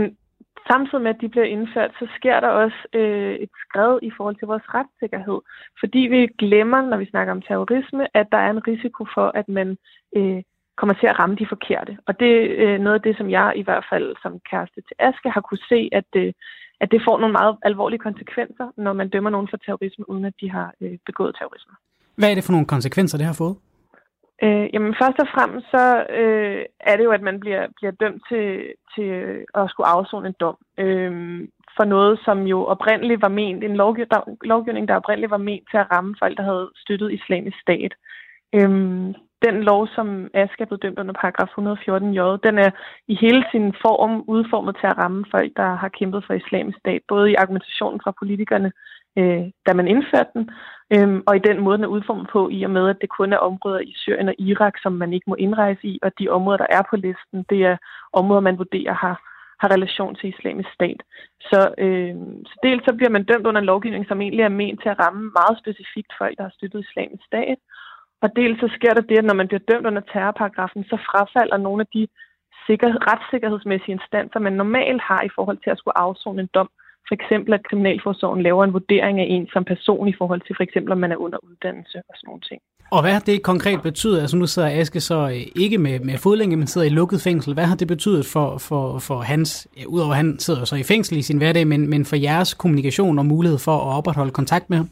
samtidig 0.67 1.03
med, 1.03 1.15
at 1.15 1.21
de 1.21 1.29
bliver 1.29 1.45
indført, 1.45 1.91
så 1.99 2.07
sker 2.17 2.39
der 2.39 2.47
også 2.47 2.79
øh, 2.93 3.35
et 3.35 3.49
skred 3.63 3.99
i 4.01 4.11
forhold 4.17 4.35
til 4.35 4.47
vores 4.47 4.63
retssikkerhed. 4.75 5.39
Fordi 5.79 5.99
vi 5.99 6.27
glemmer, 6.43 6.81
når 6.81 6.97
vi 6.97 7.11
snakker 7.13 7.31
om 7.33 7.41
terrorisme, 7.41 8.17
at 8.17 8.27
der 8.31 8.37
er 8.37 8.49
en 8.51 8.67
risiko 8.67 9.05
for, 9.15 9.27
at 9.39 9.49
man 9.49 9.77
øh, 10.17 10.41
kommer 10.79 10.95
til 10.97 11.07
at 11.07 11.19
ramme 11.19 11.35
de 11.35 11.51
forkerte. 11.53 11.97
Og 12.07 12.19
det 12.19 12.31
er 12.63 12.73
øh, 12.73 12.79
noget 12.79 12.97
af 12.99 13.01
det, 13.01 13.17
som 13.17 13.29
jeg 13.29 13.53
i 13.55 13.63
hvert 13.67 13.85
fald 13.91 14.15
som 14.23 14.33
kæreste 14.51 14.79
til 14.87 14.95
Aske 14.99 15.29
har 15.35 15.41
kunne 15.41 15.65
se, 15.71 15.89
at, 15.99 16.09
øh, 16.15 16.33
at 16.83 16.91
det 16.91 17.01
får 17.07 17.17
nogle 17.19 17.33
meget 17.39 17.57
alvorlige 17.69 17.99
konsekvenser, 18.07 18.67
når 18.77 18.93
man 18.93 19.09
dømmer 19.09 19.29
nogen 19.29 19.47
for 19.51 19.57
terrorisme, 19.57 20.09
uden 20.09 20.25
at 20.25 20.33
de 20.41 20.51
har 20.51 20.73
øh, 20.81 20.97
begået 21.05 21.35
terrorisme. 21.39 21.73
Hvad 22.15 22.31
er 22.31 22.35
det 22.35 22.43
for 22.43 22.51
nogle 22.51 22.67
konsekvenser, 22.67 23.17
det 23.17 23.27
har 23.27 23.37
fået? 23.43 23.55
Øh, 24.43 24.69
jamen 24.73 24.95
først 25.01 25.19
og 25.19 25.27
fremmest 25.33 25.67
så 25.71 26.05
øh, 26.19 26.65
er 26.79 26.97
det 26.97 27.03
jo, 27.03 27.11
at 27.11 27.21
man 27.21 27.39
bliver, 27.39 27.67
bliver 27.75 27.91
dømt 27.91 28.21
til, 28.29 28.73
til 28.95 29.09
at 29.55 29.69
skulle 29.69 29.87
afzone 29.87 30.27
en 30.27 30.35
dom 30.39 30.57
øh, 30.77 31.11
for 31.77 31.85
noget, 31.85 32.19
som 32.25 32.37
jo 32.53 32.65
oprindeligt 32.65 33.21
var 33.21 33.29
ment, 33.29 33.63
en 33.63 33.75
lovgiv- 33.75 34.11
der, 34.11 34.21
lovgivning, 34.43 34.87
der 34.87 34.95
oprindeligt 34.95 35.31
var 35.31 35.37
ment 35.49 35.63
til 35.71 35.77
at 35.77 35.91
ramme 35.91 36.15
folk, 36.19 36.37
der 36.37 36.43
havde 36.43 36.71
støttet 36.75 37.13
islamisk 37.13 37.57
stat. 37.61 37.93
Øh, 38.53 38.69
den 39.47 39.55
lov, 39.69 39.87
som 39.95 40.29
Aske 40.33 40.61
er 40.61 40.65
blevet 40.65 40.83
dømt 40.83 40.99
under 40.99 41.13
paragraf 41.13 41.47
114 41.47 42.13
J, 42.13 42.19
den 42.47 42.57
er 42.57 42.71
i 43.07 43.15
hele 43.21 43.43
sin 43.51 43.73
form 43.85 44.23
udformet 44.27 44.75
til 44.79 44.87
at 44.87 44.97
ramme 44.97 45.25
folk, 45.31 45.51
der 45.57 45.75
har 45.75 45.89
kæmpet 45.89 46.23
for 46.27 46.33
islamisk 46.33 46.77
stat, 46.79 47.01
både 47.07 47.31
i 47.31 47.35
argumentationen 47.35 48.01
fra 48.03 48.13
politikerne, 48.19 48.71
øh, 49.19 49.43
da 49.67 49.73
man 49.73 49.87
indførte 49.87 50.31
den, 50.33 50.49
øh, 50.93 51.21
og 51.27 51.35
i 51.35 51.45
den 51.47 51.59
måde, 51.61 51.77
den 51.77 51.83
er 51.83 51.95
udformet 51.95 52.27
på, 52.33 52.49
i 52.51 52.63
og 52.63 52.71
med, 52.71 52.89
at 52.89 53.01
det 53.01 53.09
kun 53.09 53.33
er 53.33 53.37
områder 53.37 53.79
i 53.79 53.93
Syrien 53.95 54.27
og 54.29 54.35
Irak, 54.39 54.75
som 54.81 54.93
man 54.93 55.13
ikke 55.13 55.29
må 55.29 55.35
indrejse 55.35 55.87
i, 55.87 55.99
og 56.01 56.11
de 56.19 56.29
områder, 56.29 56.57
der 56.57 56.69
er 56.69 56.83
på 56.89 56.95
listen, 56.95 57.45
det 57.49 57.59
er 57.65 57.77
områder, 58.13 58.41
man 58.41 58.57
vurderer 58.57 58.93
har, 58.93 59.15
har 59.61 59.71
relation 59.75 60.15
til 60.15 60.29
islamisk 60.29 60.69
stat. 60.73 60.99
Så, 61.41 61.59
øh, 61.77 62.15
så 62.49 62.55
dels 62.63 62.83
så 62.85 62.93
bliver 62.97 63.09
man 63.09 63.23
dømt 63.23 63.47
under 63.47 63.61
en 63.61 63.71
lovgivning, 63.71 64.05
som 64.07 64.21
egentlig 64.21 64.43
er 64.43 64.59
ment 64.61 64.81
til 64.81 64.89
at 64.89 64.99
ramme 64.99 65.31
meget 65.39 65.57
specifikt 65.61 66.11
folk, 66.17 66.37
der 66.37 66.43
har 66.43 66.53
støttet 66.57 66.85
islamisk 66.87 67.25
stat, 67.25 67.57
og 68.21 68.29
dels 68.35 68.59
så 68.59 68.67
sker 68.77 68.93
der 68.93 69.01
det, 69.01 69.17
at 69.17 69.25
når 69.25 69.33
man 69.33 69.47
bliver 69.47 69.67
dømt 69.71 69.87
under 69.87 70.01
terrorparagrafen, 70.01 70.83
så 70.83 70.97
frafalder 71.09 71.57
nogle 71.57 71.81
af 71.81 71.87
de 71.93 72.07
sikker, 72.67 72.89
retssikkerhedsmæssige 73.09 73.97
instanser, 73.97 74.39
man 74.39 74.53
normalt 74.53 75.01
har 75.01 75.21
i 75.23 75.33
forhold 75.35 75.57
til 75.61 75.69
at 75.69 75.77
skulle 75.77 75.97
afzone 75.97 76.41
en 76.41 76.49
dom. 76.53 76.69
For 77.09 77.15
eksempel, 77.19 77.53
at 77.53 77.67
Kriminalforsorgen 77.69 78.41
laver 78.47 78.63
en 78.63 78.73
vurdering 78.73 79.19
af 79.19 79.27
en 79.29 79.47
som 79.53 79.63
person 79.63 80.07
i 80.07 80.15
forhold 80.17 80.41
til 80.41 80.55
for 80.57 80.63
eksempel, 80.63 80.91
om 80.91 80.97
man 80.97 81.11
er 81.11 81.15
under 81.25 81.37
uddannelse 81.49 81.97
og 82.09 82.13
sådan 82.15 82.27
nogle 82.29 82.41
ting. 82.49 82.61
Og 82.91 83.01
hvad 83.01 83.13
har 83.13 83.23
det 83.29 83.43
konkret 83.51 83.81
betydet? 83.81 84.21
Altså 84.21 84.37
nu 84.37 84.45
sidder 84.47 84.79
Aske 84.79 84.99
så 84.99 85.19
øh, 85.35 85.63
ikke 85.63 85.77
med, 85.77 85.99
med 85.99 86.17
fodlænge, 86.23 86.57
men 86.57 86.67
sidder 86.67 86.87
i 86.87 86.97
lukket 86.99 87.21
fængsel. 87.27 87.53
Hvad 87.53 87.67
har 87.71 87.75
det 87.75 87.87
betydet 87.87 88.25
for, 88.33 88.47
for, 88.67 88.83
for 89.07 89.19
hans, 89.31 89.67
ja, 89.77 89.83
udover 89.95 90.11
at 90.11 90.17
han 90.17 90.39
sidder 90.39 90.63
så 90.65 90.75
i 90.75 90.89
fængsel 90.91 91.17
i 91.17 91.21
sin 91.21 91.37
hverdag, 91.37 91.67
men, 91.67 91.89
men 91.89 92.05
for 92.05 92.15
jeres 92.15 92.53
kommunikation 92.53 93.19
og 93.19 93.25
mulighed 93.25 93.59
for 93.67 93.75
at 93.77 93.97
opretholde 93.97 94.37
kontakt 94.39 94.69
med 94.69 94.77
ham? 94.77 94.89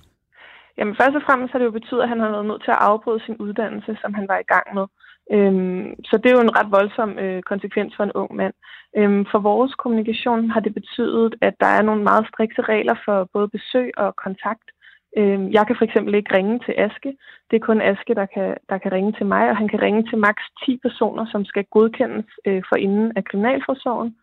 Jamen 0.78 0.96
først 1.00 1.16
og 1.20 1.24
fremmest 1.28 1.52
har 1.52 1.60
det 1.60 1.66
jo 1.70 1.80
betydet, 1.80 2.04
at 2.04 2.10
han 2.10 2.20
har 2.20 2.30
været 2.36 2.50
nødt 2.52 2.64
til 2.64 2.72
at 2.72 2.84
afbryde 2.90 3.22
sin 3.26 3.38
uddannelse, 3.46 3.92
som 4.02 4.14
han 4.14 4.26
var 4.32 4.38
i 4.40 4.50
gang 4.54 4.68
med. 4.78 4.86
Øhm, 5.32 5.96
så 6.10 6.18
det 6.18 6.26
er 6.30 6.36
jo 6.36 6.48
en 6.48 6.58
ret 6.60 6.72
voldsom 6.72 7.20
øh, 7.20 7.42
konsekvens 7.42 7.96
for 7.96 8.04
en 8.04 8.18
ung 8.22 8.36
mand. 8.36 8.54
Øhm, 8.98 9.26
for 9.32 9.40
vores 9.40 9.74
kommunikation 9.76 10.50
har 10.50 10.60
det 10.60 10.74
betydet, 10.74 11.36
at 11.42 11.56
der 11.60 11.72
er 11.78 11.82
nogle 11.82 12.04
meget 12.04 12.28
strikse 12.28 12.62
regler 12.62 12.96
for 13.06 13.30
både 13.34 13.48
besøg 13.48 13.92
og 13.98 14.16
kontakt. 14.16 14.68
Øhm, 15.18 15.52
jeg 15.52 15.68
kan 15.68 15.76
for 15.78 15.86
eksempel 15.86 16.16
ikke 16.16 16.36
ringe 16.38 16.60
til 16.66 16.74
Aske. 16.78 17.12
Det 17.50 17.56
er 17.56 17.68
kun 17.70 17.82
Aske, 17.82 18.14
der 18.16 18.26
kan, 18.26 18.58
der 18.70 18.78
kan 18.78 18.92
ringe 18.92 19.12
til 19.12 19.26
mig, 19.26 19.50
og 19.50 19.58
han 19.58 19.68
kan 19.68 19.82
ringe 19.82 20.04
til 20.10 20.18
maks 20.18 20.44
10 20.66 20.78
personer, 20.78 21.26
som 21.32 21.46
skal 21.46 21.66
godkendes 21.72 22.26
øh, 22.48 22.64
for 22.70 22.76
inden 22.76 23.12
af 23.16 23.24
Kriminalforsorgen. 23.24 24.16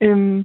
Øhm, 0.00 0.44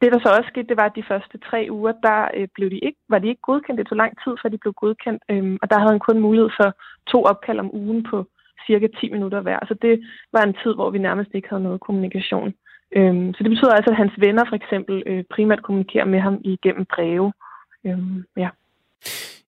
det, 0.00 0.12
der 0.12 0.20
så 0.20 0.28
også 0.36 0.48
skete, 0.48 0.68
det 0.68 0.76
var, 0.76 0.86
at 0.86 0.96
de 0.96 1.08
første 1.08 1.38
tre 1.38 1.66
uger, 1.70 1.92
der 1.92 2.28
øh, 2.34 2.48
blev 2.54 2.70
de 2.70 2.78
ikke, 2.78 2.98
var 3.08 3.18
de 3.18 3.28
ikke 3.28 3.48
godkendt. 3.50 3.78
Det 3.78 3.86
tog 3.86 3.96
lang 3.96 4.12
tid, 4.24 4.32
før 4.42 4.48
de 4.48 4.58
blev 4.58 4.72
godkendt. 4.72 5.22
Øhm, 5.30 5.58
og 5.62 5.70
der 5.70 5.78
havde 5.78 5.94
han 5.94 6.06
kun 6.08 6.20
mulighed 6.20 6.50
for 6.60 6.68
to 7.12 7.18
opkald 7.24 7.58
om 7.58 7.74
ugen 7.74 8.02
på 8.10 8.26
cirka 8.66 8.86
10 9.00 9.10
minutter 9.10 9.40
hver. 9.40 9.58
Så 9.68 9.74
det 9.82 9.94
var 10.32 10.42
en 10.42 10.56
tid, 10.62 10.74
hvor 10.74 10.90
vi 10.90 10.98
nærmest 10.98 11.30
ikke 11.34 11.48
havde 11.50 11.62
noget 11.62 11.80
kommunikation. 11.80 12.54
Øhm, 12.96 13.34
så 13.34 13.40
det 13.42 13.50
betyder 13.50 13.74
altså, 13.74 13.90
at 13.90 13.96
hans 13.96 14.12
venner 14.18 14.44
for 14.48 14.56
eksempel 14.56 15.02
øh, 15.06 15.24
primært 15.34 15.62
kommunikerer 15.62 16.04
med 16.04 16.20
ham 16.20 16.40
igennem 16.44 16.84
breve. 16.94 17.32
Øhm, 17.86 18.24
ja. 18.36 18.48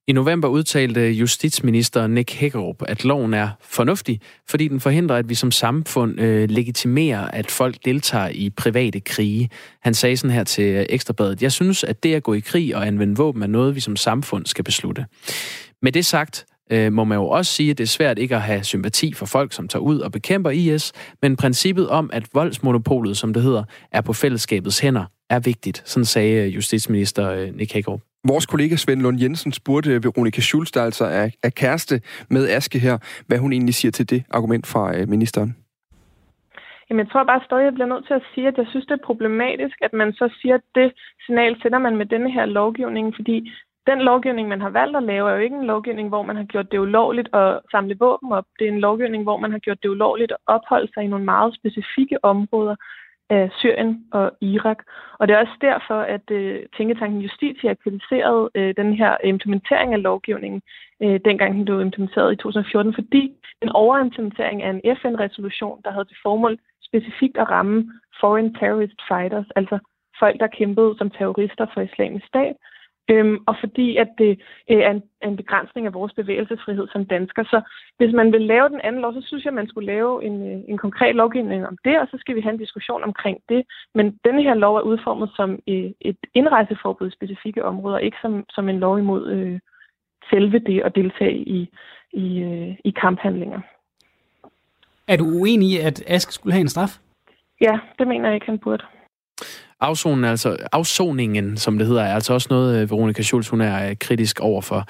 I 0.09 0.13
november 0.13 0.49
udtalte 0.49 1.01
justitsminister 1.01 2.07
Nick 2.07 2.33
Hækkerup, 2.33 2.83
at 2.89 3.05
loven 3.05 3.35
er 3.35 3.49
fornuftig, 3.61 4.21
fordi 4.51 4.69
den 4.69 4.81
forhindrer, 4.81 5.17
at 5.17 5.29
vi 5.29 5.35
som 5.35 5.51
samfund 5.51 6.21
øh, 6.21 6.51
legitimerer, 6.51 7.29
at 7.29 7.51
folk 7.51 7.77
deltager 7.85 8.29
i 8.29 8.51
private 8.51 9.01
krige. 9.01 9.51
Han 9.81 9.95
sagde 9.95 10.17
sådan 10.17 10.35
her 10.35 10.45
til 10.45 10.75
øh, 10.75 10.87
Ekstrabladet, 10.89 11.43
jeg 11.43 11.53
synes, 11.53 11.85
at 11.85 12.03
det 12.03 12.15
at 12.15 12.23
gå 12.23 12.35
i 12.35 12.41
krig 12.41 12.77
og 12.77 12.87
anvende 12.87 13.17
våben 13.17 13.43
er 13.43 13.47
noget, 13.47 13.75
vi 13.75 13.81
som 13.81 13.97
samfund 13.97 14.47
skal 14.47 14.65
beslutte. 14.65 15.07
Med 15.83 15.93
det 15.93 16.05
sagt, 16.05 16.47
øh, 16.71 16.93
må 16.93 17.05
man 17.05 17.19
jo 17.19 17.29
også 17.29 17.53
sige, 17.53 17.71
at 17.71 17.79
det 17.79 17.85
er 17.85 17.89
svært 17.89 18.19
ikke 18.19 18.37
at 18.37 18.43
have 18.43 18.65
sympati 18.65 19.13
for 19.13 19.27
folk, 19.27 19.53
som 19.53 19.69
tager 19.69 19.83
ud 19.83 19.99
og 19.99 20.13
bekæmper 20.13 20.51
IS, 20.51 20.93
men 21.23 21.37
princippet 21.37 21.89
om, 21.89 22.11
at 22.13 22.29
voldsmonopolet, 22.35 23.17
som 23.17 23.35
det 23.35 23.43
hedder, 23.43 23.65
er 23.93 24.01
på 24.01 24.13
fællesskabets 24.13 24.79
hænder, 24.79 25.05
er 25.31 25.41
vigtigt. 25.41 25.83
Sådan 25.85 26.05
sagde 26.05 26.49
justitsminister 26.49 27.31
øh, 27.31 27.57
Nick 27.57 27.73
Hækkerup. 27.75 28.01
Vores 28.29 28.47
kollega 28.47 28.77
Svend 28.77 29.03
Lund 29.03 29.21
Jensen 29.21 29.53
spurgte 29.53 30.05
Veronika 30.05 30.41
Schulz, 30.41 30.71
der 30.71 30.83
altså 30.83 31.05
er, 31.05 31.29
er 31.43 31.51
kæreste 31.51 32.01
med 32.31 32.49
Aske 32.49 32.79
her, 32.79 32.99
hvad 33.27 33.39
hun 33.39 33.53
egentlig 33.53 33.75
siger 33.75 33.93
til 33.93 34.11
det 34.11 34.25
argument 34.31 34.67
fra 34.67 34.97
øh, 34.97 35.09
ministeren. 35.09 35.57
Jamen, 36.91 37.05
jeg 37.05 37.11
tror 37.11 37.25
bare 37.25 37.47
stadig, 37.47 37.65
jeg 37.65 37.75
bliver 37.75 37.93
nødt 37.95 38.07
til 38.07 38.15
at 38.15 38.27
sige, 38.35 38.49
at 38.49 38.59
jeg 38.59 38.67
synes, 38.69 38.87
det 38.87 38.95
er 38.95 39.07
problematisk, 39.11 39.77
at 39.87 39.93
man 39.93 40.13
så 40.13 40.27
siger, 40.41 40.55
at 40.55 40.67
det 40.75 40.93
signal 41.27 41.57
sender 41.63 41.79
man 41.79 41.97
med 41.97 42.07
denne 42.07 42.31
her 42.33 42.47
lovgivning, 42.47 43.15
fordi 43.17 43.37
den 43.87 44.01
lovgivning, 44.01 44.49
man 44.49 44.61
har 44.61 44.71
valgt 44.71 44.97
at 44.97 45.03
lave, 45.03 45.31
er 45.31 45.35
jo 45.35 45.41
ikke 45.41 45.57
en 45.57 45.67
lovgivning, 45.67 46.09
hvor 46.09 46.23
man 46.23 46.37
har 46.37 46.45
gjort 46.45 46.73
det 46.73 46.79
ulovligt 46.79 47.29
at 47.35 47.61
samle 47.71 47.97
våben 47.99 48.33
op. 48.33 48.45
Det 48.59 48.65
er 48.69 48.73
en 48.73 48.81
lovgivning, 48.81 49.23
hvor 49.23 49.37
man 49.37 49.51
har 49.51 49.59
gjort 49.59 49.83
det 49.83 49.89
ulovligt 49.89 50.33
at 50.33 50.39
opholde 50.47 50.93
sig 50.95 51.03
i 51.05 51.07
nogle 51.07 51.25
meget 51.25 51.55
specifikke 51.55 52.25
områder 52.25 52.77
af 53.31 53.51
Syrien 53.59 54.05
og 54.13 54.33
Irak. 54.41 54.79
Og 55.19 55.29
det 55.29 55.35
er 55.35 55.41
også 55.41 55.59
derfor, 55.61 56.01
at 56.01 56.31
øh, 56.31 56.67
Tænketanken 56.77 57.21
Justitia 57.21 57.75
kritiserede 57.75 58.51
øh, 58.55 58.75
den 58.77 58.93
her 58.93 59.17
implementering 59.25 59.95
af 59.95 60.03
lovgivningen, 60.03 60.63
øh, 61.03 61.21
dengang 61.25 61.55
den 61.55 61.65
blev 61.65 61.81
implementeret 61.81 62.33
i 62.33 62.37
2014, 62.37 62.95
fordi 62.95 63.33
en 63.63 63.69
overimplementering 63.69 64.63
af 64.63 64.71
en 64.71 64.97
FN-resolution, 64.97 65.81
der 65.85 65.91
havde 65.91 66.05
til 66.05 66.17
formål 66.23 66.59
specifikt 66.83 67.37
at 67.37 67.51
ramme 67.51 67.93
foreign 68.21 68.55
terrorist 68.55 69.01
fighters, 69.09 69.47
altså 69.57 69.79
folk, 70.19 70.41
der 70.41 70.47
kæmpede 70.47 70.95
som 70.99 71.11
terrorister 71.11 71.67
for 71.75 71.81
islamisk 71.81 72.27
stat, 72.27 72.57
Øhm, 73.11 73.39
og 73.47 73.55
fordi 73.61 73.97
at 73.97 74.09
det 74.19 74.31
øh, 74.71 74.79
er 74.79 74.91
en, 74.91 75.03
en 75.25 75.37
begrænsning 75.37 75.87
af 75.87 75.95
vores 75.95 76.13
bevægelsesfrihed 76.13 76.89
som 76.93 77.05
dansker. 77.05 77.45
Så 77.45 77.61
hvis 77.99 78.13
man 78.15 78.33
vil 78.33 78.41
lave 78.41 78.69
den 78.69 78.81
anden 78.81 79.03
lov, 79.03 79.13
så 79.13 79.23
synes 79.27 79.45
jeg, 79.45 79.51
at 79.51 79.61
man 79.61 79.69
skulle 79.69 79.87
lave 79.87 80.25
en, 80.25 80.37
øh, 80.51 80.59
en 80.69 80.79
konkret 80.79 81.15
lovgivning 81.15 81.67
om 81.67 81.79
det, 81.85 82.01
og 82.01 82.07
så 82.11 82.17
skal 82.21 82.37
vi 82.37 82.41
have 82.41 82.53
en 82.53 82.65
diskussion 82.65 83.03
omkring 83.05 83.39
det. 83.49 83.65
Men 83.95 84.19
denne 84.25 84.43
her 84.43 84.55
lov 84.55 84.77
er 84.77 84.81
udformet 84.81 85.31
som 85.37 85.51
øh, 85.69 85.91
et 86.01 86.19
indrejseforbud 86.35 87.09
i 87.09 87.17
specifikke 87.19 87.65
områder, 87.65 87.99
ikke 87.99 88.17
som, 88.23 88.45
som 88.49 88.69
en 88.69 88.79
lov 88.79 88.99
imod 88.99 89.31
øh, 89.31 89.61
selve 90.31 90.59
det 90.59 90.81
at 90.81 90.95
deltage 90.95 91.37
i, 91.37 91.71
i, 92.13 92.39
øh, 92.43 92.77
i 92.85 92.91
kamphandlinger. 92.91 93.61
Er 95.09 95.17
du 95.17 95.25
uenig 95.25 95.69
i, 95.69 95.79
at 95.79 96.03
Ask 96.07 96.33
skulle 96.33 96.53
have 96.53 96.61
en 96.61 96.69
straf? 96.69 96.99
Ja, 97.61 97.79
det 97.99 98.09
mener 98.09 98.29
jeg 98.29 98.35
ikke, 98.35 98.47
han 98.47 98.59
burde. 98.59 98.85
Afsonen, 99.81 100.25
altså, 100.25 100.57
afsoningen, 100.73 101.57
som 101.57 101.79
det 101.79 101.87
hedder, 101.87 102.03
er 102.03 102.15
altså 102.15 102.33
også 102.35 102.47
noget, 102.51 102.83
øh, 102.83 102.91
Veronika 102.91 103.23
Schulz 103.23 103.49
hun 103.49 103.61
er 103.61 103.89
øh, 103.91 103.97
kritisk 104.01 104.41
overfor. 104.41 104.85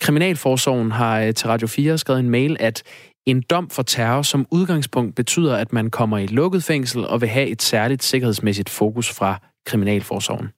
Kriminalforsorgen 0.00 0.90
har 0.90 1.20
øh, 1.20 1.34
til 1.34 1.48
Radio 1.48 1.66
4 1.68 1.98
skrevet 1.98 2.20
en 2.20 2.30
mail, 2.30 2.56
at 2.60 2.82
En 3.26 3.42
dom 3.50 3.70
for 3.70 3.82
terror 3.82 4.22
som 4.22 4.46
udgangspunkt 4.50 5.14
betyder, 5.14 5.56
at 5.56 5.72
man 5.72 5.90
kommer 5.90 6.18
i 6.18 6.26
lukket 6.26 6.64
fængsel 6.64 7.06
og 7.06 7.20
vil 7.20 7.28
have 7.28 7.48
et 7.48 7.62
særligt 7.62 8.02
sikkerhedsmæssigt 8.02 8.68
fokus 8.68 9.10
fra 9.10 9.40
Kriminalforsorgen. 9.66 10.48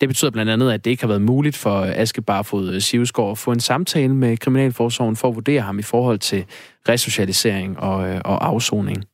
Det 0.00 0.08
betyder 0.08 0.30
blandt 0.30 0.50
andet, 0.50 0.72
at 0.72 0.84
det 0.84 0.90
ikke 0.90 1.02
har 1.02 1.08
været 1.08 1.22
muligt 1.22 1.56
for 1.56 1.86
Aske 1.94 2.22
Barfod 2.22 2.80
Sivesgaard 2.80 3.30
at 3.30 3.38
få 3.38 3.52
en 3.52 3.60
samtale 3.60 4.14
med 4.14 4.36
Kriminalforsorgen 4.36 5.16
for 5.16 5.28
at 5.28 5.34
vurdere 5.34 5.60
ham 5.60 5.78
i 5.78 5.82
forhold 5.82 6.18
til 6.18 6.44
resocialisering 6.88 7.78
og, 7.78 7.96
og 8.24 8.46
afsoning. 8.46 9.04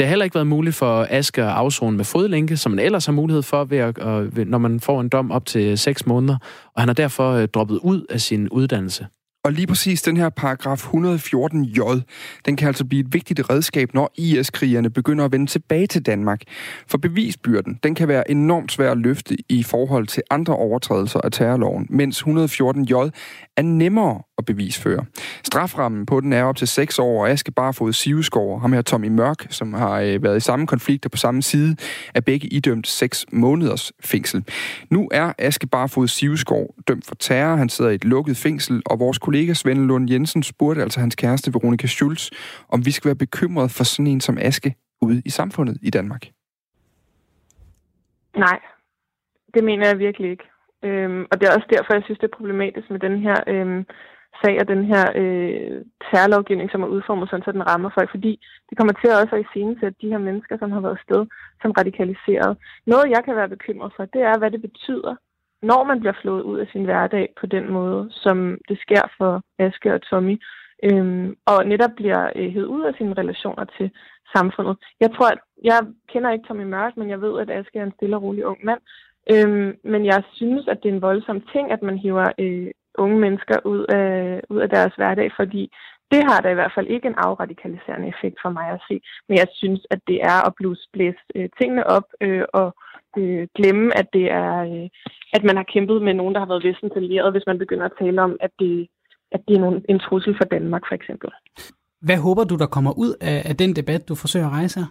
Det 0.00 0.06
har 0.06 0.08
heller 0.08 0.24
ikke 0.24 0.34
været 0.34 0.46
muligt 0.46 0.76
for 0.76 1.06
Aske 1.10 1.42
at 1.42 1.48
afzone 1.48 1.96
med 1.96 2.04
fodlænke, 2.04 2.56
som 2.56 2.72
man 2.72 2.84
ellers 2.84 3.06
har 3.06 3.12
mulighed 3.12 3.42
for, 3.42 3.64
ved 3.64 3.78
at, 3.78 3.98
når 4.48 4.58
man 4.58 4.80
får 4.80 5.00
en 5.00 5.08
dom 5.08 5.30
op 5.30 5.46
til 5.46 5.78
6 5.78 6.06
måneder, 6.06 6.36
og 6.74 6.82
han 6.82 6.88
har 6.88 6.94
derfor 6.94 7.32
øh, 7.32 7.48
droppet 7.48 7.78
ud 7.82 8.06
af 8.10 8.20
sin 8.20 8.48
uddannelse. 8.48 9.06
Og 9.44 9.52
lige 9.52 9.66
præcis 9.66 10.02
den 10.02 10.16
her 10.16 10.28
paragraf 10.28 10.94
114j, 10.94 12.00
den 12.46 12.56
kan 12.56 12.68
altså 12.68 12.84
blive 12.84 13.00
et 13.00 13.14
vigtigt 13.14 13.50
redskab, 13.50 13.94
når 13.94 14.12
IS-krigerne 14.16 14.90
begynder 14.90 15.24
at 15.24 15.32
vende 15.32 15.46
tilbage 15.46 15.86
til 15.86 16.06
Danmark. 16.06 16.42
For 16.86 16.98
bevisbyrden, 16.98 17.78
den 17.82 17.94
kan 17.94 18.08
være 18.08 18.30
enormt 18.30 18.72
svær 18.72 18.90
at 18.90 18.98
løfte 18.98 19.36
i 19.48 19.62
forhold 19.62 20.06
til 20.06 20.22
andre 20.30 20.56
overtrædelser 20.56 21.20
af 21.20 21.32
terrorloven, 21.32 21.86
mens 21.90 22.22
114j 22.22 23.10
er 23.56 23.62
nemmere 23.62 24.22
at 24.38 24.44
bevisføre. 24.44 25.04
Straframmen 25.44 26.06
på 26.06 26.20
den 26.20 26.32
er 26.32 26.44
op 26.44 26.56
til 26.56 26.68
6 26.68 26.98
år, 26.98 27.22
og 27.22 27.30
Aske 27.30 27.52
Barfod 27.52 27.92
Siveskov, 27.92 28.60
ham 28.60 28.72
her 28.72 28.82
Tommy 28.82 29.08
Mørk, 29.08 29.46
som 29.50 29.74
har 29.74 30.00
øh, 30.00 30.22
været 30.22 30.36
i 30.36 30.40
samme 30.40 30.66
konflikt 30.66 31.04
og 31.04 31.10
på 31.10 31.16
samme 31.16 31.42
side, 31.42 31.76
er 32.14 32.20
begge 32.20 32.48
idømt 32.48 32.88
6 32.88 33.26
måneders 33.32 33.92
fængsel. 34.04 34.44
Nu 34.90 35.08
er 35.12 35.32
Aske 35.38 35.66
Barfod 35.66 36.08
Siveskov 36.08 36.74
dømt 36.88 37.06
for 37.06 37.14
terror. 37.14 37.56
Han 37.56 37.68
sidder 37.68 37.90
i 37.90 37.94
et 37.94 38.04
lukket 38.04 38.36
fængsel, 38.36 38.82
og 38.86 38.98
vores 38.98 39.18
kollega 39.30 39.54
Svend 39.54 39.86
Lund 39.88 40.10
Jensen 40.10 40.42
spurgte 40.42 40.82
altså 40.82 41.00
hans 41.00 41.16
kæreste 41.16 41.54
Veronika 41.54 41.86
Schulz, 41.86 42.22
om 42.74 42.78
vi 42.86 42.90
skal 42.90 43.08
være 43.10 43.24
bekymret 43.26 43.70
for 43.76 43.84
sådan 43.84 44.06
en 44.12 44.20
som 44.20 44.38
Aske 44.48 44.70
ude 45.06 45.22
i 45.24 45.30
samfundet 45.30 45.76
i 45.88 45.90
Danmark. 45.90 46.22
Nej, 48.36 48.58
det 49.54 49.62
mener 49.64 49.86
jeg 49.86 49.98
virkelig 49.98 50.30
ikke. 50.30 50.46
Øhm, 50.82 51.22
og 51.30 51.34
det 51.36 51.44
er 51.46 51.56
også 51.56 51.68
derfor, 51.74 51.90
jeg 51.94 52.04
synes, 52.04 52.18
det 52.18 52.28
er 52.28 52.38
problematisk 52.38 52.90
med 52.90 53.00
den 53.06 53.16
her 53.26 53.38
øhm, 53.52 53.82
sag 54.40 54.54
og 54.62 54.66
den 54.72 54.82
her 54.92 55.04
øh, 55.20 55.78
terrorlovgivning, 56.06 56.70
som 56.70 56.82
er 56.82 56.92
udformet 56.94 57.28
sådan, 57.28 57.46
så 57.46 57.52
den 57.52 57.68
rammer 57.70 57.90
folk, 57.96 58.10
fordi 58.10 58.32
det 58.68 58.74
kommer 58.78 58.94
til 58.96 59.10
også 59.10 59.34
at 59.36 59.42
iscenesætte 59.44 59.98
de 60.02 60.12
her 60.12 60.22
mennesker, 60.28 60.54
som 60.58 60.70
har 60.72 60.82
været 60.86 61.04
sted 61.06 61.22
som 61.62 61.70
radikaliseret. 61.78 62.52
Noget, 62.92 63.12
jeg 63.14 63.22
kan 63.24 63.36
være 63.40 63.54
bekymret 63.56 63.90
for, 63.96 64.04
det 64.04 64.22
er, 64.30 64.38
hvad 64.38 64.50
det 64.50 64.62
betyder, 64.68 65.14
når 65.62 65.84
man 65.84 66.00
bliver 66.00 66.20
flået 66.22 66.42
ud 66.42 66.58
af 66.58 66.66
sin 66.72 66.84
hverdag 66.84 67.28
på 67.40 67.46
den 67.46 67.72
måde, 67.72 68.08
som 68.10 68.58
det 68.68 68.78
sker 68.80 69.02
for 69.18 69.42
Aske 69.58 69.94
og 69.94 70.02
Tommy, 70.02 70.36
øhm, 70.84 71.36
og 71.46 71.66
netop 71.66 71.90
bliver 71.96 72.30
øh, 72.36 72.50
hævet 72.50 72.66
ud 72.66 72.82
af 72.82 72.94
sine 72.98 73.14
relationer 73.14 73.64
til 73.64 73.90
samfundet. 74.36 74.76
Jeg 75.00 75.10
tror, 75.14 75.28
at 75.28 75.38
jeg 75.64 75.80
kender 76.08 76.30
ikke 76.30 76.46
Tommy 76.48 76.64
Mørk, 76.64 76.96
men 76.96 77.10
jeg 77.10 77.20
ved, 77.20 77.40
at 77.40 77.50
Aske 77.50 77.78
er 77.78 77.84
en 77.84 77.96
stille 77.96 78.16
og 78.16 78.22
rolig 78.22 78.46
ung 78.46 78.58
mand, 78.64 78.80
Øhm, 79.34 79.76
men 79.84 80.04
jeg 80.04 80.22
synes, 80.32 80.68
at 80.68 80.78
det 80.82 80.88
er 80.88 80.92
en 80.94 81.02
voldsom 81.02 81.40
ting, 81.52 81.72
at 81.72 81.82
man 81.82 81.98
hiver 81.98 82.28
øh, 82.38 82.70
unge 82.98 83.18
mennesker 83.18 83.56
ud 83.64 83.84
af, 83.88 84.40
ud 84.50 84.60
af 84.60 84.68
deres 84.68 84.94
hverdag, 84.94 85.32
fordi 85.36 85.72
det 86.10 86.22
har 86.28 86.40
da 86.40 86.48
i 86.50 86.54
hvert 86.54 86.72
fald 86.74 86.86
ikke 86.86 87.08
en 87.08 87.14
afradikaliserende 87.26 88.08
effekt 88.08 88.38
for 88.42 88.50
mig 88.50 88.68
at 88.70 88.80
se. 88.88 89.00
Men 89.28 89.38
jeg 89.38 89.48
synes, 89.52 89.86
at 89.90 90.00
det 90.06 90.18
er 90.22 90.46
at 90.46 90.54
blive 90.54 90.76
blæse 90.92 91.18
øh, 91.34 91.48
tingene 91.60 91.86
op 91.86 92.06
øh, 92.20 92.44
og 92.52 92.74
øh, 93.16 93.48
glemme, 93.56 93.98
at 93.98 94.06
det 94.12 94.30
er, 94.30 94.54
øh, 94.70 94.88
at 95.32 95.44
man 95.44 95.56
har 95.56 95.66
kæmpet 95.74 96.02
med 96.02 96.14
nogen, 96.14 96.34
der 96.34 96.40
har 96.40 96.46
været 96.46 96.64
vestens 96.64 96.92
allierede, 96.96 97.32
hvis 97.32 97.46
man 97.46 97.58
begynder 97.58 97.84
at 97.84 97.98
tale 98.00 98.22
om, 98.22 98.36
at 98.40 98.50
det, 98.58 98.88
at 99.32 99.40
det 99.48 99.56
er 99.56 99.60
nogen, 99.60 99.84
en 99.88 99.98
trussel 99.98 100.36
for 100.36 100.44
Danmark, 100.44 100.82
for 100.88 100.94
eksempel. 100.94 101.30
Hvad 102.00 102.16
håber 102.16 102.44
du, 102.44 102.56
der 102.56 102.66
kommer 102.66 102.92
ud 102.98 103.14
af, 103.20 103.42
af 103.50 103.56
den 103.56 103.76
debat, 103.76 104.08
du 104.08 104.14
forsøger 104.14 104.46
at 104.46 104.52
rejse 104.52 104.80
her? 104.80 104.86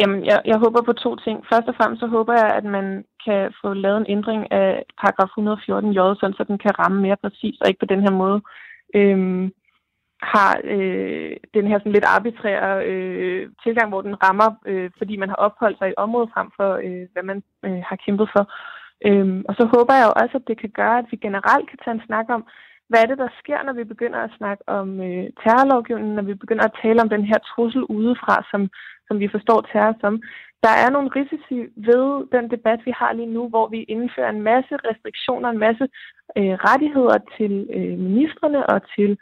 Jamen, 0.00 0.24
jeg, 0.24 0.42
jeg 0.44 0.58
håber 0.58 0.82
på 0.82 0.92
to 0.92 1.16
ting. 1.16 1.36
Først 1.52 1.68
og 1.68 1.74
fremmest 1.78 2.00
så 2.00 2.06
håber 2.06 2.32
jeg, 2.32 2.50
at 2.58 2.64
man 2.64 3.04
kan 3.24 3.52
få 3.60 3.72
lavet 3.72 3.98
en 4.00 4.12
ændring 4.16 4.52
af 4.52 4.82
paragraf 5.00 5.30
114j, 5.38 6.20
sådan 6.20 6.36
så 6.36 6.44
den 6.48 6.58
kan 6.58 6.78
ramme 6.78 7.00
mere 7.00 7.16
præcis, 7.24 7.56
og 7.60 7.68
ikke 7.68 7.82
på 7.82 7.92
den 7.92 8.00
her 8.00 8.10
måde 8.10 8.40
øhm, 8.94 9.52
har 10.34 10.60
øh, 10.64 11.36
den 11.54 11.66
her 11.66 11.78
sådan 11.78 11.92
lidt 11.92 12.10
arbitrære 12.16 12.86
øh, 12.90 13.48
tilgang, 13.64 13.88
hvor 13.88 14.02
den 14.02 14.22
rammer, 14.22 14.50
øh, 14.66 14.90
fordi 14.98 15.16
man 15.16 15.28
har 15.28 15.36
opholdt 15.46 15.78
sig 15.78 15.88
i 15.90 16.00
området 16.04 16.30
frem 16.34 16.48
for, 16.56 16.70
øh, 16.86 17.06
hvad 17.12 17.22
man 17.22 17.42
øh, 17.66 17.82
har 17.88 17.96
kæmpet 18.04 18.28
for. 18.34 18.44
Øhm, 19.06 19.44
og 19.48 19.54
så 19.58 19.64
håber 19.74 19.94
jeg 19.94 20.06
jo 20.06 20.12
også, 20.22 20.36
at 20.36 20.48
det 20.48 20.56
kan 20.60 20.72
gøre, 20.80 20.98
at 20.98 21.06
vi 21.10 21.16
generelt 21.16 21.66
kan 21.70 21.78
tage 21.84 21.94
en 21.94 22.06
snak 22.06 22.26
om, 22.36 22.44
hvad 22.88 23.00
er 23.02 23.06
det, 23.06 23.18
der 23.18 23.28
sker, 23.40 23.62
når 23.62 23.72
vi 23.72 23.84
begynder 23.84 24.20
at 24.22 24.36
snakke 24.38 24.62
om 24.66 24.88
øh, 25.00 25.26
terrorlovgivningen, 25.42 26.14
når 26.14 26.22
vi 26.30 26.34
begynder 26.34 26.64
at 26.64 26.78
tale 26.82 27.02
om 27.02 27.08
den 27.08 27.24
her 27.24 27.38
trussel 27.50 27.82
udefra, 27.84 28.36
som 28.50 28.70
som 29.08 29.16
vi 29.20 29.28
forstår 29.34 29.60
terror 29.60 29.94
som. 30.00 30.22
Der 30.62 30.74
er 30.84 30.90
nogle 30.90 31.10
risici 31.16 31.58
ved 31.88 32.04
den 32.36 32.50
debat, 32.54 32.80
vi 32.84 32.92
har 33.00 33.12
lige 33.12 33.34
nu, 33.36 33.48
hvor 33.48 33.66
vi 33.68 33.80
indfører 33.82 34.30
en 34.30 34.42
masse 34.42 34.74
restriktioner, 34.88 35.48
en 35.50 35.64
masse 35.66 35.84
øh, 36.38 36.54
rettigheder 36.68 37.18
til 37.36 37.52
øh, 37.76 37.98
ministerne 38.08 38.66
og 38.66 38.80
til, 38.96 39.10
øh, 39.10 39.16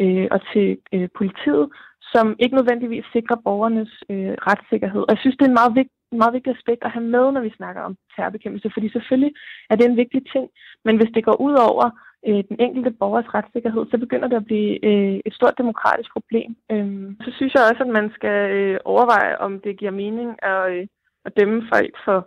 Øh, 0.00 0.26
og 0.30 0.40
til 0.52 0.78
øh, 0.94 1.08
politiet, 1.18 1.66
som 2.12 2.36
ikke 2.38 2.56
nødvendigvis 2.56 3.04
sikrer 3.12 3.36
borgernes 3.44 3.92
øh, 4.10 4.34
retssikkerhed. 4.48 5.00
Og 5.00 5.10
jeg 5.14 5.18
synes, 5.20 5.36
det 5.36 5.44
er 5.44 5.52
en 5.52 5.60
meget, 5.62 5.74
vigt, 5.74 5.92
en 6.12 6.18
meget 6.18 6.34
vigtig 6.34 6.52
aspekt 6.56 6.82
at 6.84 6.90
have 6.90 7.06
med, 7.16 7.32
når 7.32 7.40
vi 7.40 7.52
snakker 7.56 7.82
om 7.82 7.96
terrorbekæmpelse, 8.16 8.70
fordi 8.74 8.88
selvfølgelig 8.92 9.32
er 9.70 9.76
det 9.76 9.86
en 9.86 10.00
vigtig 10.02 10.22
ting, 10.32 10.46
men 10.84 10.96
hvis 10.96 11.12
det 11.14 11.24
går 11.24 11.36
ud 11.46 11.54
over 11.70 11.86
øh, 12.28 12.42
den 12.48 12.56
enkelte 12.66 12.90
borgers 12.90 13.34
retssikkerhed, 13.34 13.84
så 13.90 13.96
begynder 13.98 14.28
det 14.28 14.36
at 14.36 14.48
blive 14.50 14.84
øh, 14.84 15.20
et 15.26 15.34
stort 15.34 15.58
demokratisk 15.58 16.10
problem. 16.12 16.56
Øh, 16.72 16.86
så 17.24 17.30
synes 17.36 17.54
jeg 17.54 17.62
også, 17.70 17.82
at 17.84 17.92
man 17.98 18.10
skal 18.16 18.50
øh, 18.58 18.78
overveje, 18.84 19.38
om 19.46 19.60
det 19.60 19.78
giver 19.78 20.00
mening 20.02 20.30
at, 20.42 20.72
øh, 20.72 20.86
at 21.24 21.36
dømme 21.38 21.62
folk 21.72 21.94
for 22.04 22.18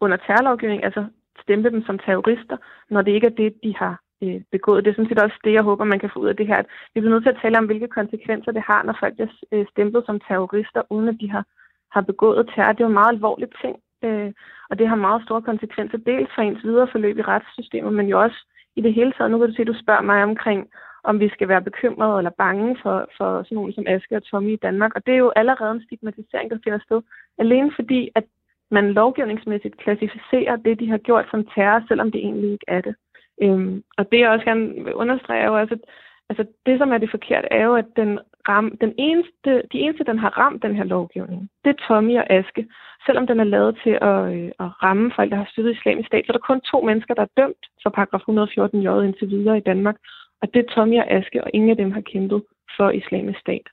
under 0.00 0.16
terrorlovgivning, 0.16 0.84
altså 0.84 1.04
stemple 1.42 1.70
dem 1.70 1.82
som 1.84 1.98
terrorister, 1.98 2.56
når 2.90 3.02
det 3.02 3.12
ikke 3.12 3.26
er 3.26 3.38
det, 3.42 3.52
de 3.64 3.74
har 3.76 3.94
øh, 4.22 4.40
begået. 4.50 4.84
Det 4.84 4.90
er 4.90 4.94
sådan 4.94 5.08
set 5.08 5.22
også 5.22 5.38
det, 5.44 5.52
jeg 5.52 5.62
håber, 5.62 5.84
man 5.84 6.00
kan 6.00 6.10
få 6.12 6.18
ud 6.18 6.28
af 6.28 6.36
det 6.36 6.46
her. 6.46 6.62
Vi 6.94 7.00
bliver 7.00 7.14
nødt 7.14 7.24
til 7.24 7.34
at 7.34 7.40
tale 7.42 7.58
om, 7.58 7.66
hvilke 7.66 7.88
konsekvenser 7.88 8.52
det 8.52 8.62
har, 8.70 8.82
når 8.82 8.96
folk 9.00 9.14
bliver 9.14 9.32
øh, 9.52 9.66
stemplet 9.72 10.02
som 10.06 10.20
terrorister, 10.20 10.82
uden 10.90 11.08
at 11.08 11.16
de 11.20 11.30
har, 11.30 11.44
har 11.92 12.00
begået 12.00 12.50
terror. 12.54 12.72
Det 12.72 12.80
er 12.80 12.84
jo 12.84 12.94
en 12.94 13.00
meget 13.00 13.14
alvorlig 13.14 13.48
ting, 13.62 13.76
øh, 14.04 14.32
og 14.70 14.78
det 14.78 14.88
har 14.88 14.96
meget 15.06 15.22
store 15.22 15.42
konsekvenser, 15.42 15.98
dels 15.98 16.30
for 16.34 16.42
ens 16.42 16.64
videre 16.64 16.88
forløb 16.92 17.18
i 17.18 17.22
retssystemet, 17.22 17.92
men 17.92 18.06
jo 18.06 18.20
også 18.20 18.38
i 18.76 18.80
det 18.80 18.94
hele 18.94 19.12
taget. 19.12 19.30
Nu 19.30 19.38
kan 19.38 19.48
du 19.48 19.54
se, 19.54 19.62
at 19.62 19.72
du 19.72 19.82
spørger 19.82 20.02
mig 20.02 20.22
omkring, 20.22 20.68
om 21.04 21.20
vi 21.20 21.28
skal 21.28 21.48
være 21.48 21.62
bekymrede 21.62 22.18
eller 22.18 22.30
bange 22.38 22.76
for, 22.82 22.96
for 23.16 23.42
sådan 23.42 23.56
nogen 23.56 23.72
som 23.72 23.84
Aske 23.86 24.16
og 24.16 24.22
Tommy 24.22 24.52
i 24.52 24.62
Danmark. 24.66 24.92
Og 24.96 25.06
det 25.06 25.14
er 25.14 25.18
jo 25.18 25.32
allerede 25.36 25.72
en 25.74 25.84
stigmatisering, 25.84 26.50
der 26.50 26.58
finder 26.64 26.78
sted. 26.78 27.00
Alene 27.38 27.72
fordi, 27.76 28.10
at 28.14 28.24
man 28.70 28.92
lovgivningsmæssigt 28.92 29.76
klassificerer 29.76 30.56
det, 30.56 30.80
de 30.80 30.90
har 30.90 30.98
gjort 30.98 31.26
som 31.30 31.46
terror, 31.54 31.84
selvom 31.88 32.10
det 32.10 32.20
egentlig 32.20 32.52
ikke 32.52 32.64
er 32.68 32.80
det. 32.80 32.94
Øhm, 33.42 33.82
og 33.98 34.12
det 34.12 34.20
jeg 34.20 34.30
også 34.30 34.44
gerne 34.44 34.96
understrege 34.96 35.40
er 35.40 35.46
jo 35.46 35.58
også, 35.60 35.74
at 35.74 35.80
altså, 36.28 36.44
det, 36.66 36.78
som 36.78 36.92
er 36.92 36.98
det 36.98 37.10
forkerte, 37.10 37.48
er 37.50 37.64
jo, 37.64 37.74
at 37.74 37.86
den, 37.96 38.18
ram, 38.48 38.76
den 38.80 38.94
eneste, 38.98 39.50
de 39.72 39.78
eneste, 39.78 40.04
den 40.04 40.18
har 40.18 40.38
ramt 40.38 40.62
den 40.62 40.74
her 40.76 40.84
lovgivning, 40.84 41.50
det 41.64 41.70
er 41.70 41.86
Tommy 41.86 42.16
og 42.16 42.30
Aske 42.30 42.66
selvom 43.06 43.26
den 43.26 43.40
er 43.40 43.44
lavet 43.44 43.74
til 43.82 43.94
at, 44.10 44.18
øh, 44.34 44.50
at 44.64 44.68
ramme 44.82 45.12
folk, 45.16 45.30
der 45.30 45.36
har 45.36 45.48
støttet 45.52 45.76
islamisk 45.76 46.06
stat, 46.06 46.24
så 46.26 46.30
er 46.32 46.36
der 46.38 46.48
kun 46.48 46.60
to 46.60 46.80
mennesker, 46.80 47.14
der 47.14 47.22
er 47.22 47.34
dømt 47.40 47.62
for 47.82 47.90
paragraf 47.90 48.20
114 48.20 48.82
j 48.82 48.88
indtil 49.06 49.30
videre 49.30 49.58
i 49.58 49.66
Danmark. 49.70 49.96
Og 50.42 50.54
det 50.54 50.60
er 50.60 50.74
Tommy 50.74 50.98
og 50.98 51.10
Aske, 51.10 51.44
og 51.44 51.50
ingen 51.54 51.70
af 51.70 51.76
dem 51.76 51.92
har 51.92 52.00
kæmpet 52.00 52.42
for 52.76 52.90
islamisk 52.90 53.38
stat. 53.40 53.66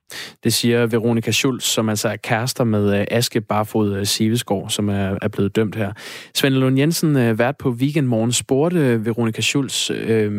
Det 0.43 0.53
siger 0.53 0.87
Veronika 0.87 1.31
Schulz, 1.31 1.63
som 1.63 1.89
altså 1.89 2.07
er 2.09 2.15
kærester 2.15 2.63
med 2.63 2.99
øh, 2.99 3.05
Aske 3.11 3.41
Barfod 3.41 3.97
øh, 3.97 4.05
Sivesgaard, 4.05 4.69
som 4.69 4.89
er, 4.89 5.17
er 5.21 5.27
blevet 5.27 5.55
dømt 5.55 5.75
her. 5.75 5.91
Svend 6.33 6.53
Lund 6.53 6.79
Jensen, 6.79 7.17
øh, 7.17 7.39
vært 7.39 7.57
på 7.57 7.69
Weekendmorgen, 7.69 8.31
spurgte 8.31 9.05
Veronika 9.05 9.41
Schulz, 9.41 9.91
øh, 9.91 10.31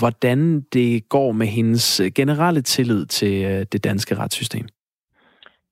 hvordan 0.00 0.60
det 0.60 1.08
går 1.08 1.32
med 1.32 1.46
hendes 1.46 2.02
generelle 2.14 2.62
tillid 2.62 3.06
til 3.06 3.66
det 3.72 3.84
danske 3.84 4.14
retssystem. 4.14 4.66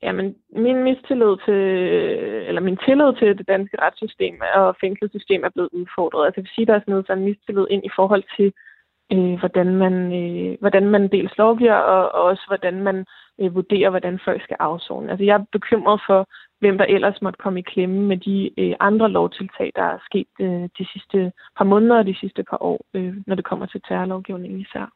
Jamen, 0.02 0.34
min 0.56 0.82
mistillid 0.88 1.32
til, 1.46 1.62
eller 2.48 2.60
min 2.60 2.78
tillid 2.86 3.10
til 3.18 3.38
det 3.38 3.48
danske 3.48 3.76
retssystem 3.82 4.34
og 4.54 4.76
fængselssystem 4.80 5.44
er 5.44 5.48
blevet 5.54 5.70
udfordret. 5.72 6.26
Altså, 6.26 6.38
jeg 6.40 6.44
vil 6.44 6.54
sige, 6.54 6.66
der 6.66 6.74
er 6.74 6.80
sådan 6.80 6.92
noget 6.92 7.10
en 7.10 7.24
mistillid 7.24 7.66
ind 7.70 7.84
i 7.84 7.92
forhold 7.96 8.24
til, 8.36 8.46
øh, 8.46 8.65
Øh, 9.12 9.38
hvordan, 9.38 9.66
man, 9.76 9.94
øh, 10.20 10.56
hvordan 10.60 10.86
man 10.90 11.08
dels 11.08 11.38
lovgiver, 11.38 11.74
og, 11.74 12.14
og 12.14 12.22
også 12.22 12.44
hvordan 12.46 12.82
man 12.82 13.06
øh, 13.40 13.54
vurderer, 13.54 13.90
hvordan 13.90 14.20
folk 14.24 14.42
skal 14.42 14.56
afzone. 14.60 15.10
Altså, 15.10 15.24
jeg 15.24 15.34
er 15.34 15.44
bekymret 15.52 16.00
for, 16.06 16.28
hvem 16.60 16.78
der 16.78 16.84
ellers 16.84 17.22
måtte 17.22 17.38
komme 17.42 17.60
i 17.60 17.62
klemme 17.62 18.00
med 18.00 18.16
de 18.16 18.60
øh, 18.60 18.74
andre 18.80 19.08
lovtiltag, 19.08 19.72
der 19.76 19.82
er 19.82 19.98
sket 20.04 20.32
øh, 20.40 20.68
de 20.78 20.86
sidste 20.92 21.32
par 21.56 21.64
måneder 21.64 21.98
og 21.98 22.06
de 22.06 22.16
sidste 22.20 22.42
par 22.50 22.62
år, 22.62 22.80
øh, 22.94 23.14
når 23.26 23.34
det 23.34 23.44
kommer 23.44 23.66
til 23.66 23.80
terrorlovgivningen 23.88 24.60
især. 24.60 24.92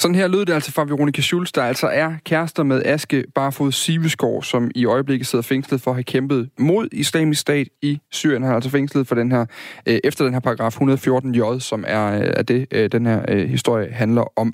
Sådan 0.00 0.14
her 0.14 0.28
lød 0.28 0.46
det 0.46 0.52
altså 0.52 0.72
fra 0.72 0.84
Veronica 0.84 1.20
Schulz, 1.20 1.52
der 1.52 1.62
altså 1.62 1.86
er 1.86 2.12
kærester 2.24 2.62
med 2.62 2.82
Aske 2.84 3.24
Barfod 3.34 3.72
Siveskov, 3.72 4.42
som 4.42 4.70
i 4.74 4.84
øjeblikket 4.84 5.26
sidder 5.26 5.42
fængslet 5.42 5.80
for 5.80 5.90
at 5.90 5.94
have 5.94 6.04
kæmpet 6.04 6.50
mod 6.58 6.88
islamisk 6.92 7.40
stat 7.40 7.68
i 7.82 8.00
Syrien. 8.10 8.42
Han 8.42 8.50
er 8.50 8.54
altså 8.54 8.70
fængslet 8.70 9.06
for 9.06 9.14
den 9.14 9.32
her, 9.32 9.46
øh, 9.86 9.98
efter 10.04 10.24
den 10.24 10.32
her 10.32 10.40
paragraf 10.40 10.80
114j, 10.80 11.60
som 11.60 11.84
er, 11.86 12.20
øh, 12.20 12.32
er 12.36 12.42
det, 12.42 12.66
øh, 12.70 12.92
den 12.92 13.06
her 13.06 13.24
øh, 13.28 13.48
historie 13.48 13.92
handler 13.92 14.38
om. 14.38 14.52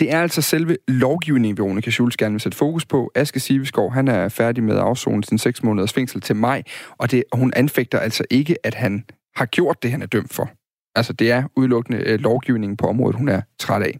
Det 0.00 0.12
er 0.12 0.22
altså 0.22 0.42
selve 0.42 0.76
lovgivningen, 0.88 1.58
Veronica 1.58 1.90
Schulz 1.90 2.16
gerne 2.16 2.32
vil 2.32 2.40
sætte 2.40 2.58
fokus 2.58 2.86
på. 2.86 3.10
Aske 3.14 3.40
Siveskov, 3.40 3.92
han 3.92 4.08
er 4.08 4.28
færdig 4.28 4.64
med 4.64 4.74
at 4.74 4.80
afzone 4.80 5.24
sin 5.24 5.38
6 5.38 5.62
måneders 5.62 5.92
fængsel 5.92 6.20
til 6.20 6.36
maj, 6.36 6.62
og 6.98 7.10
det, 7.10 7.24
hun 7.32 7.52
anfægter 7.56 7.98
altså 7.98 8.24
ikke, 8.30 8.66
at 8.66 8.74
han 8.74 9.04
har 9.36 9.46
gjort 9.46 9.82
det, 9.82 9.90
han 9.90 10.02
er 10.02 10.06
dømt 10.06 10.32
for. 10.32 10.50
Altså, 10.98 11.12
det 11.12 11.30
er 11.30 11.42
udelukkende 11.56 11.98
øh, 12.06 12.20
lovgivningen 12.20 12.76
på 12.76 12.86
området, 12.86 13.16
hun 13.16 13.28
er 13.28 13.40
træt 13.58 13.82
af. 13.82 13.98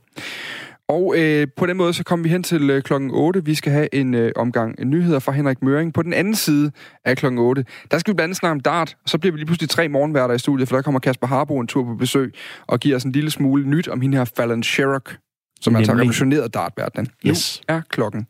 Og 0.89 1.14
øh, 1.18 1.49
på 1.57 1.66
den 1.66 1.76
måde 1.76 1.93
så 1.95 2.05
kommer 2.05 2.22
vi 2.22 2.28
hen 2.28 2.43
til 2.43 2.70
øh, 2.70 2.82
klokken 2.82 3.11
8. 3.11 3.45
Vi 3.45 3.55
skal 3.55 3.72
have 3.72 3.95
en 3.95 4.14
øh, 4.14 4.32
omgang 4.36 4.84
nyheder 4.84 5.18
fra 5.18 5.32
Henrik 5.32 5.62
Møring. 5.62 5.95
På 5.95 6.03
den 6.03 6.12
anden 6.12 6.34
side 6.34 6.70
af 7.05 7.16
klokken 7.16 7.39
8, 7.39 7.64
der 7.91 7.99
skal 7.99 8.12
vi 8.12 8.14
blandt 8.14 8.24
andet 8.24 8.36
snakke 8.36 8.53
om 8.53 8.61
dart. 8.61 8.97
Så 9.07 9.18
bliver 9.18 9.32
vi 9.32 9.39
lige 9.39 9.47
pludselig 9.47 9.70
tre 9.70 9.89
morgenværter 9.89 10.34
i 10.34 10.39
studiet, 10.39 10.68
for 10.68 10.76
der 10.76 10.82
kommer 10.82 11.01
Kasper 11.01 11.26
Harbo 11.26 11.61
en 11.61 11.66
tur 11.66 11.84
på 11.84 11.95
besøg 11.95 12.34
og 12.66 12.80
giver 12.80 12.97
os 12.97 13.05
en 13.05 13.12
lille 13.12 13.30
smule 13.30 13.68
nyt 13.68 13.89
om 13.89 14.01
hende 14.01 14.16
her 14.16 14.24
Fallon 14.24 14.62
Sherrock, 14.62 15.18
som 15.61 15.74
er 15.74 15.78
altså 15.78 15.93
revolutioneret 15.93 16.55
dartverdenen. 16.55 17.09
Yes. 17.26 17.62
Nu 17.68 17.74
er 17.74 17.80
klokken 17.89 18.26